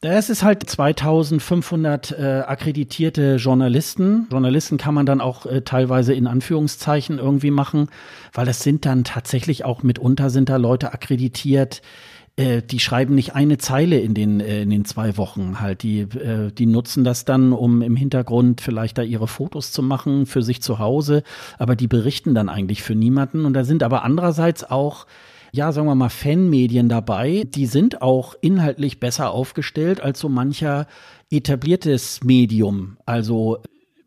[0.01, 4.29] es ist halt 2500 äh, akkreditierte Journalisten.
[4.31, 7.89] Journalisten kann man dann auch äh, teilweise in Anführungszeichen irgendwie machen,
[8.33, 11.83] weil das sind dann tatsächlich auch mitunter sind da Leute akkreditiert,
[12.39, 15.83] äh, die schreiben nicht eine Zeile in den, äh, in den zwei Wochen halt.
[15.83, 20.27] Die, äh, die nutzen das dann, um im Hintergrund vielleicht da ihre Fotos zu machen
[20.27, 21.25] für sich zu Hause,
[21.59, 23.45] aber die berichten dann eigentlich für niemanden.
[23.45, 25.07] Und da sind aber andererseits auch
[25.53, 27.45] ja, sagen wir mal, Fanmedien dabei.
[27.47, 30.87] Die sind auch inhaltlich besser aufgestellt als so mancher
[31.31, 32.97] etabliertes Medium.
[33.07, 33.59] Also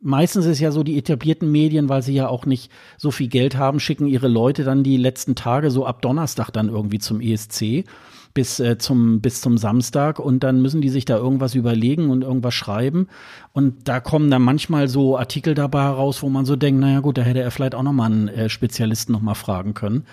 [0.02, 3.58] meistens ist ja so, die etablierten Medien, weil sie ja auch nicht so viel Geld
[3.58, 7.86] haben, schicken ihre Leute dann die letzten Tage so ab Donnerstag dann irgendwie zum ESC
[8.34, 12.24] bis äh, zum bis zum Samstag und dann müssen die sich da irgendwas überlegen und
[12.24, 13.08] irgendwas schreiben
[13.52, 17.18] und da kommen dann manchmal so Artikel dabei heraus, wo man so denkt, naja gut,
[17.18, 20.06] da hätte er vielleicht auch noch mal einen äh, Spezialisten noch mal fragen können.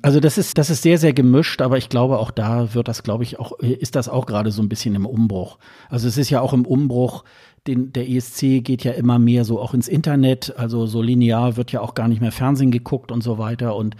[0.00, 3.02] Also das ist, das ist sehr, sehr gemischt, aber ich glaube, auch da wird das,
[3.02, 5.58] glaube ich, auch, ist das auch gerade so ein bisschen im Umbruch.
[5.88, 7.24] Also es ist ja auch im Umbruch,
[7.66, 11.70] den, der ESC geht ja immer mehr so auch ins Internet, also so linear wird
[11.72, 13.96] ja auch gar nicht mehr Fernsehen geguckt und so weiter und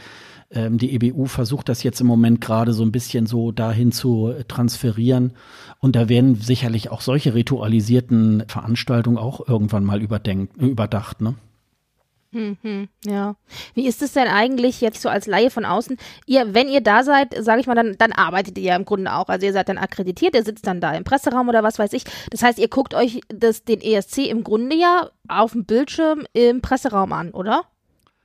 [0.50, 4.34] ähm, die EBU versucht das jetzt im Moment gerade so ein bisschen so dahin zu
[4.48, 5.32] transferieren.
[5.78, 11.34] Und da werden sicherlich auch solche ritualisierten Veranstaltungen auch irgendwann mal überdenkt, überdacht, ne?
[12.32, 13.36] Mhm, ja.
[13.74, 15.98] Wie ist es denn eigentlich jetzt so als Laie von außen?
[16.26, 19.12] Ihr, wenn ihr da seid, sage ich mal, dann, dann arbeitet ihr ja im Grunde
[19.12, 19.28] auch.
[19.28, 22.04] Also ihr seid dann akkreditiert, ihr sitzt dann da im Presseraum oder was weiß ich.
[22.30, 26.62] Das heißt, ihr guckt euch das, den ESC im Grunde ja auf dem Bildschirm im
[26.62, 27.64] Presseraum an, oder?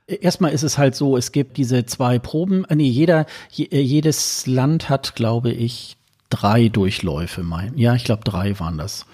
[0.06, 2.64] Erstmal ist es halt so, es gibt diese zwei Proben.
[2.64, 3.26] Äh, nee, jeder,
[3.58, 5.98] äh, jedes Land hat, glaube ich,
[6.30, 7.42] drei Durchläufe.
[7.42, 7.76] Mein.
[7.76, 9.04] Ja, ich glaube, drei waren das.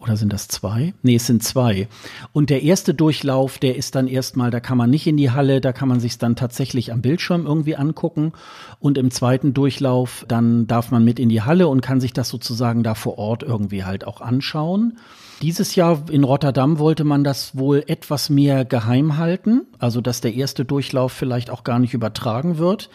[0.00, 0.92] Oder sind das zwei?
[1.02, 1.88] Nee, es sind zwei.
[2.32, 5.60] Und der erste Durchlauf, der ist dann erstmal, da kann man nicht in die Halle,
[5.60, 8.32] da kann man sich dann tatsächlich am Bildschirm irgendwie angucken.
[8.80, 12.28] Und im zweiten Durchlauf, dann darf man mit in die Halle und kann sich das
[12.28, 14.98] sozusagen da vor Ort irgendwie halt auch anschauen.
[15.42, 20.34] Dieses Jahr in Rotterdam wollte man das wohl etwas mehr geheim halten, also dass der
[20.34, 22.88] erste Durchlauf vielleicht auch gar nicht übertragen wird,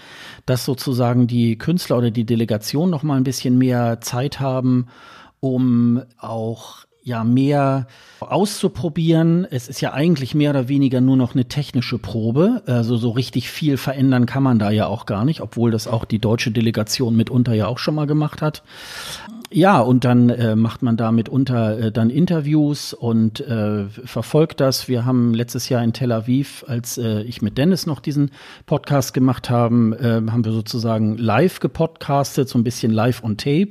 [0.45, 4.87] dass sozusagen die Künstler oder die Delegation noch mal ein bisschen mehr Zeit haben,
[5.41, 7.87] um auch ja mehr
[8.21, 9.45] auszuprobieren.
[9.49, 12.63] Es ist ja eigentlich mehr oder weniger nur noch eine technische Probe.
[12.65, 16.05] Also so richtig viel verändern kann man da ja auch gar nicht, obwohl das auch
[16.05, 18.63] die deutsche Delegation mitunter ja auch schon mal gemacht hat.
[19.51, 24.87] Ja, und dann äh, macht man da mitunter äh, dann Interviews und äh, verfolgt das.
[24.87, 28.29] Wir haben letztes Jahr in Tel Aviv, als äh, ich mit Dennis noch diesen
[28.67, 33.69] Podcast gemacht haben, äh, haben wir sozusagen live gepodcastet, so ein bisschen live on tape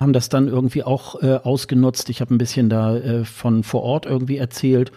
[0.00, 2.08] haben das dann irgendwie auch äh, ausgenutzt.
[2.08, 4.90] Ich habe ein bisschen da äh, von vor Ort irgendwie erzählt.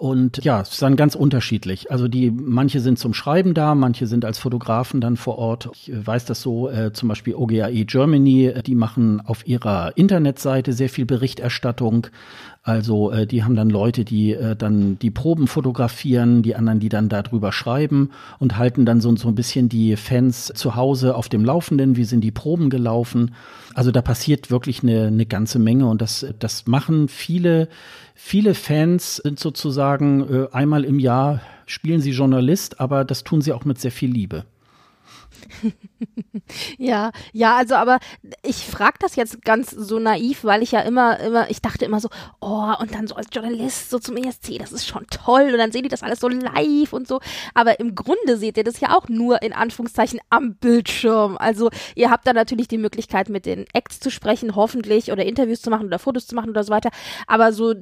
[0.00, 1.90] Und ja, es ist dann ganz unterschiedlich.
[1.90, 5.68] Also die, manche sind zum Schreiben da, manche sind als Fotografen dann vor Ort.
[5.74, 10.72] Ich weiß das so, äh, zum Beispiel OGAE Germany, äh, die machen auf ihrer Internetseite
[10.72, 12.06] sehr viel Berichterstattung.
[12.62, 16.90] Also äh, die haben dann Leute, die äh, dann die Proben fotografieren, die anderen, die
[16.90, 21.30] dann darüber schreiben und halten dann so, so ein bisschen die Fans zu Hause auf
[21.30, 21.96] dem Laufenden.
[21.96, 23.34] Wie sind die Proben gelaufen?
[23.74, 27.68] Also da passiert wirklich eine, eine ganze Menge und das, das machen viele,
[28.14, 33.52] viele Fans sind sozusagen äh, einmal im Jahr spielen sie Journalist, aber das tun sie
[33.52, 34.44] auch mit sehr viel Liebe.
[36.78, 37.98] ja, ja, also aber
[38.42, 42.00] ich frage das jetzt ganz so naiv, weil ich ja immer, immer, ich dachte immer
[42.00, 42.08] so,
[42.40, 45.72] oh, und dann so als Journalist so zum ESC, das ist schon toll und dann
[45.72, 47.20] sehen die das alles so live und so.
[47.54, 51.36] Aber im Grunde seht ihr das ja auch nur in Anführungszeichen am Bildschirm.
[51.38, 55.62] Also ihr habt da natürlich die Möglichkeit, mit den Acts zu sprechen, hoffentlich, oder Interviews
[55.62, 56.90] zu machen oder Fotos zu machen oder so weiter.
[57.26, 57.74] Aber so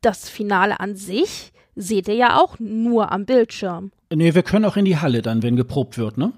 [0.00, 3.92] das Finale an sich seht ihr ja auch nur am Bildschirm.
[4.12, 6.32] Nee, wir können auch in die Halle dann, wenn geprobt wird, ne?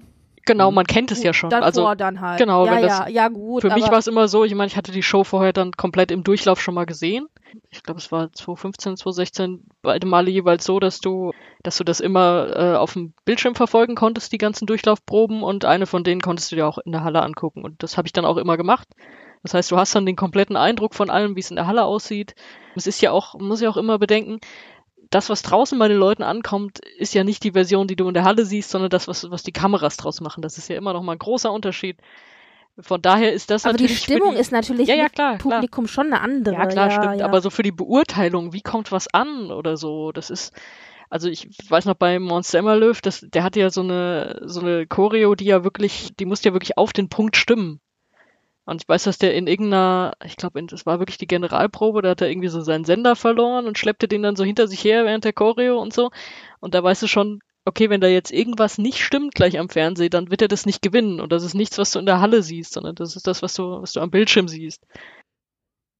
[0.45, 1.49] Genau, man kennt es ja schon.
[1.49, 2.39] Davor also dann halt.
[2.39, 3.61] Genau, ja, das, ja, gut.
[3.61, 6.11] Für mich war es immer so, ich meine, ich hatte die Show vorher dann komplett
[6.11, 7.27] im Durchlauf schon mal gesehen.
[7.69, 11.31] Ich glaube, es war 2015, 2016 beide Male jeweils so, dass du,
[11.63, 15.85] dass du das immer äh, auf dem Bildschirm verfolgen konntest, die ganzen Durchlaufproben und eine
[15.85, 17.63] von denen konntest du dir auch in der Halle angucken.
[17.63, 18.87] Und das habe ich dann auch immer gemacht.
[19.43, 21.83] Das heißt, du hast dann den kompletten Eindruck von allem, wie es in der Halle
[21.83, 22.35] aussieht.
[22.75, 24.39] Es ist ja auch, muss ich auch immer bedenken,
[25.11, 28.13] das, was draußen bei den Leuten ankommt, ist ja nicht die Version, die du in
[28.13, 30.41] der Halle siehst, sondern das, was, was die Kameras draus machen.
[30.41, 31.97] Das ist ja immer noch mal ein großer Unterschied.
[32.79, 33.91] Von daher ist das aber natürlich.
[33.91, 35.93] Aber die Stimmung die, ist natürlich ja, ja, klar, Publikum klar.
[35.93, 36.55] schon eine andere.
[36.55, 37.19] Ja, klar, ja, stimmt.
[37.19, 37.25] Ja.
[37.25, 40.53] Aber so für die Beurteilung, wie kommt was an oder so, das ist,
[41.09, 44.87] Also ich weiß noch bei Mons Semmerlöw, das, der hatte ja so eine, so eine
[44.87, 47.81] Choreo, die ja wirklich, die musste ja wirklich auf den Punkt stimmen.
[48.65, 52.09] Und ich weiß, dass der in irgendeiner, ich glaube, das war wirklich die Generalprobe, da
[52.09, 55.05] hat er irgendwie so seinen Sender verloren und schleppte den dann so hinter sich her
[55.05, 56.11] während der Choreo und so.
[56.59, 60.09] Und da weißt du schon, okay, wenn da jetzt irgendwas nicht stimmt gleich am Fernsehen,
[60.09, 61.19] dann wird er das nicht gewinnen.
[61.19, 63.53] Und das ist nichts, was du in der Halle siehst, sondern das ist das, was
[63.53, 64.85] du, was du am Bildschirm siehst.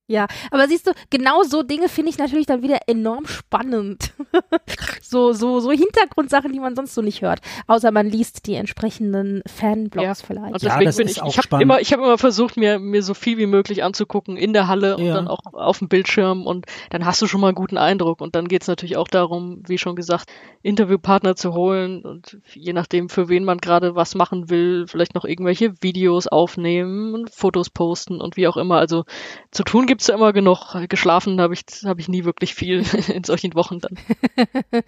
[0.08, 4.12] Ja, aber siehst du, genau so Dinge finde ich natürlich dann wieder enorm spannend.
[5.02, 7.40] so, so, so Hintergrundsachen, die man sonst so nicht hört.
[7.68, 10.28] Außer man liest die entsprechenden Fanblogs ja.
[10.28, 10.54] vielleicht.
[10.54, 13.14] Und deswegen ja, bin ich, ich habe immer, ich habe immer versucht, mir, mir so
[13.14, 15.14] viel wie möglich anzugucken in der Halle und ja.
[15.14, 18.20] dann auch auf dem Bildschirm und dann hast du schon mal einen guten Eindruck.
[18.20, 20.30] Und dann geht es natürlich auch darum, wie schon gesagt,
[20.62, 25.24] Interviewpartner zu holen und je nachdem, für wen man gerade was machen will, vielleicht noch
[25.24, 28.78] irgendwelche Videos aufnehmen und Fotos posten und wie auch immer.
[28.78, 29.06] Also
[29.52, 30.74] zu tun gibt's ja immer genug.
[30.88, 34.00] Geschlafen habe ich, hab ich nie wirklich viel in solchen Wochen dann.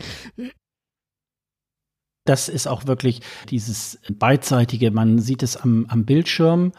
[2.26, 3.20] Das ist auch wirklich
[3.50, 6.72] dieses beidseitige, man sieht es am, am Bildschirm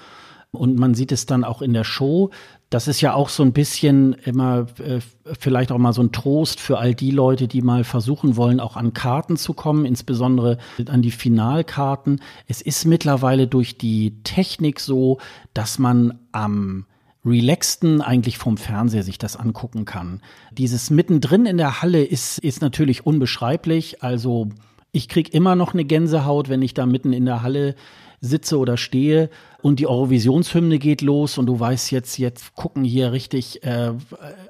[0.52, 2.30] und man sieht es dann auch in der Show.
[2.70, 5.00] Das ist ja auch so ein bisschen immer äh,
[5.38, 8.78] vielleicht auch mal so ein Trost für all die Leute, die mal versuchen wollen, auch
[8.78, 10.56] an Karten zu kommen, insbesondere
[10.88, 12.22] an die Finalkarten.
[12.48, 15.18] Es ist mittlerweile durch die Technik so,
[15.52, 16.86] dass man am
[17.24, 20.20] relaxten eigentlich vom Fernseher sich das angucken kann.
[20.52, 24.02] Dieses mittendrin in der Halle ist, ist natürlich unbeschreiblich.
[24.02, 24.48] Also
[24.92, 27.74] ich krieg immer noch eine Gänsehaut, wenn ich da mitten in der Halle
[28.20, 29.30] sitze oder stehe
[29.64, 33.92] und die Eurovisionshymne geht los und du weißt jetzt, jetzt gucken hier richtig, äh,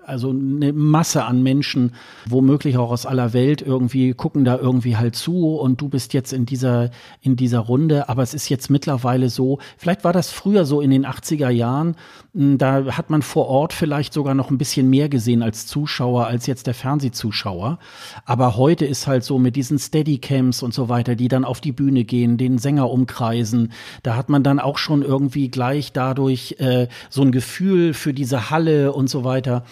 [0.04, 1.94] also eine Masse an Menschen,
[2.26, 6.32] womöglich auch aus aller Welt irgendwie, gucken da irgendwie halt zu und du bist jetzt
[6.32, 8.08] in dieser, in dieser Runde.
[8.08, 11.94] Aber es ist jetzt mittlerweile so, vielleicht war das früher so in den 80er Jahren,
[12.34, 16.26] hm, da hat man vor Ort vielleicht sogar noch ein bisschen mehr gesehen als Zuschauer,
[16.26, 17.78] als jetzt der Fernsehzuschauer.
[18.24, 21.70] Aber heute ist halt so mit diesen Steadycams und so weiter, die dann auf die
[21.70, 23.70] Bühne gehen, den Sänger umkreisen,
[24.02, 28.50] da hat man dann auch schon irgendwie gleich dadurch äh, so ein Gefühl für diese
[28.50, 29.64] Halle und so weiter.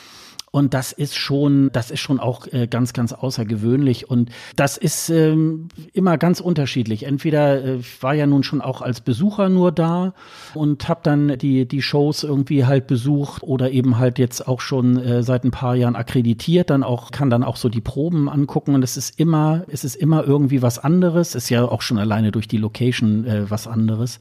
[0.52, 4.10] Und das ist schon, das ist schon auch äh, ganz, ganz außergewöhnlich.
[4.10, 7.04] Und das ist ähm, immer ganz unterschiedlich.
[7.04, 10.12] Entweder äh, ich war ja nun schon auch als Besucher nur da
[10.52, 14.98] und habe dann die die Shows irgendwie halt besucht oder eben halt jetzt auch schon
[14.98, 16.68] äh, seit ein paar Jahren akkreditiert.
[16.68, 18.74] Dann auch kann dann auch so die Proben angucken.
[18.74, 21.34] Und es ist immer, es ist immer irgendwie was anderes.
[21.34, 24.20] Ist ja auch schon alleine durch die Location äh, was anderes.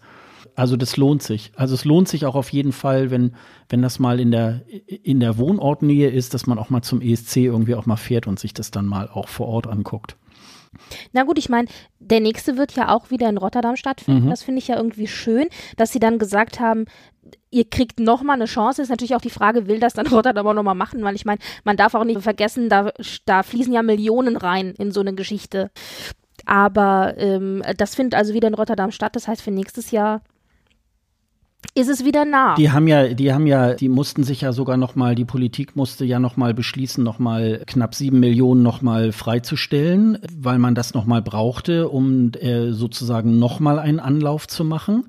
[0.55, 1.51] Also das lohnt sich.
[1.55, 3.35] Also es lohnt sich auch auf jeden Fall, wenn,
[3.69, 7.37] wenn das mal in der, in der Wohnortnähe ist, dass man auch mal zum ESC
[7.37, 10.17] irgendwie auch mal fährt und sich das dann mal auch vor Ort anguckt.
[11.11, 11.67] Na gut, ich meine,
[11.99, 14.25] der nächste wird ja auch wieder in Rotterdam stattfinden.
[14.25, 14.29] Mhm.
[14.29, 15.47] Das finde ich ja irgendwie schön,
[15.77, 16.85] dass sie dann gesagt haben,
[17.49, 18.81] ihr kriegt noch mal eine Chance.
[18.81, 21.03] Ist natürlich auch die Frage, will das dann Rotterdam auch noch mal machen?
[21.03, 22.91] Weil ich meine, man darf auch nicht vergessen, da,
[23.25, 25.71] da fließen ja Millionen rein in so eine Geschichte.
[26.45, 29.15] Aber ähm, das findet also wieder in Rotterdam statt.
[29.15, 30.21] Das heißt, für nächstes Jahr
[31.73, 32.55] ist es wieder nah.
[32.55, 35.75] Die haben ja, die haben ja, die mussten sich ja sogar noch mal, die Politik
[35.75, 40.75] musste ja noch mal beschließen, noch mal knapp sieben Millionen noch mal freizustellen, weil man
[40.75, 45.05] das noch mal brauchte, um äh, sozusagen noch mal einen Anlauf zu machen.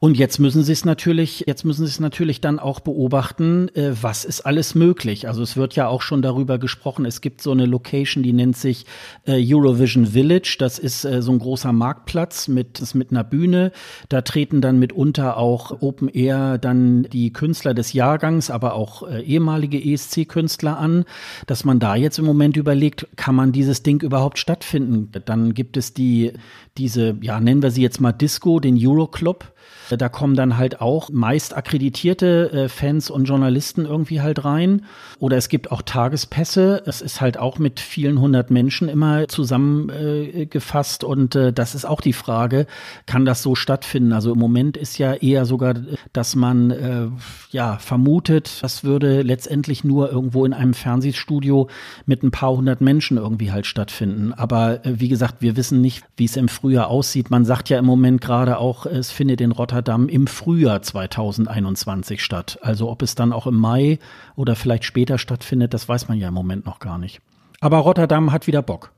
[0.00, 3.90] Und jetzt müssen sie es natürlich, jetzt müssen sie es natürlich dann auch beobachten, äh,
[4.00, 5.26] was ist alles möglich.
[5.26, 7.04] Also es wird ja auch schon darüber gesprochen.
[7.04, 8.86] Es gibt so eine Location, die nennt sich
[9.26, 10.54] äh, Eurovision Village.
[10.60, 13.72] Das ist äh, so ein großer Marktplatz mit, ist mit einer Bühne.
[14.08, 19.22] Da treten dann mitunter auch Open Air dann die Künstler des Jahrgangs, aber auch äh,
[19.22, 21.06] ehemalige ESC-Künstler an,
[21.48, 25.10] dass man da jetzt im Moment überlegt, kann man dieses Ding überhaupt stattfinden?
[25.24, 26.34] Dann gibt es die,
[26.76, 29.52] diese, ja, nennen wir sie jetzt mal Disco, den Euroclub.
[29.96, 34.84] Da kommen dann halt auch meist akkreditierte äh, Fans und Journalisten irgendwie halt rein.
[35.18, 36.82] Oder es gibt auch Tagespässe.
[36.84, 41.02] Es ist halt auch mit vielen hundert Menschen immer zusammengefasst.
[41.02, 42.66] Äh, und äh, das ist auch die Frage,
[43.06, 44.12] kann das so stattfinden?
[44.12, 45.74] Also im Moment ist ja eher sogar,
[46.12, 47.06] dass man äh,
[47.50, 51.68] ja vermutet, das würde letztendlich nur irgendwo in einem Fernsehstudio
[52.04, 54.34] mit ein paar hundert Menschen irgendwie halt stattfinden.
[54.34, 57.30] Aber äh, wie gesagt, wir wissen nicht, wie es im Frühjahr aussieht.
[57.30, 62.20] Man sagt ja im Moment gerade auch, es findet in Rotterdam Rotterdam im Frühjahr 2021
[62.20, 62.58] statt.
[62.62, 64.00] Also ob es dann auch im Mai
[64.34, 67.20] oder vielleicht später stattfindet, das weiß man ja im Moment noch gar nicht.
[67.60, 68.90] Aber Rotterdam hat wieder Bock.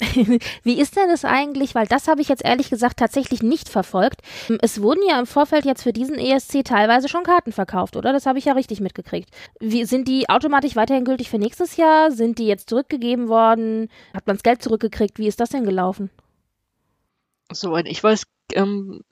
[0.64, 1.76] Wie ist denn das eigentlich?
[1.76, 4.22] Weil das habe ich jetzt ehrlich gesagt tatsächlich nicht verfolgt.
[4.60, 8.12] Es wurden ja im Vorfeld jetzt für diesen ESC teilweise schon Karten verkauft, oder?
[8.12, 9.30] Das habe ich ja richtig mitgekriegt.
[9.60, 12.10] Wie, sind die automatisch weiterhin gültig für nächstes Jahr?
[12.10, 13.88] Sind die jetzt zurückgegeben worden?
[14.12, 15.20] Hat man das Geld zurückgekriegt?
[15.20, 16.10] Wie ist das denn gelaufen?
[17.52, 19.02] Soweit ich weiß, ähm,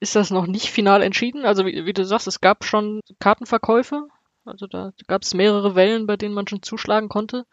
[0.00, 1.44] ist das noch nicht final entschieden.
[1.44, 4.08] Also wie, wie, du sagst, es gab schon Kartenverkäufe.
[4.44, 7.46] Also da gab es mehrere Wellen, bei denen man schon zuschlagen konnte.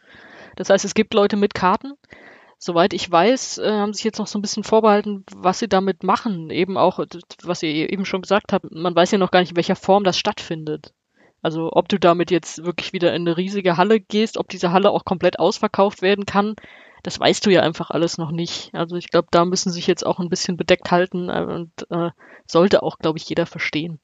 [0.55, 1.93] Das heißt, es gibt Leute mit Karten.
[2.59, 6.03] Soweit ich weiß, äh, haben sich jetzt noch so ein bisschen vorbehalten, was sie damit
[6.03, 6.49] machen.
[6.49, 6.99] Eben auch,
[7.43, 10.03] was ihr eben schon gesagt habt, man weiß ja noch gar nicht, in welcher Form
[10.03, 10.93] das stattfindet.
[11.41, 14.91] Also ob du damit jetzt wirklich wieder in eine riesige Halle gehst, ob diese Halle
[14.91, 16.55] auch komplett ausverkauft werden kann,
[17.03, 18.73] das weißt du ja einfach alles noch nicht.
[18.73, 22.11] Also ich glaube, da müssen sich jetzt auch ein bisschen bedeckt halten äh, und äh,
[22.47, 23.99] sollte auch, glaube ich, jeder verstehen.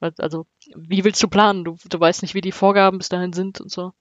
[0.00, 0.46] Also
[0.76, 1.64] wie willst du planen?
[1.64, 3.92] Du, du weißt nicht, wie die Vorgaben bis dahin sind und so.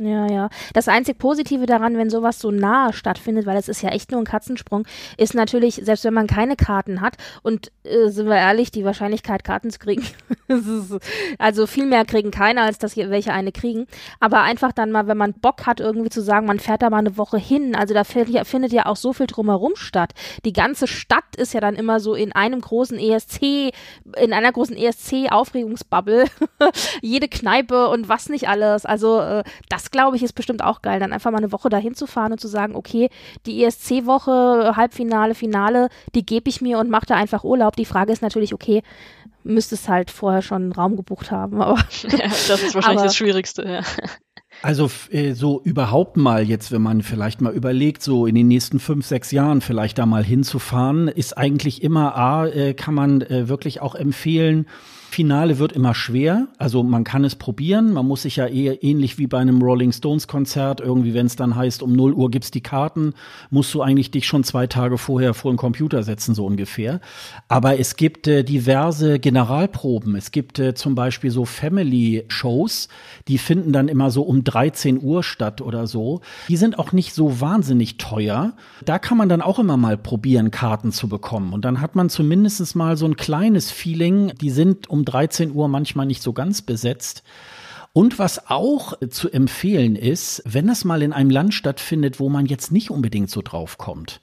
[0.00, 0.48] Ja, ja.
[0.74, 4.20] Das einzig Positive daran, wenn sowas so nah stattfindet, weil es ist ja echt nur
[4.20, 8.70] ein Katzensprung, ist natürlich, selbst wenn man keine Karten hat und äh, sind wir ehrlich,
[8.70, 10.06] die Wahrscheinlichkeit, Karten zu kriegen,
[10.46, 10.96] ist,
[11.38, 13.88] also viel mehr kriegen keiner, als dass hier welche eine kriegen.
[14.20, 16.98] Aber einfach dann mal, wenn man Bock hat, irgendwie zu sagen, man fährt da mal
[16.98, 20.12] eine Woche hin, also da findet ja auch so viel drumherum statt.
[20.44, 23.72] Die ganze Stadt ist ja dann immer so in einem großen ESC,
[24.16, 26.26] in einer großen ESC-Aufregungsbubble.
[27.02, 28.86] Jede Kneipe und was nicht alles.
[28.86, 31.94] Also äh, das glaube ich, ist bestimmt auch geil, dann einfach mal eine Woche dahin
[31.94, 33.10] zu fahren und zu sagen, okay,
[33.46, 37.76] die ESC-Woche, Halbfinale, Finale, die gebe ich mir und mache da einfach Urlaub.
[37.76, 38.82] Die Frage ist natürlich, okay,
[39.44, 41.62] müsstest halt vorher schon einen Raum gebucht haben.
[41.62, 43.82] Aber ja, das ist wahrscheinlich aber, das Schwierigste, ja.
[44.62, 48.80] Also äh, so überhaupt mal jetzt, wenn man vielleicht mal überlegt, so in den nächsten
[48.80, 53.48] fünf, sechs Jahren vielleicht da mal hinzufahren, ist eigentlich immer A, äh, kann man äh,
[53.48, 54.66] wirklich auch empfehlen,
[55.10, 56.48] Finale wird immer schwer.
[56.58, 57.92] Also man kann es probieren.
[57.92, 61.34] Man muss sich ja eher ähnlich wie bei einem Rolling Stones Konzert irgendwie, wenn es
[61.34, 63.14] dann heißt, um 0 Uhr gibt's die Karten,
[63.50, 67.00] musst du eigentlich dich schon zwei Tage vorher vor den Computer setzen, so ungefähr.
[67.48, 70.14] Aber es gibt äh, diverse Generalproben.
[70.14, 72.88] Es gibt äh, zum Beispiel so Family Shows,
[73.28, 76.20] die finden dann immer so um 13 Uhr statt oder so.
[76.48, 78.52] Die sind auch nicht so wahnsinnig teuer.
[78.84, 81.54] Da kann man dann auch immer mal probieren, Karten zu bekommen.
[81.54, 84.32] Und dann hat man zumindest mal so ein kleines Feeling.
[84.40, 87.22] Die sind um um 13 Uhr manchmal nicht so ganz besetzt.
[87.92, 92.46] Und was auch zu empfehlen ist, wenn es mal in einem Land stattfindet, wo man
[92.46, 94.20] jetzt nicht unbedingt so drauf kommt.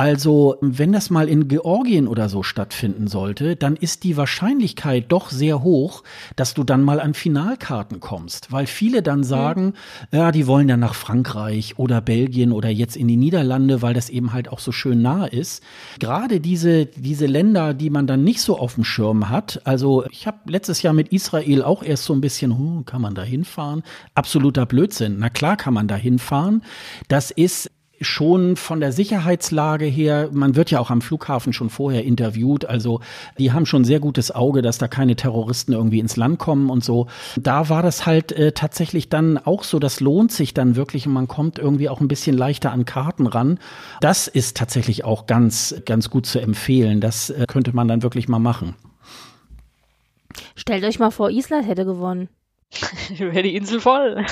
[0.00, 5.28] Also, wenn das mal in Georgien oder so stattfinden sollte, dann ist die Wahrscheinlichkeit doch
[5.28, 6.04] sehr hoch,
[6.36, 9.74] dass du dann mal an Finalkarten kommst, weil viele dann sagen,
[10.10, 10.18] mhm.
[10.18, 14.08] ja, die wollen dann nach Frankreich oder Belgien oder jetzt in die Niederlande, weil das
[14.08, 15.62] eben halt auch so schön nah ist.
[15.98, 19.60] Gerade diese diese Länder, die man dann nicht so auf dem Schirm hat.
[19.64, 23.14] Also, ich habe letztes Jahr mit Israel auch erst so ein bisschen, hm, kann man
[23.14, 23.82] da hinfahren?
[24.14, 25.18] Absoluter Blödsinn.
[25.18, 26.62] Na klar kann man da hinfahren.
[27.08, 27.70] Das ist
[28.00, 33.00] schon von der Sicherheitslage her, man wird ja auch am Flughafen schon vorher interviewt, also
[33.38, 36.82] die haben schon sehr gutes Auge, dass da keine Terroristen irgendwie ins Land kommen und
[36.82, 37.08] so.
[37.38, 41.12] Da war das halt äh, tatsächlich dann auch so, das lohnt sich dann wirklich und
[41.12, 43.58] man kommt irgendwie auch ein bisschen leichter an Karten ran.
[44.00, 47.00] Das ist tatsächlich auch ganz, ganz gut zu empfehlen.
[47.00, 48.76] Das äh, könnte man dann wirklich mal machen.
[50.56, 52.28] Stellt euch mal vor, Island hätte gewonnen.
[53.18, 54.24] wäre die Insel voll.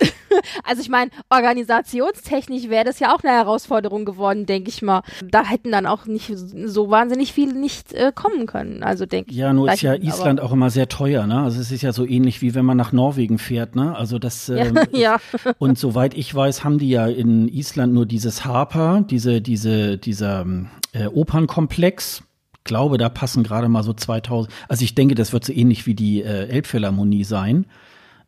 [0.64, 5.02] also ich meine, organisationstechnisch wäre das ja auch eine Herausforderung geworden, denke ich mal.
[5.24, 8.82] Da hätten dann auch nicht so wahnsinnig viele nicht äh, kommen können.
[8.82, 9.36] Also denke ich.
[9.36, 11.42] Ja, nur ist ja Island auch immer sehr teuer, ne?
[11.42, 13.96] Also es ist ja so ähnlich wie wenn man nach Norwegen fährt, ne?
[13.96, 15.52] Also das ähm, ja, ja.
[15.58, 20.46] und soweit ich weiß, haben die ja in Island nur dieses Harper, diese diese dieser
[20.92, 22.22] äh, Opernkomplex
[22.64, 24.52] glaube, da passen gerade mal so 2000.
[24.68, 27.66] Also ich denke, das wird so ähnlich wie die äh, Elbphilharmonie sein.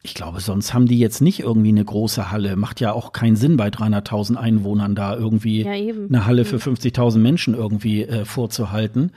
[0.02, 2.56] Ich glaube, sonst haben die jetzt nicht irgendwie eine große Halle.
[2.56, 7.18] Macht ja auch keinen Sinn, bei 300.000 Einwohnern da irgendwie ja, eine Halle für 50.000
[7.18, 9.12] Menschen irgendwie äh, vorzuhalten.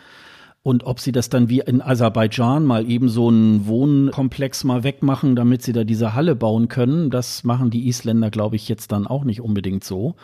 [0.67, 5.37] Und ob sie das dann wie in Aserbaidschan mal eben so einen Wohnkomplex mal wegmachen,
[5.37, 9.07] damit sie da diese Halle bauen können, das machen die Isländer, glaube ich, jetzt dann
[9.07, 10.15] auch nicht unbedingt so.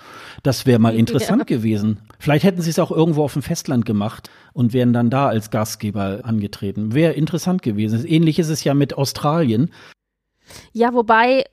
[0.44, 1.56] Das wäre mal interessant ja.
[1.56, 1.99] gewesen.
[2.20, 5.49] Vielleicht hätten sie es auch irgendwo auf dem Festland gemacht und wären dann da als
[5.49, 6.94] Gastgeber angetreten.
[6.94, 8.06] Wäre interessant gewesen.
[8.06, 9.72] Ähnlich ist es ja mit Australien.
[10.74, 11.45] Ja, wobei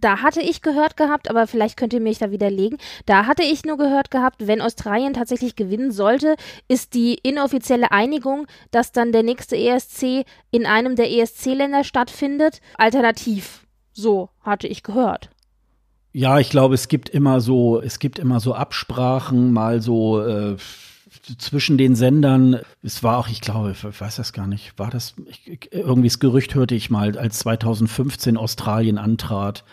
[0.00, 2.78] da hatte ich gehört gehabt, aber vielleicht könnt ihr mich da widerlegen.
[3.06, 6.36] Da hatte ich nur gehört gehabt, wenn Australien tatsächlich gewinnen sollte,
[6.68, 13.66] ist die inoffizielle Einigung, dass dann der nächste ESC in einem der ESC-Länder stattfindet, alternativ.
[13.92, 15.30] So hatte ich gehört.
[16.12, 20.56] Ja, ich glaube, es gibt immer so, es gibt immer so Absprachen, mal so äh,
[21.38, 22.60] zwischen den Sendern.
[22.82, 26.20] Es war auch, ich glaube, ich weiß das gar nicht, war das ich, irgendwie das
[26.20, 29.64] Gerücht hörte ich mal, als 2015 Australien antrat,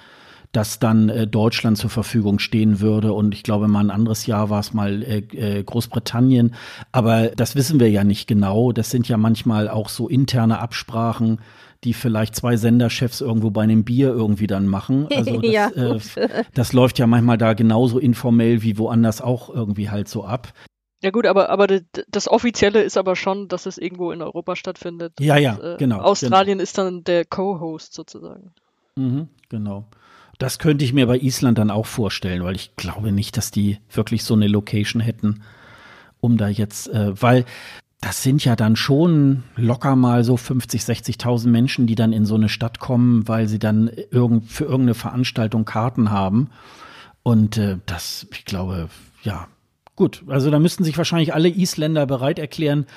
[0.52, 3.14] dass dann äh, Deutschland zur Verfügung stehen würde.
[3.14, 6.56] Und ich glaube, mal ein anderes Jahr war es mal äh, äh, Großbritannien.
[6.92, 8.72] Aber das wissen wir ja nicht genau.
[8.72, 11.40] Das sind ja manchmal auch so interne Absprachen
[11.84, 15.08] die vielleicht zwei Senderchefs irgendwo bei einem Bier irgendwie dann machen.
[15.22, 15.70] Also das, ja.
[15.70, 16.00] äh,
[16.54, 20.54] das läuft ja manchmal da genauso informell wie woanders auch irgendwie halt so ab.
[21.04, 21.68] Ja gut, aber, aber
[22.10, 25.14] das Offizielle ist aber schon, dass es irgendwo in Europa stattfindet.
[25.20, 26.00] Ja, ja, und, äh, genau.
[26.00, 26.64] Australien genau.
[26.64, 28.52] ist dann der Co-Host sozusagen.
[28.96, 29.86] Mhm, genau.
[30.42, 33.78] Das könnte ich mir bei Island dann auch vorstellen, weil ich glaube nicht, dass die
[33.92, 35.44] wirklich so eine Location hätten,
[36.20, 37.46] um da jetzt, äh, weil
[38.02, 42.34] das sind ja dann schon locker mal so 50, 60.000 Menschen, die dann in so
[42.34, 46.50] eine Stadt kommen, weil sie dann irgend, für irgendeine Veranstaltung Karten haben.
[47.22, 48.90] Und äh, das, ich glaube,
[49.22, 49.48] ja,
[49.96, 50.24] gut.
[50.28, 52.88] Also da müssten sich wahrscheinlich alle Isländer bereit erklären,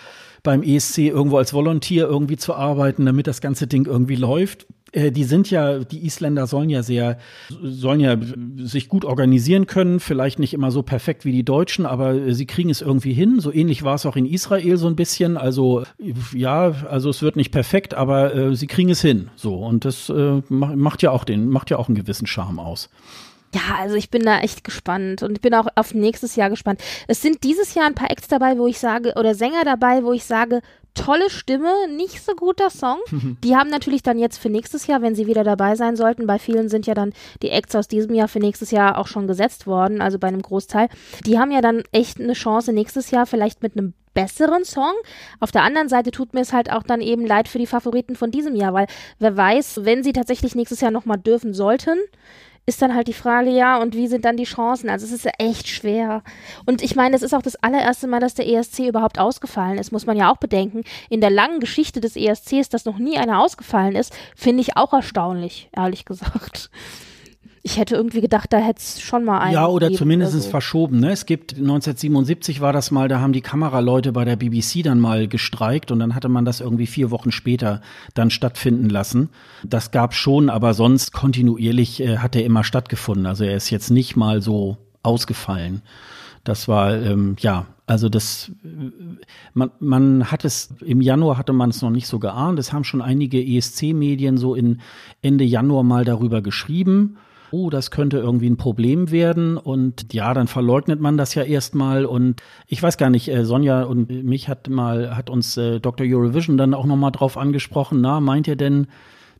[0.43, 4.67] beim ESC irgendwo als Volontier irgendwie zu arbeiten, damit das ganze Ding irgendwie läuft.
[4.95, 7.19] Äh, die sind ja, die Isländer sollen ja sehr,
[7.63, 8.17] sollen ja
[8.59, 12.71] sich gut organisieren können, vielleicht nicht immer so perfekt wie die Deutschen, aber sie kriegen
[12.71, 13.41] es irgendwie hin.
[13.41, 15.37] So ähnlich war es auch in Israel so ein bisschen.
[15.37, 15.85] Also
[16.33, 19.31] ja, also es wird nicht perfekt, aber äh, sie kriegen es hin.
[19.37, 22.89] So und das äh, macht ja auch den, macht ja auch einen gewissen Charme aus.
[23.55, 26.81] Ja, also ich bin da echt gespannt und ich bin auch auf nächstes Jahr gespannt.
[27.07, 30.13] Es sind dieses Jahr ein paar Acts dabei, wo ich sage, oder Sänger dabei, wo
[30.13, 30.61] ich sage,
[30.95, 32.99] tolle Stimme, nicht so guter Song.
[33.45, 36.39] Die haben natürlich dann jetzt für nächstes Jahr, wenn sie wieder dabei sein sollten, bei
[36.39, 37.13] vielen sind ja dann
[37.43, 40.43] die Acts aus diesem Jahr für nächstes Jahr auch schon gesetzt worden, also bei einem
[40.43, 40.89] Großteil.
[41.27, 44.93] Die haben ja dann echt eine Chance nächstes Jahr vielleicht mit einem besseren Song.
[45.41, 48.17] Auf der anderen Seite tut mir es halt auch dann eben leid für die Favoriten
[48.17, 48.87] von diesem Jahr, weil
[49.19, 51.99] wer weiß, wenn sie tatsächlich nächstes Jahr nochmal dürfen sollten,
[52.67, 54.89] ist dann halt die Frage, ja, und wie sind dann die Chancen?
[54.89, 56.23] Also es ist echt schwer.
[56.65, 59.93] Und ich meine, es ist auch das allererste Mal, dass der ESC überhaupt ausgefallen ist,
[59.93, 60.83] muss man ja auch bedenken.
[61.11, 64.93] In der langen Geschichte des ESCs, dass noch nie einer ausgefallen ist, finde ich auch
[64.93, 66.71] erstaunlich, ehrlich gesagt
[67.67, 69.55] ich hätte irgendwie gedacht, da hätte es schon mal einen.
[69.55, 70.51] Ja, oder zumindest oder so.
[70.51, 71.01] verschoben.
[71.01, 71.13] Ne?
[71.13, 75.29] Es gibt 1977 war das mal, da haben die Kameraleute bei der BBC dann mal
[75.29, 77.81] gestreikt und dann hatte man das irgendwie vier Wochen später
[78.13, 79.31] dann stattfinden lassen.
[79.65, 83.25] Das gab schon, aber sonst kontinuierlich äh, hat er immer stattgefunden.
[83.25, 85.81] Also er ist jetzt nicht mal so ausgefallen.
[86.45, 88.53] Das war ähm, ja, also das
[89.55, 92.59] man, man hat es im Januar hatte man es noch nicht so geahnt.
[92.59, 94.83] Es haben schon einige ESC-Medien so in
[95.23, 97.17] Ende Januar mal darüber geschrieben
[97.51, 99.57] oh, das könnte irgendwie ein Problem werden.
[99.57, 102.05] Und ja, dann verleugnet man das ja erstmal.
[102.05, 106.07] Und ich weiß gar nicht, äh, Sonja und mich hat mal, hat uns äh, Dr.
[106.09, 108.01] Eurovision dann auch nochmal drauf angesprochen.
[108.01, 108.87] Na, meint ihr denn,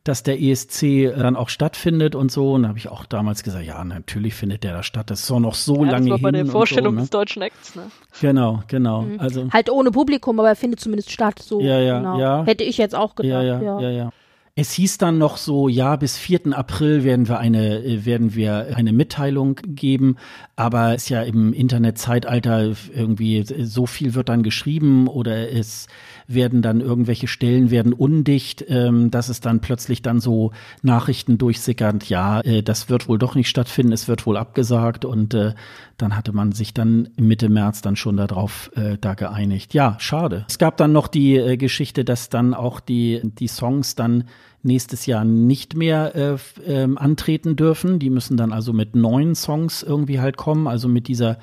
[0.05, 2.53] dass der ESC dann auch stattfindet und so.
[2.53, 5.09] Und da habe ich auch damals gesagt, ja, natürlich findet der da statt.
[5.09, 7.01] Das ist doch noch so ja, lange das war bei der Vorstellung so, ne?
[7.01, 7.89] des deutschen Acts, ne?
[8.21, 9.01] Genau, genau.
[9.01, 9.19] Mhm.
[9.19, 11.39] Also halt ohne Publikum, aber er findet zumindest statt.
[11.39, 12.19] So, ja, ja, genau.
[12.19, 12.43] ja.
[12.45, 13.31] Hätte ich jetzt auch gedacht.
[13.31, 13.79] Ja, ja, ja.
[13.79, 14.11] ja, ja.
[14.57, 16.57] Es hieß dann noch so, ja, bis 4.
[16.57, 20.15] April werden wir eine, äh, werden wir eine Mitteilung geben.
[20.55, 25.87] Aber es ist ja im Internetzeitalter irgendwie so viel wird dann geschrieben oder es
[26.27, 31.99] werden dann irgendwelche Stellen werden undicht, ähm, dass es dann plötzlich dann so Nachrichten durchsickern,
[32.07, 35.53] ja, äh, das wird wohl doch nicht stattfinden, es wird wohl abgesagt und äh,
[35.97, 39.73] dann hatte man sich dann Mitte März dann schon darauf äh, da geeinigt.
[39.73, 40.45] Ja, schade.
[40.49, 44.25] Es gab dann noch die äh, Geschichte, dass dann auch die, die Songs dann
[44.65, 46.37] nächstes Jahr nicht mehr äh,
[46.67, 47.99] äh, antreten dürfen.
[47.99, 51.37] Die müssen dann also mit neuen Songs irgendwie halt kommen, also mit dieser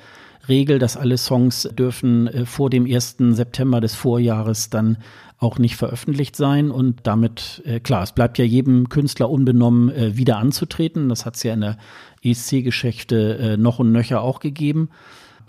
[0.47, 3.17] Regel, dass alle Songs dürfen äh, vor dem 1.
[3.31, 4.97] September des Vorjahres dann
[5.39, 10.15] auch nicht veröffentlicht sein und damit, äh, klar, es bleibt ja jedem Künstler unbenommen, äh,
[10.17, 11.09] wieder anzutreten.
[11.09, 11.77] Das hat es ja in der
[12.23, 14.89] ESC-Geschichte noch und nöcher auch gegeben.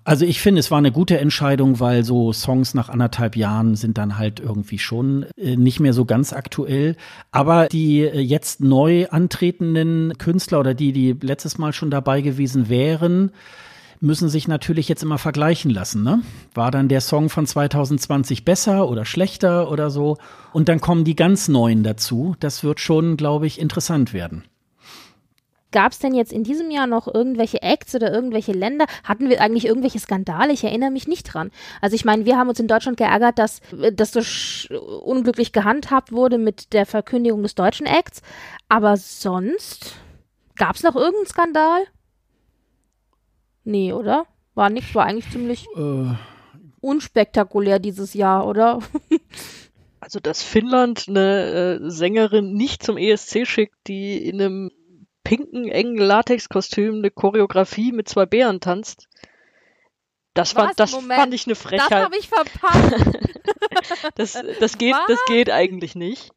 [0.02, 3.96] Also ich finde, es war eine gute Entscheidung, weil so Songs nach anderthalb Jahren sind
[3.96, 6.96] dann halt irgendwie schon nicht mehr so ganz aktuell.
[7.30, 13.30] Aber die jetzt neu antretenden Künstler oder die, die letztes Mal schon dabei gewesen wären,
[14.00, 16.02] müssen sich natürlich jetzt immer vergleichen lassen.
[16.02, 16.22] Ne?
[16.54, 20.18] War dann der Song von 2020 besser oder schlechter oder so?
[20.52, 22.36] Und dann kommen die ganz neuen dazu.
[22.40, 24.44] Das wird schon, glaube ich, interessant werden.
[25.74, 28.84] Gab es denn jetzt in diesem Jahr noch irgendwelche Acts oder irgendwelche Länder?
[29.02, 30.52] Hatten wir eigentlich irgendwelche Skandale?
[30.52, 31.50] Ich erinnere mich nicht dran.
[31.80, 33.60] Also ich meine, wir haben uns in Deutschland geärgert, dass,
[33.92, 38.22] dass so unglücklich gehandhabt wurde mit der Verkündigung des deutschen Acts.
[38.68, 39.96] Aber sonst
[40.54, 41.80] gab es noch irgendeinen Skandal?
[43.64, 44.26] Nee, oder?
[44.54, 46.14] War nicht, war eigentlich ziemlich äh.
[46.80, 48.78] unspektakulär dieses Jahr, oder?
[50.00, 54.70] also, dass Finnland eine äh, Sängerin nicht zum ESC schickt, die in einem
[55.24, 59.08] pinken, engen Latexkostüm eine Choreografie mit zwei Bären tanzt.
[60.34, 61.90] Das, fand, das fand ich eine Frechheit.
[61.90, 63.18] Das habe ich verpasst.
[64.16, 66.32] das, das, geht, das geht eigentlich nicht.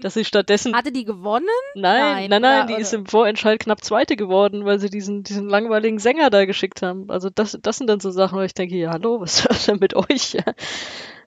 [0.00, 0.74] Dass sie stattdessen.
[0.74, 1.46] Hatte die gewonnen?
[1.74, 2.82] Nein, nein, nein, nein die oder?
[2.82, 7.10] ist im Vorentscheid knapp Zweite geworden, weil sie diesen, diesen langweiligen Sänger da geschickt haben.
[7.10, 9.78] Also das, das sind dann so Sachen, wo ich denke, ja, hallo, was ist denn
[9.78, 10.36] mit euch?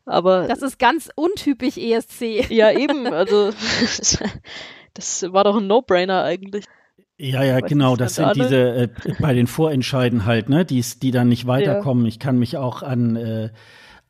[0.05, 0.47] Aber.
[0.47, 2.49] Das ist ganz untypisch ESC.
[2.49, 3.51] Ja, eben, also.
[4.93, 6.65] Das war doch ein No-Brainer eigentlich.
[7.17, 7.95] Ja, ja, genau.
[7.95, 8.89] Das sind diese äh,
[9.19, 12.05] bei den Vorentscheiden halt, ne, die, die dann nicht weiterkommen.
[12.05, 12.09] Ja.
[12.09, 13.49] Ich kann mich auch an äh,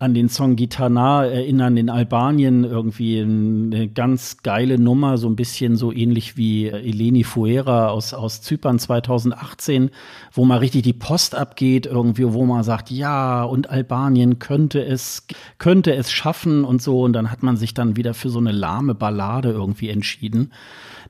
[0.01, 5.75] an den Song Gitana erinnern in Albanien irgendwie eine ganz geile Nummer, so ein bisschen
[5.75, 9.91] so ähnlich wie Eleni Fuera aus, aus Zypern 2018,
[10.31, 15.27] wo mal richtig die Post abgeht, irgendwie, wo man sagt, ja, und Albanien könnte es,
[15.59, 17.03] könnte es schaffen und so.
[17.03, 20.51] Und dann hat man sich dann wieder für so eine lahme Ballade irgendwie entschieden.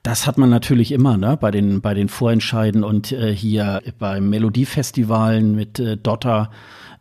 [0.04, 4.30] Das hat man natürlich immer, ne, bei den, bei den Vorentscheiden und äh, hier beim
[4.30, 6.52] Melodiefestivalen mit äh, Dotter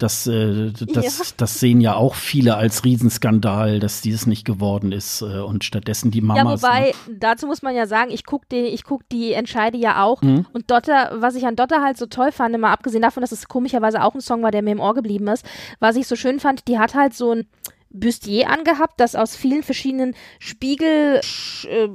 [0.03, 1.25] das, äh, das, ja.
[1.37, 6.11] das sehen ja auch viele als Riesenskandal, dass dieses nicht geworden ist äh, und stattdessen
[6.11, 6.63] die Mamas.
[6.63, 7.17] Ja, wobei, ne?
[7.19, 10.47] dazu muss man ja sagen, ich gucke die, ich guck die Entscheide ja auch mhm.
[10.53, 13.49] und Dotter, was ich an Dotter halt so toll fand, mal abgesehen davon, dass es
[13.49, 15.45] komischerweise auch ein Song war, der mir im Ohr geblieben ist,
[15.79, 17.47] was ich so schön fand, die hat halt so ein
[17.91, 21.21] Bustier angehabt, das aus vielen verschiedenen Spiegel
[21.69, 21.87] äh,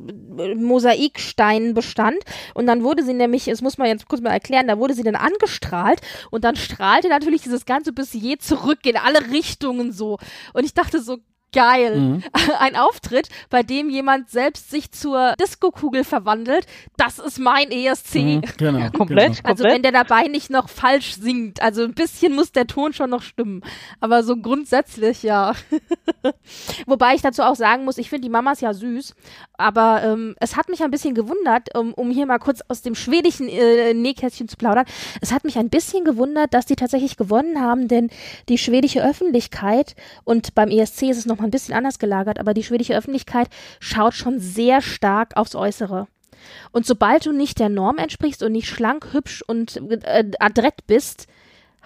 [0.55, 2.17] Mosaiksteinen bestand.
[2.53, 5.03] Und dann wurde sie nämlich, das muss man jetzt kurz mal erklären, da wurde sie
[5.03, 6.01] dann angestrahlt.
[6.31, 10.19] Und dann strahlte natürlich dieses ganze Bustier zurück in alle Richtungen so.
[10.53, 11.17] Und ich dachte so
[11.55, 11.95] geil.
[11.99, 12.23] Mhm.
[12.59, 16.67] Ein Auftritt, bei dem jemand selbst sich zur Disco-Kugel verwandelt,
[16.97, 18.15] das ist mein ESC.
[18.15, 19.49] Mhm, genau, ja, komplett, genau.
[19.49, 23.09] Also wenn der dabei nicht noch falsch singt, also ein bisschen muss der Ton schon
[23.09, 23.63] noch stimmen.
[23.99, 25.53] Aber so grundsätzlich, ja.
[26.85, 29.15] Wobei ich dazu auch sagen muss, ich finde die Mamas ja süß,
[29.57, 32.95] aber ähm, es hat mich ein bisschen gewundert, um, um hier mal kurz aus dem
[32.95, 34.85] schwedischen äh, Nähkästchen zu plaudern,
[35.21, 38.09] es hat mich ein bisschen gewundert, dass die tatsächlich gewonnen haben, denn
[38.49, 42.63] die schwedische Öffentlichkeit und beim ESC ist es nochmal ein bisschen anders gelagert, aber die
[42.63, 43.47] schwedische Öffentlichkeit
[43.79, 46.07] schaut schon sehr stark aufs Äußere.
[46.71, 51.27] Und sobald du nicht der Norm entsprichst und nicht schlank, hübsch und äh, adrett bist,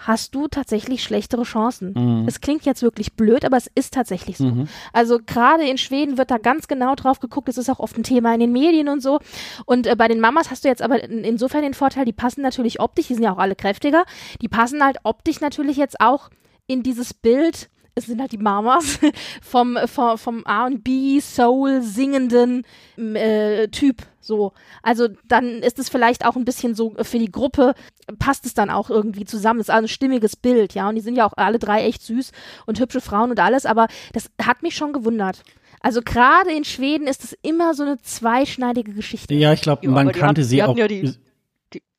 [0.06, 1.92] hast du tatsächlich schlechtere Chancen.
[1.94, 2.24] Mhm.
[2.26, 4.46] Es klingt jetzt wirklich blöd, aber es ist tatsächlich so.
[4.46, 4.68] Mhm.
[4.92, 7.48] Also gerade in Schweden wird da ganz genau drauf geguckt.
[7.48, 9.20] Es ist auch oft ein Thema in den Medien und so.
[9.66, 12.40] Und äh, bei den Mamas hast du jetzt aber in, insofern den Vorteil, die passen
[12.42, 14.04] natürlich optisch, die sind ja auch alle kräftiger,
[14.40, 16.30] die passen halt optisch natürlich jetzt auch
[16.66, 18.98] in dieses Bild es sind halt die Mamas
[19.42, 22.64] vom, vom, vom R&B, Soul singenden
[22.96, 24.02] äh, Typ.
[24.20, 24.52] So,
[24.82, 27.74] also dann ist es vielleicht auch ein bisschen so für die Gruppe
[28.18, 29.60] passt es dann auch irgendwie zusammen.
[29.60, 30.88] Es ist ein stimmiges Bild, ja.
[30.88, 32.32] Und die sind ja auch alle drei echt süß
[32.66, 33.66] und hübsche Frauen und alles.
[33.66, 35.42] Aber das hat mich schon gewundert.
[35.80, 39.34] Also gerade in Schweden ist es immer so eine zweischneidige Geschichte.
[39.34, 40.76] Ja, ich glaube, man kannte hatten, sie auch.
[40.76, 41.14] Ja die,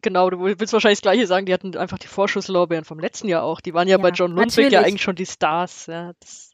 [0.01, 1.45] genau, du willst wahrscheinlich das Gleiche sagen.
[1.45, 3.61] Die hatten einfach die Vorschusslorbeeren vom letzten Jahr auch.
[3.61, 4.73] Die waren ja, ja bei John Lundwig natürlich.
[4.73, 5.87] ja eigentlich schon die Stars.
[5.87, 6.51] Ja, das,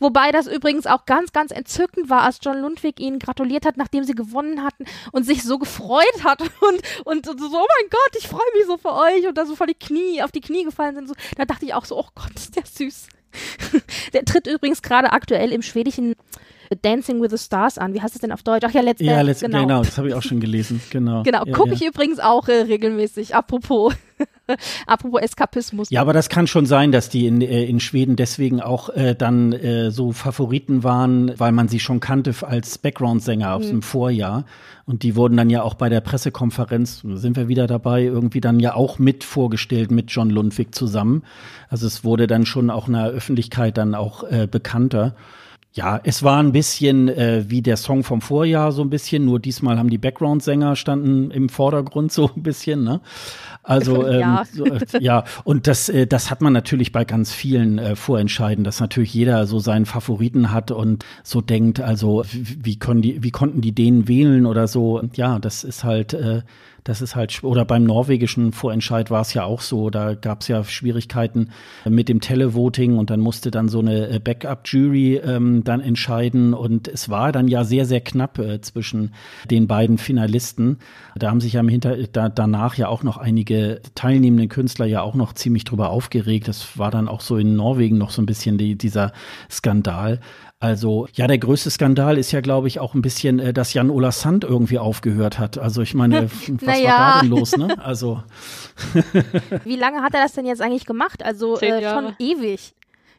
[0.00, 4.04] Wobei das übrigens auch ganz, ganz entzückend war, als John Lundwig ihnen gratuliert hat, nachdem
[4.04, 8.16] sie gewonnen hatten und sich so gefreut hat und, und, und so, oh mein Gott,
[8.16, 10.64] ich freue mich so für euch und da so vor die Knie, auf die Knie
[10.64, 11.08] gefallen sind.
[11.08, 13.08] So, da dachte ich auch so, oh Gott, ist der süß.
[14.12, 16.16] der tritt übrigens gerade aktuell im schwedischen
[16.76, 17.94] Dancing with the Stars an.
[17.94, 18.64] Wie heißt es denn auf Deutsch?
[18.66, 19.12] Ach ja, Let's Dance.
[19.12, 19.60] Ja, let's, genau.
[19.60, 20.80] genau, das habe ich auch schon gelesen.
[20.92, 21.22] Genau.
[21.22, 21.74] Genau, ja, gucke ja.
[21.76, 23.34] ich übrigens auch äh, regelmäßig.
[23.34, 23.94] Apropos.
[24.86, 25.90] Apropos Eskapismus.
[25.90, 29.14] Ja, aber das kann schon sein, dass die in, äh, in Schweden deswegen auch äh,
[29.14, 33.70] dann äh, so Favoriten waren, weil man sie schon kannte als Background-Sänger aus mhm.
[33.70, 34.44] dem Vorjahr.
[34.84, 38.58] Und die wurden dann ja auch bei der Pressekonferenz, sind wir wieder dabei, irgendwie dann
[38.58, 41.22] ja auch mit vorgestellt mit John Lundwig zusammen.
[41.68, 45.14] Also es wurde dann schon auch in der Öffentlichkeit dann auch äh, bekannter.
[45.74, 49.40] Ja, es war ein bisschen äh, wie der Song vom Vorjahr, so ein bisschen, nur
[49.40, 53.00] diesmal haben die Background-Sänger standen im Vordergrund so ein bisschen, ne?
[53.62, 54.44] Also ähm, ja.
[54.52, 58.64] So, äh, ja, und das, äh, das hat man natürlich bei ganz vielen äh, Vorentscheiden,
[58.64, 63.30] dass natürlich jeder so seinen Favoriten hat und so denkt, also wie, können die, wie
[63.30, 64.98] konnten die den wählen oder so.
[64.98, 66.42] Und ja, das ist halt äh,
[66.84, 70.48] das ist halt, oder beim norwegischen Vorentscheid war es ja auch so, da gab es
[70.48, 71.50] ja Schwierigkeiten
[71.88, 76.88] mit dem Televoting und dann musste dann so eine äh, Backup-Jury ähm, dann entscheiden und
[76.88, 79.14] es war dann ja sehr, sehr knapp äh, zwischen
[79.50, 80.78] den beiden Finalisten.
[81.14, 85.02] Da haben sich ja im Hinter da, danach ja auch noch einige teilnehmende Künstler ja
[85.02, 86.48] auch noch ziemlich drüber aufgeregt.
[86.48, 89.12] Das war dann auch so in Norwegen noch so ein bisschen die, dieser
[89.50, 90.20] Skandal.
[90.62, 93.90] Also ja, der größte Skandal ist ja, glaube ich, auch ein bisschen, äh, dass Jan
[93.90, 95.58] Ola Sand irgendwie aufgehört hat.
[95.58, 96.90] Also ich meine, was naja.
[96.90, 97.76] war da denn los, ne?
[97.84, 98.22] Also
[99.64, 101.24] wie lange hat er das denn jetzt eigentlich gemacht?
[101.24, 102.74] Also äh, schon ewig.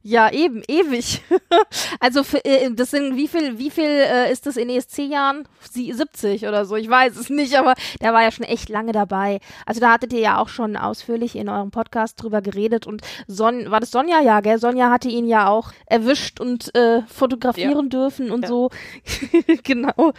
[0.05, 1.21] Ja, eben, ewig.
[2.01, 5.47] also für, äh, das sind wie viel, wie viel äh, ist das in ESC-Jahren?
[5.71, 9.39] 70 oder so, ich weiß es nicht, aber der war ja schon echt lange dabei.
[9.65, 13.71] Also da hattet ihr ja auch schon ausführlich in eurem Podcast drüber geredet und Son
[13.71, 14.59] war das Sonja ja, gell?
[14.59, 17.89] Sonja hatte ihn ja auch erwischt und äh, fotografieren ja.
[17.89, 18.49] dürfen und ja.
[18.49, 18.69] so.
[19.63, 20.11] genau.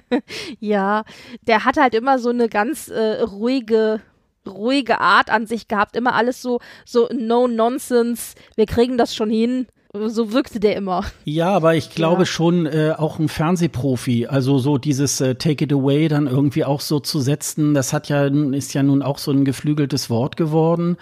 [0.58, 1.04] ja,
[1.42, 4.00] der hat halt immer so eine ganz äh, ruhige
[4.48, 9.30] ruhige Art an sich gehabt, immer alles so, so no nonsense, wir kriegen das schon
[9.30, 11.04] hin, So wirkte der immer.
[11.24, 12.26] Ja, aber ich glaube ja.
[12.26, 14.26] schon äh, auch ein Fernsehprofi.
[14.26, 18.10] Also so dieses äh, Take it away dann irgendwie auch so zu setzen, das hat
[18.10, 20.98] ja ist ja nun auch so ein geflügeltes Wort geworden.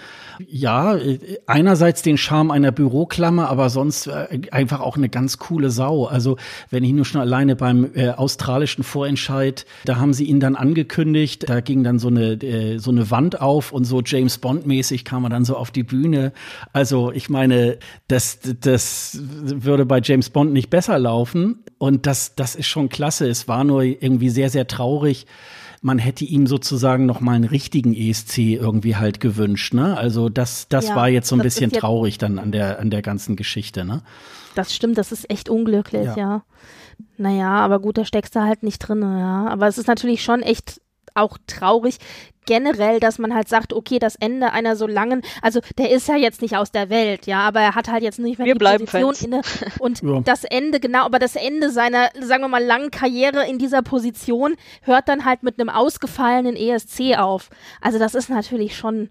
[0.46, 5.70] Ja, äh, einerseits den Charme einer Büroklammer, aber sonst äh, einfach auch eine ganz coole
[5.70, 6.04] Sau.
[6.04, 6.36] Also
[6.70, 11.48] wenn ich nur schon alleine beim äh, australischen Vorentscheid, da haben sie ihn dann angekündigt,
[11.48, 15.04] da ging dann so eine äh, so eine Wand auf und so James Bond mäßig
[15.04, 16.32] kam er dann so auf die Bühne.
[16.72, 18.75] Also ich meine, das das
[19.18, 23.28] würde bei James Bond nicht besser laufen und das das ist schon klasse.
[23.28, 25.26] Es war nur irgendwie sehr sehr traurig
[25.82, 29.72] man hätte ihm sozusagen noch mal einen richtigen ESC irgendwie halt gewünscht.
[29.72, 29.96] Ne?
[29.96, 33.02] Also das, das ja, war jetzt so ein bisschen traurig dann an der, an der
[33.02, 33.84] ganzen Geschichte.
[33.84, 34.02] Ne?
[34.56, 36.16] Das stimmt, das ist echt unglücklich, ja.
[36.16, 36.42] ja.
[37.18, 39.46] Naja, aber gut, da steckst du halt nicht drin, ja.
[39.48, 40.80] Aber es ist natürlich schon echt
[41.14, 41.98] auch traurig
[42.46, 46.16] generell, dass man halt sagt, okay, das Ende einer so langen, also der ist ja
[46.16, 48.84] jetzt nicht aus der Welt, ja, aber er hat halt jetzt nicht mehr wir die
[48.84, 49.22] Position Fans.
[49.22, 49.40] inne
[49.80, 50.20] und ja.
[50.20, 54.56] das Ende genau, aber das Ende seiner, sagen wir mal, langen Karriere in dieser Position
[54.82, 57.50] hört dann halt mit einem ausgefallenen ESC auf.
[57.80, 59.10] Also das ist natürlich schon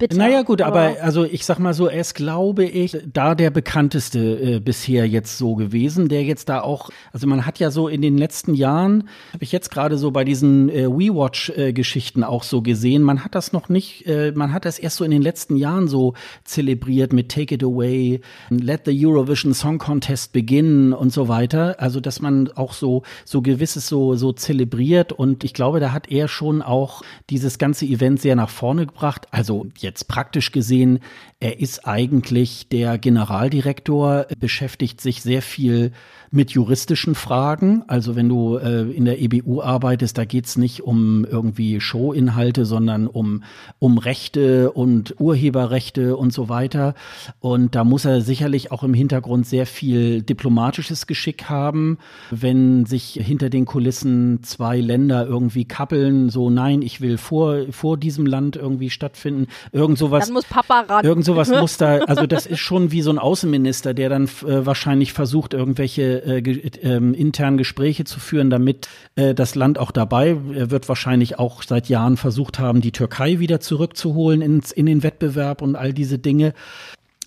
[0.00, 0.16] bitter.
[0.16, 3.50] Naja, gut, aber, aber, also ich sag mal so, er ist, glaube ich, da der
[3.50, 7.86] bekannteste äh, bisher jetzt so gewesen, der jetzt da auch, also man hat ja so
[7.86, 12.42] in den letzten Jahren, habe ich jetzt gerade so bei diesen äh, WeWatch-Geschichten äh, auch
[12.42, 15.22] so gesehen, man hat das noch nicht, äh, man hat das erst so in den
[15.22, 16.14] letzten Jahren so
[16.44, 21.76] zelebriert mit Take It Away, Let the Eurovision Song Contest begin und so weiter.
[21.78, 26.10] Also, dass man auch so, so gewisses so, so zelebriert und ich glaube, da hat
[26.10, 29.28] er schon auch dieses ganze Event sehr nach vorne gebracht.
[29.30, 31.00] Also, jetzt jetzt praktisch gesehen,
[31.40, 35.92] er ist eigentlich der Generaldirektor, beschäftigt sich sehr viel
[36.32, 37.82] mit juristischen Fragen.
[37.88, 43.08] Also wenn du äh, in der EBU arbeitest, da geht's nicht um irgendwie Showinhalte, sondern
[43.08, 43.42] um,
[43.80, 46.94] um Rechte und Urheberrechte und so weiter.
[47.40, 51.98] Und da muss er sicherlich auch im Hintergrund sehr viel diplomatisches Geschick haben,
[52.30, 57.96] wenn sich hinter den Kulissen zwei Länder irgendwie kappeln, so nein, ich will vor, vor
[57.96, 59.48] diesem Land irgendwie stattfinden.
[59.72, 60.26] Irgend sowas.
[60.26, 61.04] Dann muss Papa ran.
[61.04, 64.64] Irgend sowas muss da, also das ist schon wie so ein Außenminister, der dann äh,
[64.64, 69.90] wahrscheinlich versucht, irgendwelche äh, ge äh, internen Gespräche zu führen, damit äh, das Land auch
[69.90, 70.36] dabei.
[70.54, 75.02] Er wird wahrscheinlich auch seit Jahren versucht haben, die Türkei wieder zurückzuholen ins, in den
[75.02, 76.54] Wettbewerb und all diese Dinge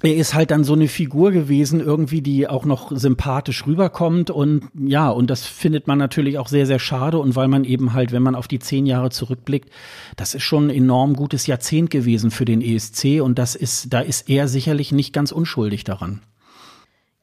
[0.04, 4.30] er ist halt dann so eine Figur gewesen, irgendwie, die auch noch sympathisch rüberkommt.
[4.30, 7.20] Und ja, und das findet man natürlich auch sehr, sehr schade.
[7.20, 9.70] Und weil man eben halt, wenn man auf die zehn Jahre zurückblickt,
[10.18, 13.22] das ist schon ein enorm gutes Jahrzehnt gewesen für den ESC.
[13.22, 16.20] Und das ist, da ist er sicherlich nicht ganz unschuldig daran.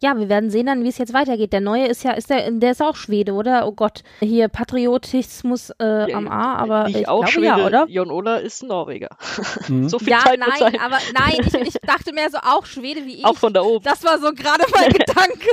[0.02, 1.52] Ja, wir werden sehen dann, wie es jetzt weitergeht.
[1.52, 3.66] Der neue ist ja, ist der, der ist auch Schwede, oder?
[3.66, 7.86] Oh Gott, hier Patriotismus äh, am A, aber Nicht ich auch glaube Schwede, ja, oder?
[7.86, 9.10] Jon Ola ist Norweger.
[9.68, 9.88] Mhm.
[9.88, 10.80] so viel ja, Zeit nein, sein.
[10.80, 13.24] aber nein, ich, ich, dachte mehr so auch Schwede wie ich.
[13.24, 13.84] Auch von da oben.
[13.84, 15.48] Das war so gerade mein Gedanke.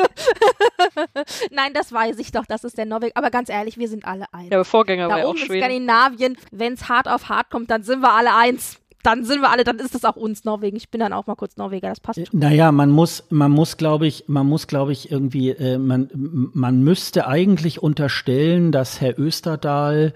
[1.51, 3.13] nein, das weiß ich doch, das ist der Norweger.
[3.15, 4.49] Aber ganz ehrlich, wir sind alle eins.
[4.49, 5.65] Ja, aber Vorgänger da war ja auch Schwede.
[5.65, 9.49] Skandinavien, wenn es hart auf hart kommt, dann sind wir alle eins dann sind wir
[9.49, 10.75] alle, dann ist es auch uns Norwegen.
[10.75, 12.19] Ich bin dann auch mal kurz Norweger, das passt.
[12.27, 12.39] Schon.
[12.39, 16.83] Naja, man muss, man muss, glaube ich, man muss, glaube ich, irgendwie, äh, man, man
[16.83, 20.13] müsste eigentlich unterstellen, dass Herr Österdahl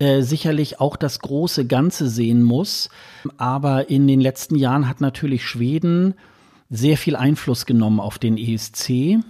[0.00, 2.90] äh, sicherlich auch das große Ganze sehen muss.
[3.36, 6.14] Aber in den letzten Jahren hat natürlich Schweden
[6.68, 9.20] sehr viel Einfluss genommen auf den ESC.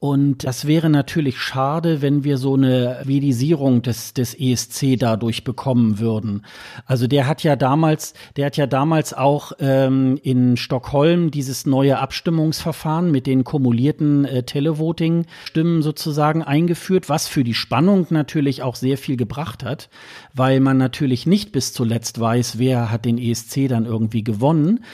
[0.00, 5.98] Und das wäre natürlich schade, wenn wir so eine Vedisierung des, des ESC dadurch bekommen
[5.98, 6.44] würden.
[6.86, 11.98] Also der hat ja damals, der hat ja damals auch ähm, in Stockholm dieses neue
[11.98, 18.98] Abstimmungsverfahren mit den kumulierten äh, Televoting-Stimmen sozusagen eingeführt, was für die Spannung natürlich auch sehr
[18.98, 19.88] viel gebracht hat,
[20.32, 24.84] weil man natürlich nicht bis zuletzt weiß, wer hat den ESC dann irgendwie gewonnen.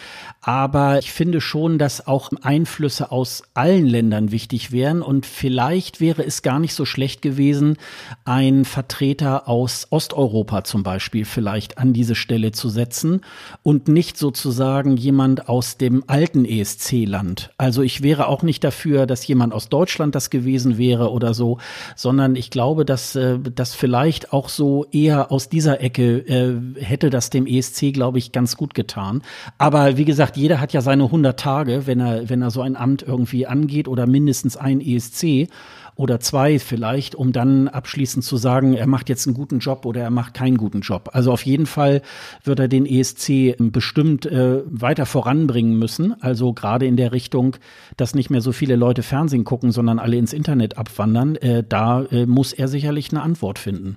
[0.46, 6.22] Aber ich finde schon, dass auch Einflüsse aus allen Ländern wichtig wären und vielleicht wäre
[6.22, 7.78] es gar nicht so schlecht gewesen,
[8.26, 13.22] ein Vertreter aus Osteuropa zum Beispiel vielleicht an diese Stelle zu setzen
[13.62, 17.50] und nicht sozusagen jemand aus dem alten ESC-Land.
[17.56, 21.56] Also ich wäre auch nicht dafür, dass jemand aus Deutschland das gewesen wäre oder so,
[21.96, 27.08] sondern ich glaube, dass äh, das vielleicht auch so eher aus dieser Ecke äh, hätte
[27.08, 29.22] das dem ESC, glaube ich, ganz gut getan.
[29.56, 32.76] Aber wie gesagt, jeder hat ja seine 100 Tage, wenn er, wenn er so ein
[32.76, 35.48] Amt irgendwie angeht oder mindestens ein ESC
[35.96, 40.00] oder zwei vielleicht, um dann abschließend zu sagen, er macht jetzt einen guten Job oder
[40.02, 41.10] er macht keinen guten Job.
[41.12, 42.02] Also auf jeden Fall
[42.42, 46.20] wird er den ESC bestimmt äh, weiter voranbringen müssen.
[46.20, 47.56] Also gerade in der Richtung,
[47.96, 51.36] dass nicht mehr so viele Leute Fernsehen gucken, sondern alle ins Internet abwandern.
[51.36, 53.96] Äh, da äh, muss er sicherlich eine Antwort finden.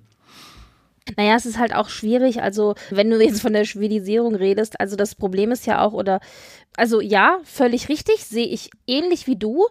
[1.16, 2.42] Naja, es ist halt auch schwierig.
[2.42, 6.20] Also, wenn du jetzt von der Schwedisierung redest, also das Problem ist ja auch, oder,
[6.76, 9.68] also ja, völlig richtig, sehe ich ähnlich wie du.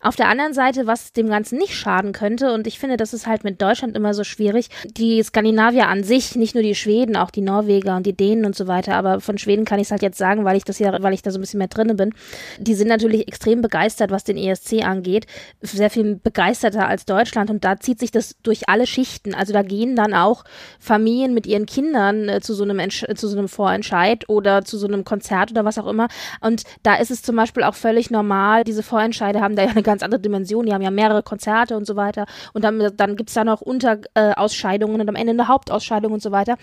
[0.00, 3.26] Auf der anderen Seite, was dem Ganzen nicht schaden könnte, und ich finde, das ist
[3.26, 7.30] halt mit Deutschland immer so schwierig, die Skandinavier an sich, nicht nur die Schweden, auch
[7.30, 10.02] die Norweger und die Dänen und so weiter, aber von Schweden kann ich es halt
[10.02, 12.14] jetzt sagen, weil ich das ja, weil ich da so ein bisschen mehr drinne bin.
[12.58, 15.26] Die sind natürlich extrem begeistert, was den ESC angeht.
[15.60, 19.34] Sehr viel begeisterter als Deutschland und da zieht sich das durch alle Schichten.
[19.34, 20.44] Also da gehen dann auch
[20.78, 24.86] Familien mit ihren Kindern äh, zu so einem zu so einem Vorentscheid oder zu so
[24.86, 26.08] einem Konzert oder was auch immer.
[26.40, 29.82] Und da ist es zum Beispiel auch völlig normal, diese Vorentscheide haben da ja eine
[29.88, 30.66] ganz andere Dimension.
[30.66, 32.26] Die haben ja mehrere Konzerte und so weiter.
[32.52, 36.22] Und dann, dann gibt es da noch Unterausscheidungen äh, und am Ende eine Hauptausscheidung und
[36.22, 36.56] so weiter.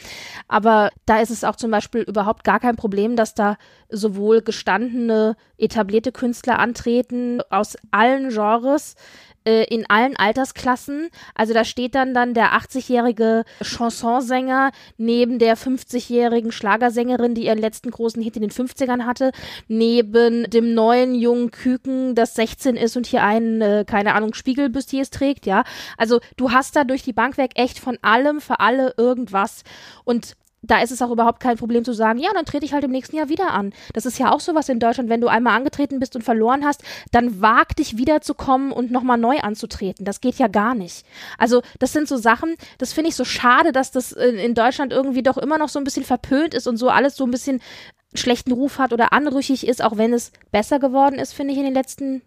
[0.48, 3.58] Aber da ist es auch zum Beispiel überhaupt gar kein Problem, dass da
[3.90, 8.96] sowohl gestandene, etablierte Künstler antreten aus allen Genres,
[9.46, 11.10] äh, in allen Altersklassen.
[11.34, 17.92] Also da steht dann dann der 80-jährige Chansonsänger neben der 50-jährigen Schlagersängerin, die ihren letzten
[17.92, 19.32] großen Hit in den 50ern hatte,
[19.68, 25.10] neben dem neuen jungen Küken, das 16 ist und hier einen, äh, keine Ahnung, Spiegelbustiers
[25.10, 25.64] trägt, ja.
[25.98, 29.64] Also du hast da durch die Bank weg echt von allem für alle irgendwas.
[30.04, 30.36] Und
[30.66, 32.92] da ist es auch überhaupt kein Problem zu sagen, ja, dann trete ich halt im
[32.92, 33.74] nächsten Jahr wieder an.
[33.94, 36.84] Das ist ja auch sowas in Deutschland, wenn du einmal angetreten bist und verloren hast,
[37.12, 40.06] dann wag dich wiederzukommen und nochmal neu anzutreten.
[40.06, 41.06] Das geht ja gar nicht.
[41.38, 45.24] Also das sind so Sachen, das finde ich so schade, dass das in Deutschland irgendwie
[45.24, 47.62] doch immer noch so ein bisschen verpönt ist und so alles so ein bisschen
[48.14, 51.66] schlechten Ruf hat oder anrüchig ist, auch wenn es besser geworden ist, finde ich, in
[51.66, 52.22] den letzten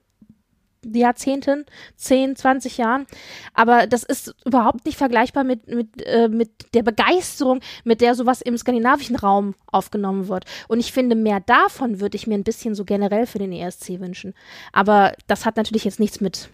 [0.84, 3.06] Jahrzehnten, 10, 20 Jahren.
[3.54, 8.40] Aber das ist überhaupt nicht vergleichbar mit, mit, äh, mit der Begeisterung, mit der sowas
[8.40, 10.44] im skandinavischen Raum aufgenommen wird.
[10.68, 14.00] Und ich finde, mehr davon würde ich mir ein bisschen so generell für den ESC
[14.00, 14.34] wünschen.
[14.72, 16.50] Aber das hat natürlich jetzt nichts mit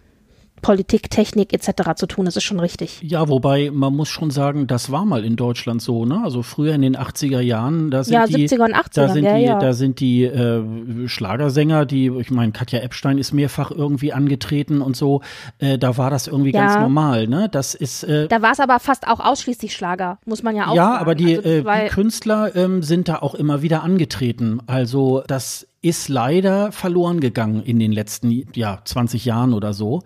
[0.65, 1.93] Politik, Technik etc.
[1.95, 2.25] zu tun.
[2.25, 2.99] Das ist schon richtig.
[3.03, 6.21] Ja, wobei man muss schon sagen, das war mal in Deutschland so, ne?
[6.23, 9.23] Also früher in den 80er Jahren, da sind ja, die 70er und 80er, da sind
[9.25, 9.59] ja, die ja.
[9.59, 14.95] da sind die äh, Schlagersänger, die ich meine Katja Epstein ist mehrfach irgendwie angetreten und
[14.95, 15.21] so,
[15.59, 17.47] äh, da war das irgendwie ganz normal, ne?
[17.47, 20.75] Das ist äh, Da war es aber fast auch ausschließlich Schlager, muss man ja auch
[20.75, 21.01] ja, sagen.
[21.01, 24.61] aber die, Also, äh, die Künstler ähm, sind da auch immer wieder angetreten.
[24.65, 30.01] Also das ist leider verloren gegangen in den letzten ja, 20 Jahren oder so.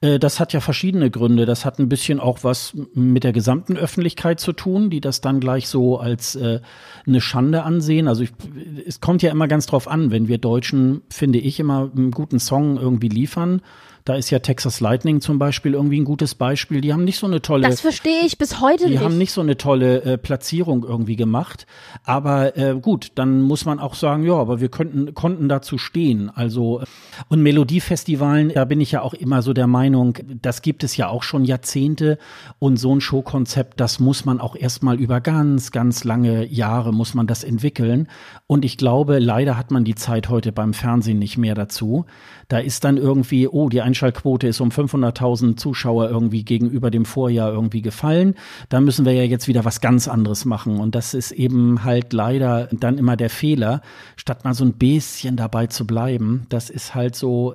[0.00, 1.46] Äh, Das hat ja verschiedene Gründe.
[1.46, 5.40] Das hat ein bisschen auch was mit der gesamten Öffentlichkeit zu tun, die das dann
[5.40, 6.60] gleich so als äh,
[7.06, 8.08] eine Schande ansehen.
[8.08, 8.32] Also ich,
[8.86, 12.38] es kommt ja immer ganz drauf an, wenn wir Deutschen, finde ich, immer einen guten
[12.38, 13.62] Song irgendwie liefern.
[14.06, 16.80] Da ist ja Texas Lightning zum Beispiel irgendwie ein gutes Beispiel.
[16.80, 19.02] Die haben nicht so eine tolle das verstehe ich bis heute die nicht.
[19.02, 21.66] haben nicht so eine tolle äh, Platzierung irgendwie gemacht.
[22.04, 26.30] Aber äh, gut, dann muss man auch sagen, ja, aber wir könnten, konnten dazu stehen.
[26.32, 26.84] Also, äh,
[27.30, 31.08] und Melodiefestivalen, da bin ich ja auch immer so der Meinung, das gibt es ja
[31.08, 32.18] auch schon Jahrzehnte.
[32.60, 37.14] Und so ein Showkonzept, das muss man auch erstmal über ganz, ganz lange Jahre muss
[37.14, 38.06] man das entwickeln.
[38.46, 42.06] Und ich glaube, leider hat man die Zeit heute beim Fernsehen nicht mehr dazu.
[42.46, 47.50] Da ist dann irgendwie, oh, die Einschaltquote ist um 500.000 Zuschauer irgendwie gegenüber dem Vorjahr
[47.50, 48.34] irgendwie gefallen.
[48.68, 50.78] Da müssen wir ja jetzt wieder was ganz anderes machen.
[50.80, 53.80] Und das ist eben halt leider dann immer der Fehler,
[54.16, 56.44] statt mal so ein bisschen dabei zu bleiben.
[56.50, 57.54] Das ist halt so,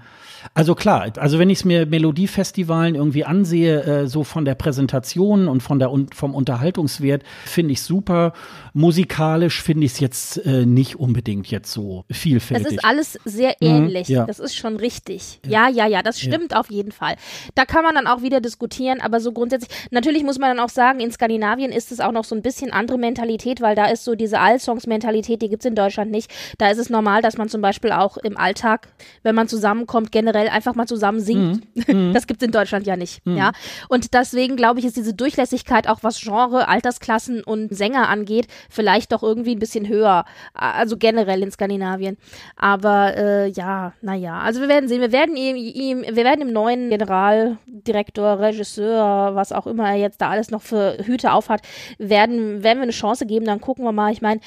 [0.56, 5.48] also klar, also wenn ich es mir Melodiefestivalen irgendwie ansehe, äh, so von der Präsentation
[5.48, 8.34] und von der und vom Unterhaltungswert, finde ich super.
[8.74, 12.74] Musikalisch finde ich es jetzt äh, nicht unbedingt jetzt so Das vielfältig.
[12.78, 14.08] ist alles sehr ähnlich.
[14.08, 14.26] ja.
[14.26, 15.40] Das ist schon richtig.
[15.48, 17.16] Ja, ja, ja, das stimmt auf jeden Fall.
[17.56, 20.70] Da kann man dann auch wieder diskutieren, aber so grundsätzlich, natürlich muss man dann auch
[20.70, 24.04] sagen, in Skandinavien ist es auch noch so ein bisschen andere Mentalität, weil da ist
[24.04, 26.32] so diese Allsongs-Mentalität, die gibt's in Deutschland nicht.
[26.58, 28.88] Da ist es normal, dass man zum Beispiel auch im Alltag,
[29.24, 31.64] wenn man zusammenkommt, generell einfach mal zusammen singt.
[32.14, 33.22] Das gibt's in Deutschland ja nicht.
[33.26, 33.52] Ja.
[33.90, 39.12] Und deswegen glaube ich, ist diese Durchlässigkeit auch was Genre, Altersklassen und Sänger angeht, vielleicht
[39.12, 40.26] doch irgendwie ein bisschen höher.
[40.54, 42.18] Also generell in Skandinavien.
[42.56, 44.40] Aber äh, ja, naja.
[44.40, 45.02] Also wir werden sehen.
[45.02, 50.22] Wir werden ihm, ihm, wir werden dem neuen Generaldirektor, Regisseur, was auch immer er jetzt
[50.22, 51.64] da alles noch für Hüte aufhat,
[51.98, 53.48] werden, werden wir eine Chance geben.
[53.48, 54.12] Dann gucken wir mal.
[54.12, 54.40] Ich meine,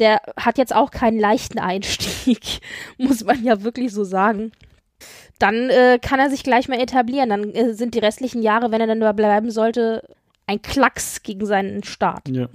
[0.00, 2.58] der hat jetzt auch keinen leichten Einstieg,
[2.98, 4.50] muss man ja wirklich so sagen
[5.38, 7.30] dann äh, kann er sich gleich mal etablieren.
[7.30, 10.02] Dann äh, sind die restlichen Jahre, wenn er dann da bleiben sollte,
[10.46, 12.28] ein Klacks gegen seinen Start.
[12.28, 12.48] ja.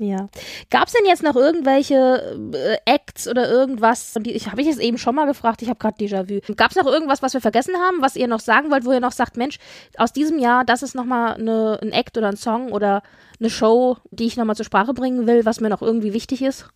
[0.00, 0.30] Ja.
[0.70, 4.14] Gab es denn jetzt noch irgendwelche äh, Acts oder irgendwas?
[4.20, 5.60] Die, ich habe ich jetzt eben schon mal gefragt.
[5.60, 6.54] Ich habe gerade Déjà-vu.
[6.54, 9.00] Gab es noch irgendwas, was wir vergessen haben, was ihr noch sagen wollt, wo ihr
[9.00, 9.58] noch sagt, Mensch,
[9.98, 13.02] aus diesem Jahr, das ist noch mal eine, ein Act oder ein Song oder
[13.38, 16.40] eine Show, die ich noch mal zur Sprache bringen will, was mir noch irgendwie wichtig
[16.40, 16.70] ist?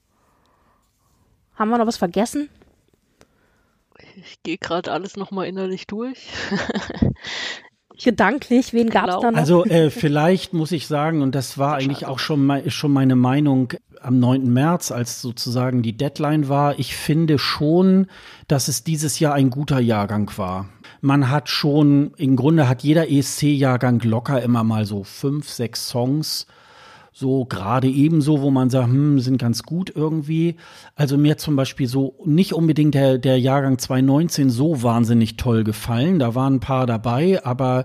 [1.54, 2.50] Haben wir noch was vergessen?
[4.16, 6.28] Ich gehe gerade alles nochmal innerlich durch.
[7.98, 9.38] gedanklich, wen gab es da noch?
[9.38, 13.16] Also äh, vielleicht muss ich sagen, und das war eigentlich auch schon, mal, schon meine
[13.16, 14.52] Meinung am 9.
[14.52, 18.06] März, als sozusagen die Deadline war, ich finde schon,
[18.48, 20.68] dass es dieses Jahr ein guter Jahrgang war.
[21.00, 26.46] Man hat schon, im Grunde hat jeder ESC-Jahrgang locker immer mal so fünf, sechs Songs
[27.16, 30.56] so gerade ebenso, wo man sagt, hm, sind ganz gut irgendwie.
[30.96, 36.18] Also mir zum Beispiel so nicht unbedingt der, der Jahrgang 2019 so wahnsinnig toll gefallen.
[36.18, 37.84] Da waren ein paar dabei, aber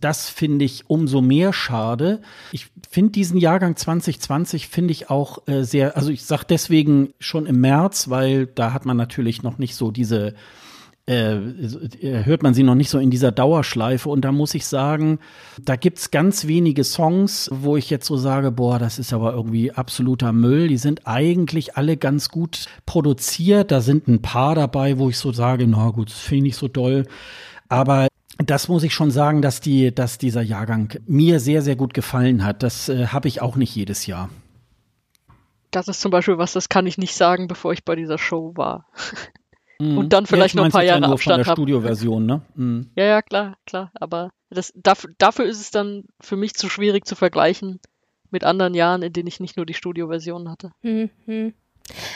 [0.00, 2.22] das finde ich umso mehr schade.
[2.50, 7.44] Ich finde diesen Jahrgang 2020 finde ich auch äh, sehr, also ich sag deswegen schon
[7.44, 10.32] im März, weil da hat man natürlich noch nicht so diese
[11.12, 14.08] äh, hört man sie noch nicht so in dieser Dauerschleife.
[14.08, 15.18] Und da muss ich sagen,
[15.62, 19.72] da gibt's ganz wenige Songs, wo ich jetzt so sage, boah, das ist aber irgendwie
[19.72, 20.68] absoluter Müll.
[20.68, 23.70] Die sind eigentlich alle ganz gut produziert.
[23.70, 26.68] Da sind ein paar dabei, wo ich so sage, na gut, das finde ich so
[26.68, 27.06] doll.
[27.68, 28.08] Aber
[28.38, 32.44] das muss ich schon sagen, dass die, dass dieser Jahrgang mir sehr, sehr gut gefallen
[32.44, 32.62] hat.
[32.62, 34.30] Das äh, habe ich auch nicht jedes Jahr.
[35.70, 38.52] Das ist zum Beispiel was, das kann ich nicht sagen, bevor ich bei dieser Show
[38.56, 38.86] war.
[39.82, 39.98] Mhm.
[39.98, 42.42] Und dann vielleicht ja, noch ein paar Jahre Abstand von der Studioversion, ne?
[42.54, 42.90] Mhm.
[42.94, 43.90] Ja, ja, klar, klar.
[43.94, 47.80] Aber das, dafür, dafür ist es dann für mich zu schwierig zu vergleichen
[48.30, 50.70] mit anderen Jahren, in denen ich nicht nur die Studioversion hatte.
[50.82, 51.54] Mhm.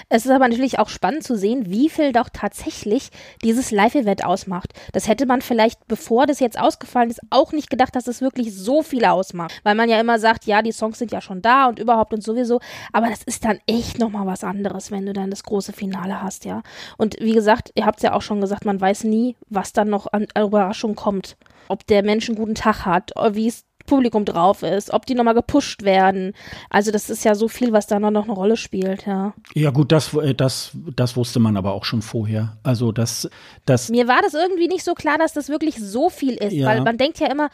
[0.09, 3.11] Es ist aber natürlich auch spannend zu sehen, wie viel doch tatsächlich
[3.43, 4.73] dieses Live-Event ausmacht.
[4.93, 8.55] Das hätte man vielleicht, bevor das jetzt ausgefallen ist, auch nicht gedacht, dass es wirklich
[8.55, 9.61] so viel ausmacht.
[9.63, 12.23] Weil man ja immer sagt, ja, die Songs sind ja schon da und überhaupt und
[12.23, 12.61] sowieso.
[12.93, 16.45] Aber das ist dann echt nochmal was anderes, wenn du dann das große Finale hast,
[16.45, 16.63] ja.
[16.97, 19.91] Und wie gesagt, ihr habt es ja auch schon gesagt, man weiß nie, was dann
[19.91, 21.37] noch an Überraschung kommt.
[21.69, 25.35] Ob der Mensch einen guten Tag hat, wie es Publikum drauf ist, ob die nochmal
[25.35, 26.33] gepusht werden.
[26.71, 29.35] Also das ist ja so viel, was da noch eine Rolle spielt, ja.
[29.55, 32.57] Ja gut, das, äh, das, das wusste man aber auch schon vorher.
[32.63, 33.29] Also das,
[33.65, 33.89] das.
[33.89, 36.67] Mir war das irgendwie nicht so klar, dass das wirklich so viel ist, ja.
[36.67, 37.51] weil man denkt ja immer,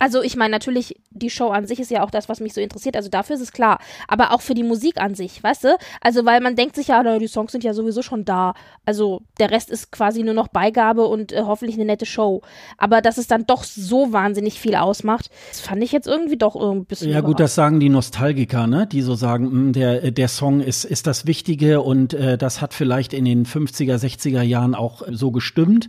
[0.00, 2.60] also ich meine, natürlich, die Show an sich ist ja auch das, was mich so
[2.60, 3.78] interessiert, also dafür ist es klar.
[4.08, 5.76] Aber auch für die Musik an sich, weißt du?
[6.00, 8.54] Also, weil man denkt sich ja, die Songs sind ja sowieso schon da.
[8.86, 12.40] Also der Rest ist quasi nur noch Beigabe und äh, hoffentlich eine nette Show.
[12.78, 16.56] Aber dass es dann doch so wahnsinnig viel ausmacht, das fand ich jetzt irgendwie doch
[16.56, 17.10] ein bisschen.
[17.10, 18.86] Ja, gut, das sagen die Nostalgiker, ne?
[18.86, 22.62] Die so sagen, mh, hm, der, der Song ist, ist das Wichtige und äh, das
[22.62, 25.88] hat vielleicht in den 50er, 60er Jahren auch so gestimmt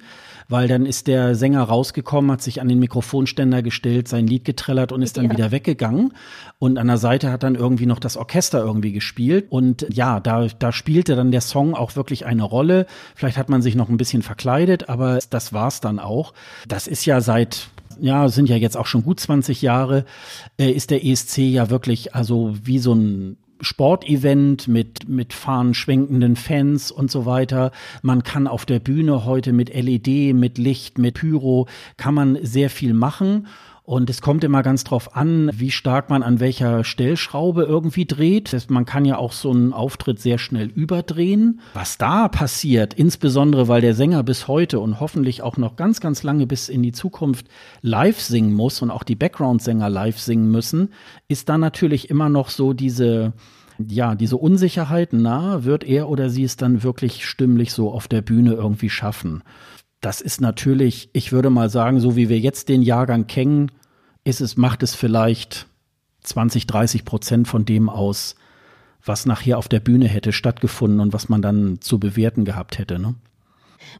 [0.49, 4.91] weil dann ist der Sänger rausgekommen, hat sich an den Mikrofonständer gestellt, sein Lied getrellert
[4.91, 5.31] und ist dann ja.
[5.31, 6.13] wieder weggegangen.
[6.59, 9.47] Und an der Seite hat dann irgendwie noch das Orchester irgendwie gespielt.
[9.49, 12.85] Und ja, da, da spielte dann der Song auch wirklich eine Rolle.
[13.15, 16.33] Vielleicht hat man sich noch ein bisschen verkleidet, aber das war's dann auch.
[16.67, 17.69] Das ist ja seit
[17.99, 20.05] ja, sind ja jetzt auch schon gut 20 Jahre,
[20.57, 26.91] äh, ist der ESC ja wirklich also wie so ein Sportevent mit, mit fahnenschwenkenden Fans
[26.91, 27.71] und so weiter.
[28.01, 31.67] Man kann auf der Bühne heute mit LED, mit Licht, mit Pyro,
[31.97, 33.47] kann man sehr viel machen.
[33.91, 38.55] Und es kommt immer ganz drauf an, wie stark man an welcher Stellschraube irgendwie dreht.
[38.69, 41.59] Man kann ja auch so einen Auftritt sehr schnell überdrehen.
[41.73, 46.23] Was da passiert, insbesondere weil der Sänger bis heute und hoffentlich auch noch ganz, ganz
[46.23, 47.47] lange bis in die Zukunft
[47.81, 50.93] live singen muss und auch die Background-Sänger live singen müssen,
[51.27, 53.33] ist da natürlich immer noch so diese,
[53.77, 58.21] ja, diese Unsicherheit, na, wird er oder sie es dann wirklich stimmlich so auf der
[58.21, 59.43] Bühne irgendwie schaffen?
[60.01, 63.71] das ist natürlich, ich würde mal sagen, so wie wir jetzt den Jahrgang kennen,
[64.23, 65.67] ist es, macht es vielleicht
[66.23, 68.35] 20, 30 Prozent von dem aus,
[69.03, 72.99] was nachher auf der Bühne hätte stattgefunden und was man dann zu bewerten gehabt hätte.
[72.99, 73.15] Ne?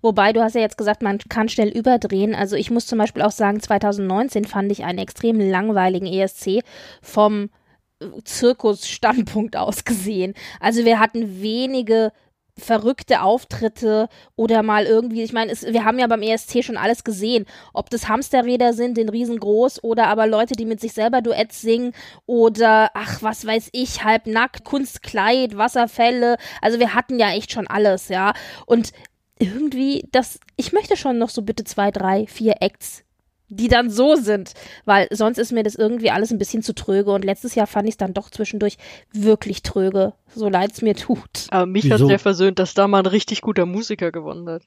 [0.01, 2.35] Wobei, du hast ja jetzt gesagt, man kann schnell überdrehen.
[2.35, 6.63] Also ich muss zum Beispiel auch sagen, 2019 fand ich einen extrem langweiligen ESC
[7.01, 7.49] vom
[8.23, 10.33] Zirkusstandpunkt aus gesehen.
[10.59, 12.11] Also wir hatten wenige
[12.61, 17.45] verrückte Auftritte oder mal irgendwie, ich meine, wir haben ja beim ESC schon alles gesehen,
[17.73, 21.93] ob das Hamsterräder sind, den riesengroß oder aber Leute, die mit sich selber Duets singen
[22.25, 28.09] oder ach, was weiß ich, halbnackt, Kunstkleid, Wasserfälle, also wir hatten ja echt schon alles,
[28.09, 28.33] ja.
[28.65, 28.91] Und
[29.39, 33.03] irgendwie, das, ich möchte schon noch so bitte zwei, drei, vier Acts
[33.51, 34.53] die dann so sind,
[34.85, 37.87] weil sonst ist mir das irgendwie alles ein bisschen zu tröge und letztes Jahr fand
[37.87, 38.77] ich es dann doch zwischendurch
[39.11, 41.47] wirklich tröge, so leid es mir tut.
[41.49, 44.63] Aber mich hat sehr versöhnt, dass da mal ein richtig guter Musiker gewonnen hat.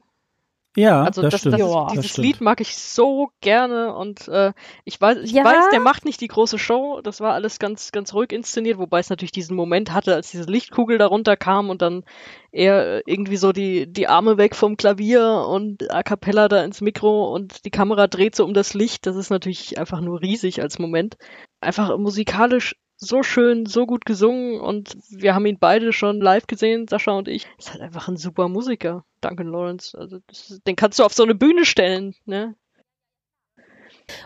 [0.76, 1.54] Ja, also das, das, stimmt.
[1.54, 2.26] Das, ja, dieses das stimmt.
[2.26, 4.52] Lied mag ich so gerne und äh,
[4.84, 5.44] ich weiß, ich Ja.
[5.44, 7.00] weiß, der macht nicht die große Show.
[7.02, 10.44] Das war alles ganz, ganz ruhig inszeniert, wobei es natürlich diesen Moment hatte, als diese
[10.50, 12.04] Lichtkugel darunter kam und dann
[12.50, 16.80] er äh, irgendwie so die die Arme weg vom Klavier und a cappella da ins
[16.80, 19.06] Mikro und die Kamera dreht so um das Licht.
[19.06, 21.16] Das ist natürlich einfach nur riesig als Moment.
[21.60, 26.88] Einfach musikalisch so schön, so gut gesungen und wir haben ihn beide schon live gesehen,
[26.88, 27.46] Sascha und ich.
[27.58, 29.96] Ist halt einfach ein super Musiker, Duncan Lawrence.
[29.98, 32.54] Also ist- den kannst du auf so eine Bühne stellen, ne?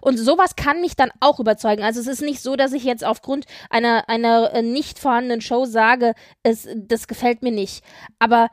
[0.02, 1.82] Und sowas kann mich dann auch überzeugen.
[1.84, 5.66] Also es ist nicht so, dass ich jetzt aufgrund einer, einer äh, nicht vorhandenen Show
[5.66, 7.84] sage, es, das gefällt mir nicht.
[8.18, 8.48] Aber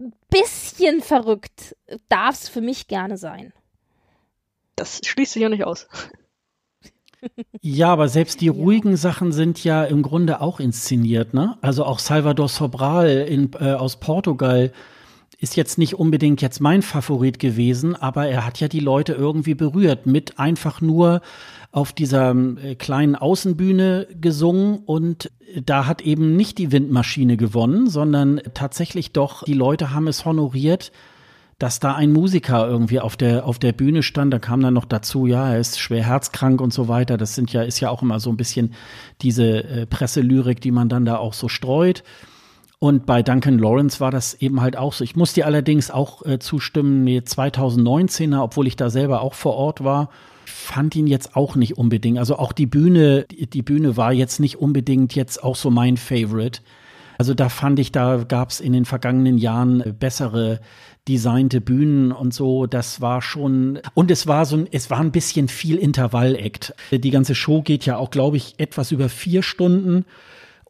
[0.00, 1.76] ein bisschen verrückt
[2.08, 3.52] darf es für mich gerne sein.
[4.76, 5.88] Das schließt sich ja nicht aus.
[7.60, 11.56] Ja, aber selbst die ruhigen Sachen sind ja im Grunde auch inszeniert, ne?
[11.60, 14.72] Also auch Salvador Sobral in, äh, aus Portugal
[15.40, 19.54] ist jetzt nicht unbedingt jetzt mein Favorit gewesen, aber er hat ja die Leute irgendwie
[19.54, 21.20] berührt mit einfach nur
[21.72, 25.30] auf dieser äh, kleinen Außenbühne gesungen und
[25.64, 30.92] da hat eben nicht die Windmaschine gewonnen, sondern tatsächlich doch die Leute haben es honoriert,
[31.58, 34.84] dass da ein Musiker irgendwie auf der auf der Bühne stand, da kam dann noch
[34.84, 37.16] dazu, ja, er ist schwer herzkrank und so weiter.
[37.16, 38.74] Das sind ja ist ja auch immer so ein bisschen
[39.22, 42.02] diese äh, Presselyrik, die man dann da auch so streut.
[42.80, 45.04] Und bei Duncan Lawrence war das eben halt auch so.
[45.04, 49.54] Ich muss dir allerdings auch äh, zustimmen, nee, 2019er, obwohl ich da selber auch vor
[49.54, 50.10] Ort war,
[50.44, 52.18] fand ihn jetzt auch nicht unbedingt.
[52.18, 56.60] Also auch die Bühne, die Bühne war jetzt nicht unbedingt jetzt auch so mein Favorite.
[57.18, 60.60] Also da fand ich, da gab es in den vergangenen Jahren äh, bessere
[61.06, 62.66] designte Bühnen und so.
[62.66, 66.74] Das war schon und es war so ein, es war ein bisschen viel Intervall-Act.
[66.92, 70.04] Die ganze Show geht ja auch, glaube ich, etwas über vier Stunden.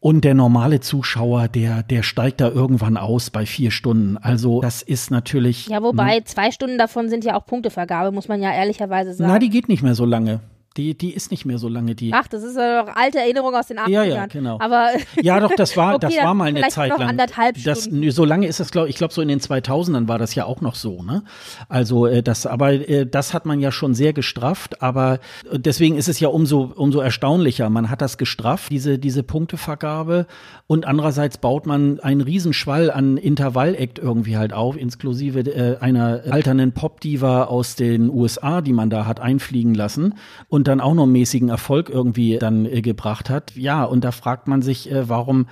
[0.01, 4.19] Und der normale Zuschauer, der, der steigt da irgendwann aus bei vier Stunden.
[4.19, 5.69] Also das ist natürlich.
[5.69, 9.33] Ja, wobei zwei Stunden davon sind ja auch Punktevergabe, muss man ja ehrlicherweise sagen.
[9.33, 10.41] Na, die geht nicht mehr so lange.
[10.77, 12.13] Die, die ist nicht mehr so lange die.
[12.13, 13.91] Ach, das ist ja doch alte Erinnerung aus den 80ern.
[13.91, 14.59] Ja, ja, genau.
[14.61, 14.91] Aber
[15.23, 17.03] ja, doch, das war, okay, das war mal eine Zeit lang.
[17.03, 20.35] Anderthalb das, so lange ist das, glaube ich, glaube so in den 2000ern war das
[20.35, 21.23] ja auch noch so, ne?
[21.69, 25.21] Also äh, das, aber äh, das hat man ja schon sehr gestrafft, aber
[25.51, 27.71] äh, deswegen ist es ja umso umso erstaunlicher.
[27.71, 30.27] Man hat das gestrafft, diese diese Punktevergabe
[30.67, 36.73] und andererseits baut man einen Riesenschwall an Intervall-Act irgendwie halt auf, inklusive äh, einer alternden
[36.73, 40.15] Pop-Diva aus den USA, die man da hat einfliegen lassen
[40.49, 43.55] und und dann auch noch mäßigen Erfolg irgendwie dann äh, gebracht hat.
[43.55, 45.47] Ja, und da fragt man sich, äh, warum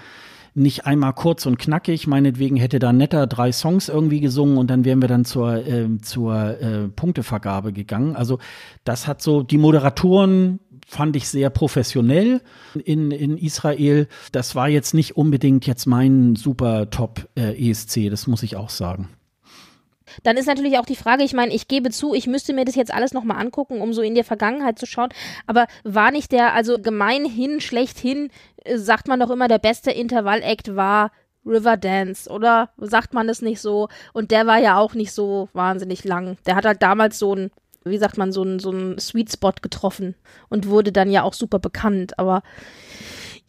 [0.55, 4.87] nicht einmal kurz und knackig, meinetwegen hätte da netter drei Songs irgendwie gesungen und dann
[4.87, 8.17] wären wir dann zur, äh, zur äh, Punktevergabe gegangen.
[8.17, 8.39] Also
[8.85, 12.41] das hat so, die Moderatoren fand ich sehr professionell
[12.83, 14.09] in, in Israel.
[14.33, 18.71] Das war jetzt nicht unbedingt jetzt mein super Top äh, ESC, das muss ich auch
[18.71, 19.11] sagen.
[20.23, 22.75] Dann ist natürlich auch die Frage, ich meine, ich gebe zu, ich müsste mir das
[22.75, 25.11] jetzt alles nochmal angucken, um so in der Vergangenheit zu schauen.
[25.47, 28.31] Aber war nicht der, also gemeinhin, schlechthin,
[28.65, 31.11] äh, sagt man doch immer, der beste Intervall-Act war
[31.45, 33.89] Riverdance, oder sagt man es nicht so?
[34.13, 36.37] Und der war ja auch nicht so wahnsinnig lang.
[36.47, 37.51] Der hat halt damals so ein,
[37.85, 40.15] wie sagt man, so ein, so Sweet Spot getroffen
[40.49, 42.19] und wurde dann ja auch super bekannt.
[42.19, 42.43] Aber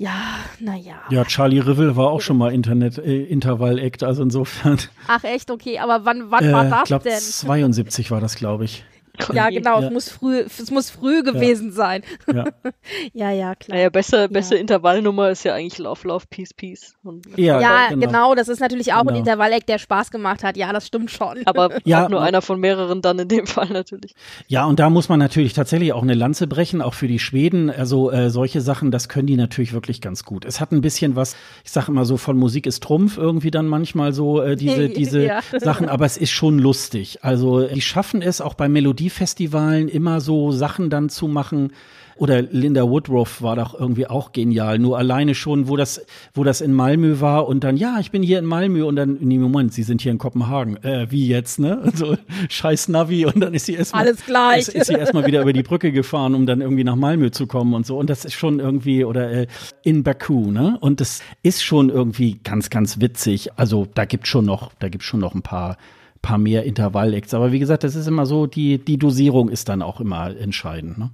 [0.03, 0.95] ja, naja.
[1.09, 4.77] Ja, Charlie Rivel war auch schon mal Internet äh, Intervall-Act, also insofern.
[5.07, 7.19] Ach echt, okay, aber wann, wann äh, war das glaub, denn?
[7.19, 8.83] 72 war das, glaube ich.
[9.31, 9.87] Ja, genau, ja.
[9.87, 11.73] Es, muss früh, es muss früh gewesen ja.
[11.73, 12.03] sein.
[12.33, 12.45] Ja.
[13.13, 13.77] ja, ja, klar.
[13.77, 16.95] Naja, beste, beste Intervallnummer ist ja eigentlich Love, Love, Peace, Peace.
[17.03, 18.07] Und ja, ja genau.
[18.07, 18.35] genau.
[18.35, 19.11] das ist natürlich auch genau.
[19.11, 20.57] ein Intervalleck, der Spaß gemacht hat.
[20.57, 21.41] Ja, das stimmt schon.
[21.45, 24.15] Aber ja, auch nur einer von mehreren dann in dem Fall natürlich.
[24.47, 27.69] Ja, und da muss man natürlich tatsächlich auch eine Lanze brechen, auch für die Schweden.
[27.69, 30.43] Also äh, solche Sachen, das können die natürlich wirklich ganz gut.
[30.43, 33.67] Es hat ein bisschen was, ich sage immer so, von Musik ist Trumpf irgendwie dann
[33.67, 35.29] manchmal so äh, diese, diese
[35.59, 37.19] Sachen, aber es ist schon lustig.
[37.21, 41.71] Also die schaffen es auch bei Melodie Melodiefestivalen immer so Sachen dann zu machen.
[42.15, 44.77] Oder Linda Woodruff war doch irgendwie auch genial.
[44.77, 46.05] Nur alleine schon, wo das,
[46.35, 49.17] wo das in Malmö war und dann, ja, ich bin hier in Malmö und dann,
[49.19, 50.77] nee, Moment, Sie sind hier in Kopenhagen.
[50.83, 51.81] Äh, wie jetzt, ne?
[51.93, 52.15] Also,
[52.49, 54.03] scheiß Navi und dann ist sie erstmal.
[54.03, 54.67] Alles gleich.
[54.67, 57.47] Ist, ist sie erstmal wieder über die Brücke gefahren, um dann irgendwie nach Malmö zu
[57.47, 57.97] kommen und so.
[57.97, 59.47] Und das ist schon irgendwie, oder äh,
[59.83, 60.77] in Baku, ne?
[60.81, 63.49] Und das ist schon irgendwie ganz, ganz witzig.
[63.57, 65.77] Also, da gibt schon noch, da gibt schon noch ein paar
[66.23, 67.35] paar mehr Intervall-Acts.
[67.35, 70.97] Aber wie gesagt, das ist immer so, die, die Dosierung ist dann auch immer entscheidend.
[70.97, 71.11] Ne?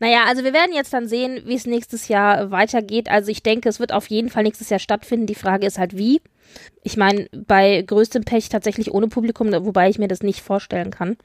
[0.00, 3.08] Naja, also wir werden jetzt dann sehen, wie es nächstes Jahr weitergeht.
[3.08, 5.26] Also ich denke, es wird auf jeden Fall nächstes Jahr stattfinden.
[5.26, 6.20] Die Frage ist halt, wie.
[6.82, 11.16] Ich meine, bei größtem Pech tatsächlich ohne Publikum, wobei ich mir das nicht vorstellen kann.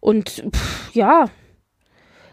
[0.00, 1.26] Und pff, ja,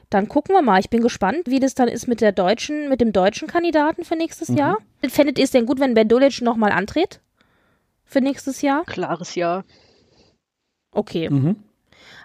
[0.10, 0.80] dann gucken wir mal.
[0.80, 4.16] Ich bin gespannt, wie das dann ist mit der deutschen, mit dem deutschen Kandidaten für
[4.16, 4.58] nächstes mhm.
[4.58, 4.78] Jahr.
[5.08, 7.22] Fändet ihr es denn gut, wenn Ben Dulic nochmal antritt?
[8.06, 8.84] Für nächstes Jahr?
[8.86, 9.64] Klares Ja.
[10.91, 11.30] Okay.
[11.30, 11.57] Mhm.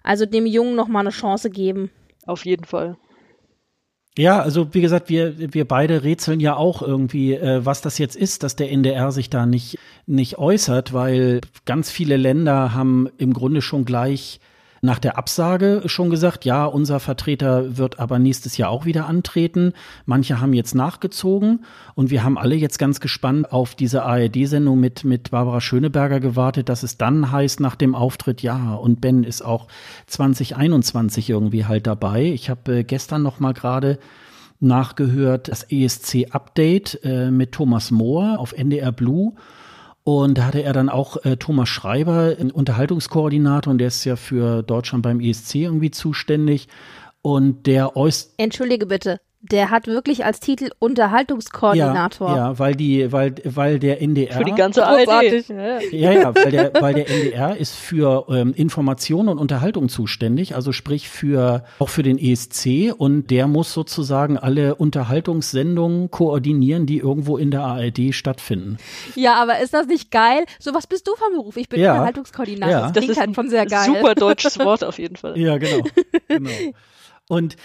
[0.03, 1.91] Also dem Jungen noch mal eine Chance geben.
[2.27, 2.97] Auf jeden Fall.
[4.17, 8.15] Ja, also wie gesagt, wir, wir beide rätseln ja auch irgendwie, äh, was das jetzt
[8.15, 9.77] ist, dass der NDR sich da nicht,
[10.07, 14.39] nicht äußert, weil ganz viele Länder haben im Grunde schon gleich
[14.85, 19.73] nach der Absage schon gesagt, ja, unser Vertreter wird aber nächstes Jahr auch wieder antreten.
[20.05, 25.03] Manche haben jetzt nachgezogen und wir haben alle jetzt ganz gespannt auf diese ARD-Sendung mit,
[25.03, 29.43] mit Barbara Schöneberger gewartet, dass es dann heißt nach dem Auftritt, ja, und Ben ist
[29.43, 29.69] auch
[30.07, 32.25] 2021 irgendwie halt dabei.
[32.25, 33.99] Ich habe äh, gestern noch mal gerade
[34.61, 39.33] nachgehört, das ESC-Update äh, mit Thomas Mohr auf NDR Blue.
[40.05, 44.63] Und da hatte er dann auch äh, Thomas Schreiber, Unterhaltungskoordinator, und der ist ja für
[44.63, 46.69] Deutschland beim ESC irgendwie zuständig.
[47.23, 48.33] Und der äußert.
[48.37, 49.19] Entschuldige bitte,
[49.51, 52.31] der hat wirklich als Titel Unterhaltungskoordinator.
[52.31, 54.39] Ja, ja, weil die, weil, weil der NDR.
[54.39, 55.49] Für die ganze ARD.
[55.93, 60.73] Ja, ja, weil der, weil der NDR ist für ähm, Information und Unterhaltung zuständig, also
[60.73, 67.37] sprich für auch für den ESC und der muss sozusagen alle Unterhaltungssendungen koordinieren, die irgendwo
[67.37, 68.79] in der ARD stattfinden.
[69.15, 70.45] Ja, aber ist das nicht geil?
[70.59, 71.57] So was bist du vom Beruf?
[71.59, 71.93] Ich bin Ja.
[71.93, 72.73] Unterhaltungskoordinator.
[72.73, 72.81] Ja.
[72.83, 73.87] Das, Das klingt ist halt ein von sehr geil.
[73.87, 75.39] super deutsches Wort auf jeden Fall.
[75.39, 75.85] Ja, genau.
[76.29, 76.51] genau.
[77.29, 77.57] Und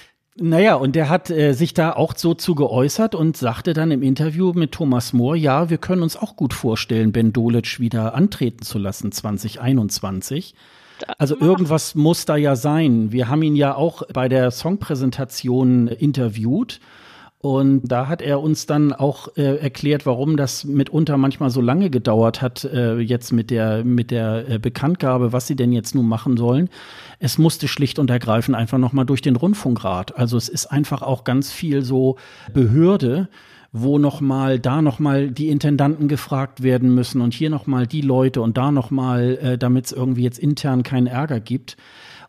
[0.42, 4.02] naja, und der hat äh, sich da auch so zu geäußert und sagte dann im
[4.02, 8.64] Interview mit Thomas Mohr, ja, wir können uns auch gut vorstellen, Ben Dolic wieder antreten
[8.64, 10.56] zu lassen 2021.
[11.18, 13.12] Also irgendwas muss da ja sein.
[13.12, 16.80] Wir haben ihn ja auch bei der Songpräsentation interviewt.
[17.42, 21.90] Und da hat er uns dann auch äh, erklärt, warum das mitunter manchmal so lange
[21.90, 26.06] gedauert hat, äh, jetzt mit der, mit der äh, Bekanntgabe, was sie denn jetzt nun
[26.06, 26.68] machen sollen.
[27.18, 30.18] Es musste schlicht und ergreifend einfach nochmal durch den Rundfunkrat.
[30.18, 32.18] Also es ist einfach auch ganz viel so
[32.54, 33.30] Behörde,
[33.72, 38.58] wo nochmal, da nochmal die Intendanten gefragt werden müssen und hier nochmal die Leute und
[38.58, 41.78] da nochmal, äh, damit es irgendwie jetzt intern keinen Ärger gibt.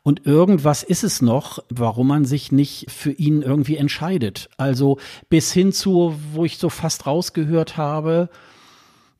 [0.02, 4.48] Und irgendwas ist es noch, warum man sich nicht für ihn irgendwie entscheidet.
[4.56, 4.98] Also
[5.28, 8.31] bis hin zu, wo ich so fast rausgehört habe,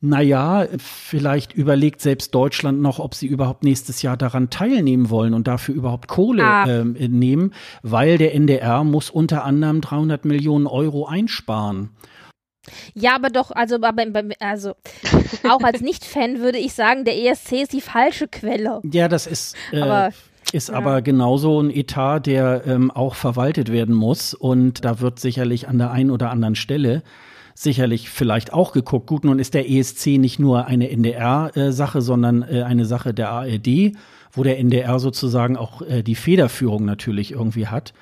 [0.03, 5.45] naja, vielleicht überlegt selbst Deutschland noch, ob sie überhaupt nächstes Jahr daran teilnehmen wollen und
[5.47, 6.65] dafür überhaupt Kohle Ah.
[6.67, 7.53] ähm, nehmen,
[7.83, 11.91] weil der NDR muss unter anderem 300 Millionen Euro einsparen.
[12.95, 14.03] Ja, aber doch, also, aber,
[14.39, 14.73] also
[15.47, 18.81] auch als Nicht-Fan würde ich sagen, der ESC ist die falsche Quelle.
[18.83, 20.11] Ja, das ist, äh, Aber,
[20.51, 20.75] ist ja.
[20.75, 24.33] aber genauso ein Etat, der ähm, auch verwaltet werden muss.
[24.33, 27.03] Und da wird sicherlich an der einen oder anderen Stelle
[27.53, 29.07] sicherlich vielleicht auch geguckt.
[29.07, 33.93] Gut, nun ist der ESC nicht nur eine NDR-Sache, sondern äh, eine Sache der ARD,
[34.31, 37.93] wo der NDR sozusagen auch äh, die Federführung natürlich irgendwie hat.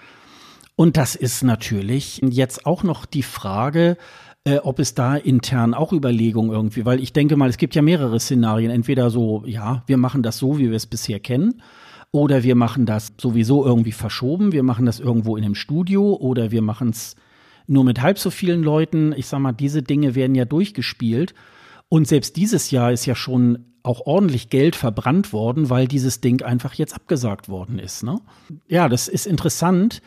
[0.75, 3.97] Und das ist natürlich jetzt auch noch die Frage,
[4.45, 7.81] äh, ob es da intern auch Überlegungen irgendwie, weil ich denke mal, es gibt ja
[7.81, 8.71] mehrere Szenarien.
[8.71, 11.61] Entweder so, ja, wir machen das so, wie wir es bisher kennen,
[12.11, 16.51] oder wir machen das sowieso irgendwie verschoben, wir machen das irgendwo in einem Studio, oder
[16.51, 17.15] wir machen es
[17.67, 19.13] nur mit halb so vielen Leuten.
[19.15, 21.35] Ich sag mal, diese Dinge werden ja durchgespielt.
[21.87, 26.41] Und selbst dieses Jahr ist ja schon auch ordentlich Geld verbrannt worden, weil dieses Ding
[26.41, 28.03] einfach jetzt abgesagt worden ist.
[28.03, 28.19] Ne?
[28.67, 30.01] Ja, das ist interessant.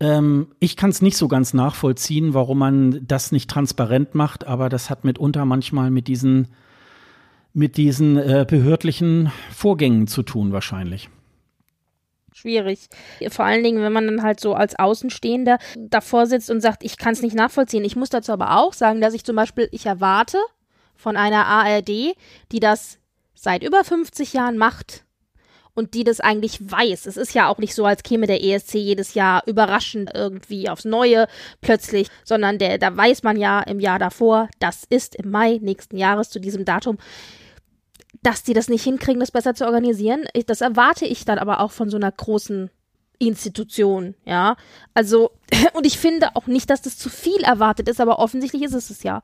[0.00, 4.68] Ähm, ich kann es nicht so ganz nachvollziehen, warum man das nicht transparent macht, aber
[4.68, 6.48] das hat mitunter manchmal mit diesen,
[7.52, 11.10] mit diesen äh, behördlichen Vorgängen zu tun, wahrscheinlich.
[12.42, 12.88] Schwierig.
[13.28, 16.96] Vor allen Dingen, wenn man dann halt so als Außenstehender davor sitzt und sagt, ich
[16.96, 17.84] kann es nicht nachvollziehen.
[17.84, 20.38] Ich muss dazu aber auch sagen, dass ich zum Beispiel, ich erwarte
[20.96, 22.16] von einer ARD,
[22.50, 22.98] die das
[23.32, 25.04] seit über 50 Jahren macht
[25.74, 27.06] und die das eigentlich weiß.
[27.06, 30.84] Es ist ja auch nicht so, als käme der ESC jedes Jahr überraschend irgendwie aufs
[30.84, 31.28] Neue
[31.60, 35.96] plötzlich, sondern der, da weiß man ja im Jahr davor, das ist im Mai nächsten
[35.96, 36.98] Jahres zu diesem Datum
[38.22, 40.24] dass die das nicht hinkriegen, das besser zu organisieren.
[40.46, 42.70] Das erwarte ich dann aber auch von so einer großen
[43.18, 44.56] Institution, ja.
[44.94, 45.30] Also,
[45.74, 48.90] und ich finde auch nicht, dass das zu viel erwartet ist, aber offensichtlich ist es
[48.90, 49.22] es ja.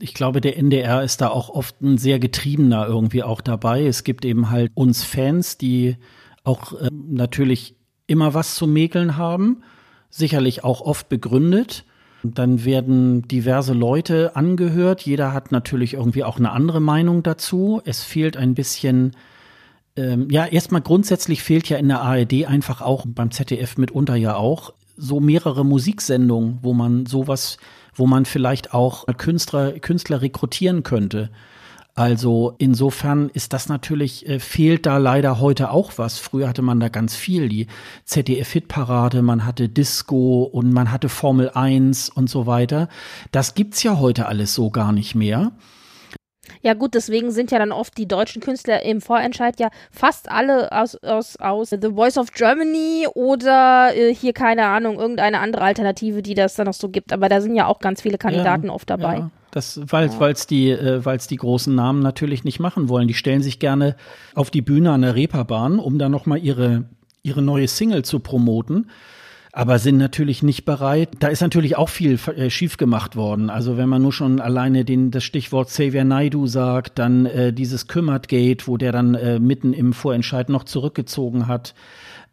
[0.00, 3.84] Ich glaube, der NDR ist da auch oft ein sehr getriebener irgendwie auch dabei.
[3.84, 5.96] Es gibt eben halt uns Fans, die
[6.44, 7.74] auch äh, natürlich
[8.06, 9.62] immer was zu mäkeln haben,
[10.08, 11.84] sicherlich auch oft begründet.
[12.24, 15.02] Dann werden diverse Leute angehört.
[15.02, 17.80] Jeder hat natürlich irgendwie auch eine andere Meinung dazu.
[17.84, 19.12] Es fehlt ein bisschen,
[19.96, 24.34] ähm, ja, erstmal grundsätzlich fehlt ja in der ARD einfach auch, beim ZDF mitunter ja
[24.34, 27.56] auch, so mehrere Musiksendungen, wo man sowas,
[27.94, 31.30] wo man vielleicht auch Künstler, Künstler rekrutieren könnte.
[31.98, 36.20] Also insofern ist das natürlich, äh, fehlt da leider heute auch was.
[36.20, 37.66] Früher hatte man da ganz viel, die
[38.04, 42.88] ZDF-Hitparade, man hatte Disco und man hatte Formel 1 und so weiter.
[43.32, 45.50] Das gibt's ja heute alles so gar nicht mehr.
[46.62, 50.70] Ja gut, deswegen sind ja dann oft die deutschen Künstler im Vorentscheid ja fast alle
[50.70, 56.22] aus, aus, aus The Voice of Germany oder äh, hier keine Ahnung, irgendeine andere Alternative,
[56.22, 57.12] die das dann noch so gibt.
[57.12, 59.16] Aber da sind ja auch ganz viele Kandidaten Ja, oft dabei.
[59.16, 59.30] Ja.
[59.50, 60.28] Das, weil ja.
[60.28, 63.08] es die, äh, weil's die großen Namen natürlich nicht machen wollen.
[63.08, 63.96] Die stellen sich gerne
[64.34, 66.84] auf die Bühne an der Reeperbahn, um dann nochmal ihre,
[67.22, 68.86] ihre neue Single zu promoten
[69.58, 71.08] aber sind natürlich nicht bereit.
[71.18, 73.50] Da ist natürlich auch viel äh, schief gemacht worden.
[73.50, 77.88] Also wenn man nur schon alleine den, das Stichwort Xavier Naidu sagt, dann äh, dieses
[77.88, 81.74] Kümmertgate, wo der dann äh, mitten im Vorentscheid noch zurückgezogen hat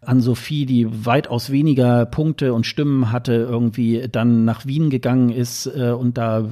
[0.08, 5.66] an Sophie, die weitaus weniger Punkte und Stimmen hatte, irgendwie dann nach Wien gegangen ist
[5.68, 6.50] äh, und da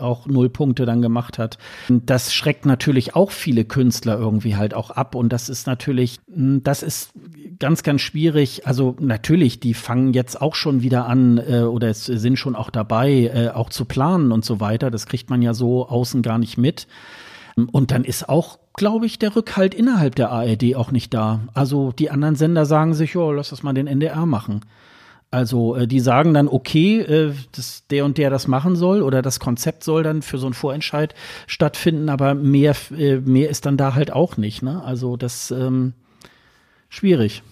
[0.00, 1.58] auch null Punkte dann gemacht hat.
[1.88, 6.62] Das schreckt natürlich auch viele Künstler irgendwie halt auch ab und das ist natürlich, hm,
[6.62, 7.12] das ist
[7.58, 8.66] ganz, ganz schwierig.
[8.66, 13.30] Also natürlich, die fangen jetzt auch schon wieder an äh, oder sind schon auch dabei,
[13.34, 14.90] äh, auch zu planen und so weiter.
[14.90, 16.86] Das kriegt man ja so außen gar nicht mit.
[17.56, 21.40] Und dann ist auch, glaube ich, der Rückhalt innerhalb der ARD auch nicht da.
[21.54, 24.60] Also die anderen Sender sagen sich, oh, lass das mal den NDR machen.
[25.30, 29.20] Also äh, die sagen dann, okay, äh, dass der und der das machen soll oder
[29.20, 31.14] das Konzept soll dann für so einen Vorentscheid
[31.48, 34.62] stattfinden, aber mehr, äh, mehr ist dann da halt auch nicht.
[34.62, 34.82] Ne?
[34.84, 35.94] Also das ähm,
[36.88, 37.42] schwierig.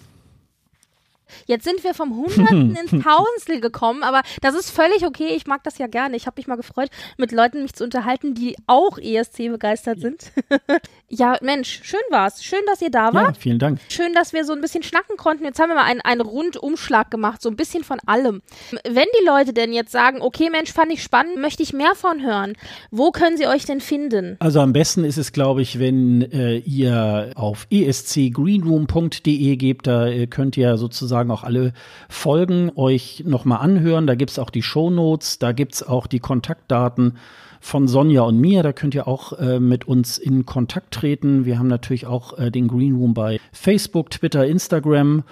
[1.45, 5.33] Jetzt sind wir vom Hunderten ins Tausendstel gekommen, aber das ist völlig okay.
[5.35, 6.15] Ich mag das ja gerne.
[6.15, 10.31] Ich habe mich mal gefreut, mit Leuten mich zu unterhalten, die auch ESC begeistert sind.
[11.13, 12.43] ja, Mensch, schön war's.
[12.43, 13.35] Schön, dass ihr da wart.
[13.35, 13.79] Ja, vielen Dank.
[13.89, 15.45] Schön, dass wir so ein bisschen schnacken konnten.
[15.45, 18.41] Jetzt haben wir mal einen, einen Rundumschlag gemacht, so ein bisschen von allem.
[18.83, 22.23] Wenn die Leute denn jetzt sagen, okay, Mensch, fand ich spannend, möchte ich mehr von
[22.23, 22.53] hören,
[22.91, 24.37] wo können sie euch denn finden?
[24.39, 30.27] Also am besten ist es, glaube ich, wenn äh, ihr auf escgreenroom.de gebt, da äh,
[30.27, 31.73] könnt ihr sozusagen sozusagen auch alle
[32.09, 34.07] Folgen euch nochmal anhören.
[34.07, 37.17] Da gibt es auch die Shownotes, da gibt es auch die Kontaktdaten
[37.63, 38.61] von Sonja und mir.
[38.61, 41.45] Da könnt ihr auch äh, mit uns in Kontakt treten.
[41.45, 45.23] Wir haben natürlich auch äh, den Green Room bei Facebook, Twitter, Instagram.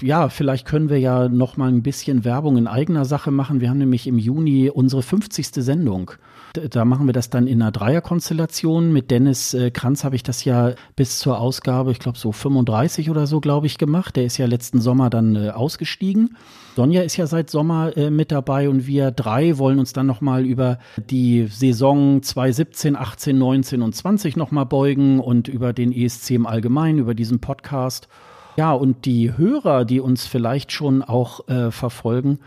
[0.00, 3.60] Ja, vielleicht können wir ja noch mal ein bisschen Werbung in eigener Sache machen.
[3.60, 5.48] Wir haben nämlich im Juni unsere 50.
[5.48, 6.12] Sendung.
[6.52, 8.92] Da machen wir das dann in einer Dreierkonstellation.
[8.92, 13.08] Mit Dennis äh, Kranz habe ich das ja bis zur Ausgabe, ich glaube so 35
[13.08, 14.16] oder so, glaube ich, gemacht.
[14.16, 16.36] Der ist ja letzten Sommer dann äh, ausgestiegen.
[16.74, 20.44] Sonja ist ja seit Sommer äh, mit dabei und wir drei wollen uns dann nochmal
[20.44, 26.46] über die Saison 2017, 18, 19 und 20 nochmal beugen und über den ESC im
[26.46, 28.08] Allgemeinen, über diesen Podcast.
[28.56, 32.40] Ja, und die Hörer, die uns vielleicht schon auch äh, verfolgen,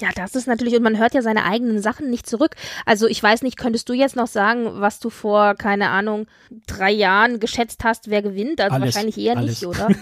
[0.00, 2.56] Ja, das ist natürlich, und man hört ja seine eigenen Sachen nicht zurück.
[2.86, 6.26] Also ich weiß nicht, könntest du jetzt noch sagen, was du vor, keine Ahnung,
[6.66, 8.60] drei Jahren geschätzt hast, wer gewinnt?
[8.60, 9.60] Also alles, wahrscheinlich eher alles.
[9.60, 9.88] nicht, oder?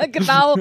[0.12, 0.56] genau.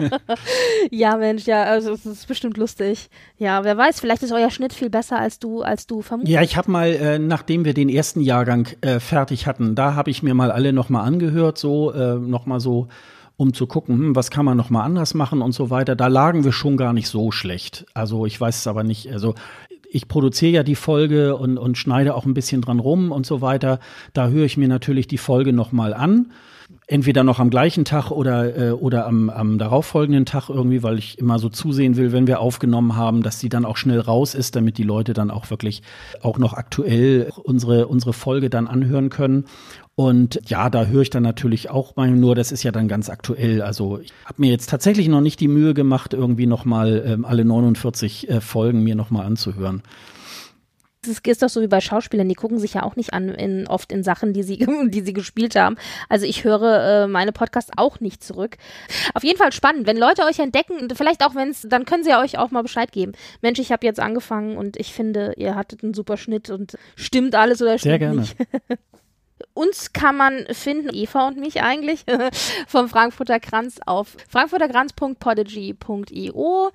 [0.90, 3.08] ja, Mensch, ja, also es ist bestimmt lustig.
[3.38, 6.32] Ja, wer weiß, vielleicht ist euer Schnitt viel besser, als du, als du vermutest.
[6.32, 10.10] Ja, ich habe mal, äh, nachdem wir den ersten Jahrgang äh, fertig hatten, da habe
[10.10, 12.88] ich mir mal alle nochmal angehört, so äh, nochmal so
[13.36, 15.96] um zu gucken, hm, was kann man noch mal anders machen und so weiter.
[15.96, 17.86] Da lagen wir schon gar nicht so schlecht.
[17.94, 19.10] Also ich weiß es aber nicht.
[19.10, 19.34] Also
[19.92, 23.42] ich produziere ja die Folge und, und schneide auch ein bisschen dran rum und so
[23.42, 23.78] weiter.
[24.14, 26.32] Da höre ich mir natürlich die Folge noch mal an.
[26.86, 31.18] Entweder noch am gleichen Tag oder, äh, oder am, am darauffolgenden Tag irgendwie, weil ich
[31.18, 34.56] immer so zusehen will, wenn wir aufgenommen haben, dass sie dann auch schnell raus ist,
[34.56, 35.82] damit die Leute dann auch wirklich
[36.22, 39.44] auch noch aktuell unsere, unsere Folge dann anhören können.
[39.94, 43.10] Und ja, da höre ich dann natürlich auch mal nur, das ist ja dann ganz
[43.10, 43.60] aktuell.
[43.60, 47.44] Also ich habe mir jetzt tatsächlich noch nicht die Mühe gemacht, irgendwie nochmal ähm, alle
[47.44, 49.82] 49 äh, Folgen mir nochmal anzuhören.
[51.04, 53.66] Das ist doch so wie bei Schauspielern, die gucken sich ja auch nicht an, in,
[53.66, 55.76] oft in Sachen, die sie, die sie gespielt haben.
[56.08, 58.56] Also ich höre äh, meine Podcasts auch nicht zurück.
[59.12, 62.10] Auf jeden Fall spannend, wenn Leute euch entdecken, vielleicht auch wenn es, dann können sie
[62.10, 63.12] ja euch auch mal Bescheid geben.
[63.42, 67.34] Mensch, ich habe jetzt angefangen und ich finde, ihr hattet einen super Schnitt und stimmt
[67.34, 68.20] alles oder stimmt Sehr gerne.
[68.20, 68.36] nicht.
[69.54, 72.04] Uns kann man finden, Eva und mich eigentlich,
[72.66, 76.70] vom Frankfurter Kranz auf frankfurterkranz.podigy.io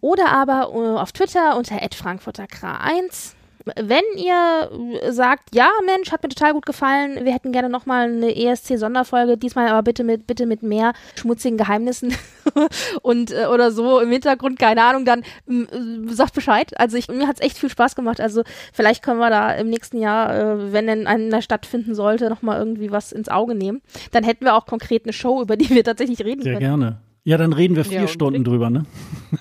[0.00, 3.34] oder aber äh, auf Twitter unter frankfurterkra1
[3.76, 4.70] wenn ihr
[5.12, 9.68] sagt, ja, Mensch, hat mir total gut gefallen, wir hätten gerne nochmal eine ESC-Sonderfolge, diesmal
[9.68, 12.14] aber bitte mit, bitte mit mehr schmutzigen Geheimnissen
[13.02, 16.78] und äh, oder so im Hintergrund, keine Ahnung, dann äh, sagt Bescheid.
[16.78, 18.20] Also ich, mir hat's echt viel Spaß gemacht.
[18.20, 18.42] Also
[18.72, 22.90] vielleicht können wir da im nächsten Jahr, äh, wenn denn einer stattfinden sollte, nochmal irgendwie
[22.90, 23.82] was ins Auge nehmen.
[24.12, 26.64] Dann hätten wir auch konkret eine Show, über die wir tatsächlich reden Sehr können.
[26.64, 27.07] Sehr gerne.
[27.24, 28.86] Ja, dann reden wir vier ja, Stunden drüber, ne?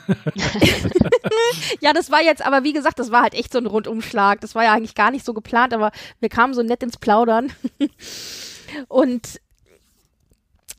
[1.79, 4.41] ja, das war jetzt, aber wie gesagt, das war halt echt so ein Rundumschlag.
[4.41, 7.51] Das war ja eigentlich gar nicht so geplant, aber wir kamen so nett ins Plaudern.
[8.87, 9.39] Und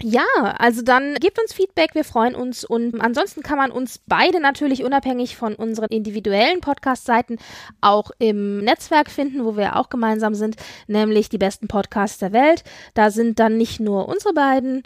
[0.00, 0.26] ja,
[0.58, 4.84] also dann gebt uns Feedback, wir freuen uns und ansonsten kann man uns beide natürlich
[4.84, 7.38] unabhängig von unseren individuellen Podcast-Seiten
[7.80, 10.54] auch im Netzwerk finden, wo wir auch gemeinsam sind,
[10.86, 12.62] nämlich die besten Podcasts der Welt.
[12.94, 14.84] Da sind dann nicht nur unsere beiden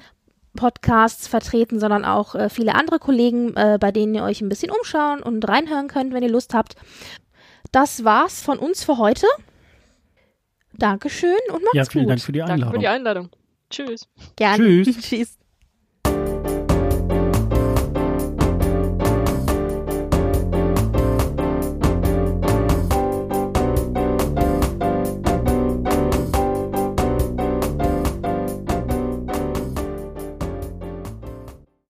[0.56, 4.70] Podcasts vertreten, sondern auch äh, viele andere Kollegen, äh, bei denen ihr euch ein bisschen
[4.70, 6.76] umschauen und reinhören könnt, wenn ihr Lust habt.
[7.70, 9.26] Das war's von uns für heute.
[10.74, 11.74] Dankeschön und macht's gut.
[11.74, 12.10] Ja, vielen gut.
[12.10, 12.60] Dank für die Einladung.
[12.60, 13.30] Danke für die Einladung.
[13.70, 14.08] Tschüss.
[14.36, 14.82] Gerne.
[14.82, 14.98] Tschüss.
[15.00, 15.38] Tschüss.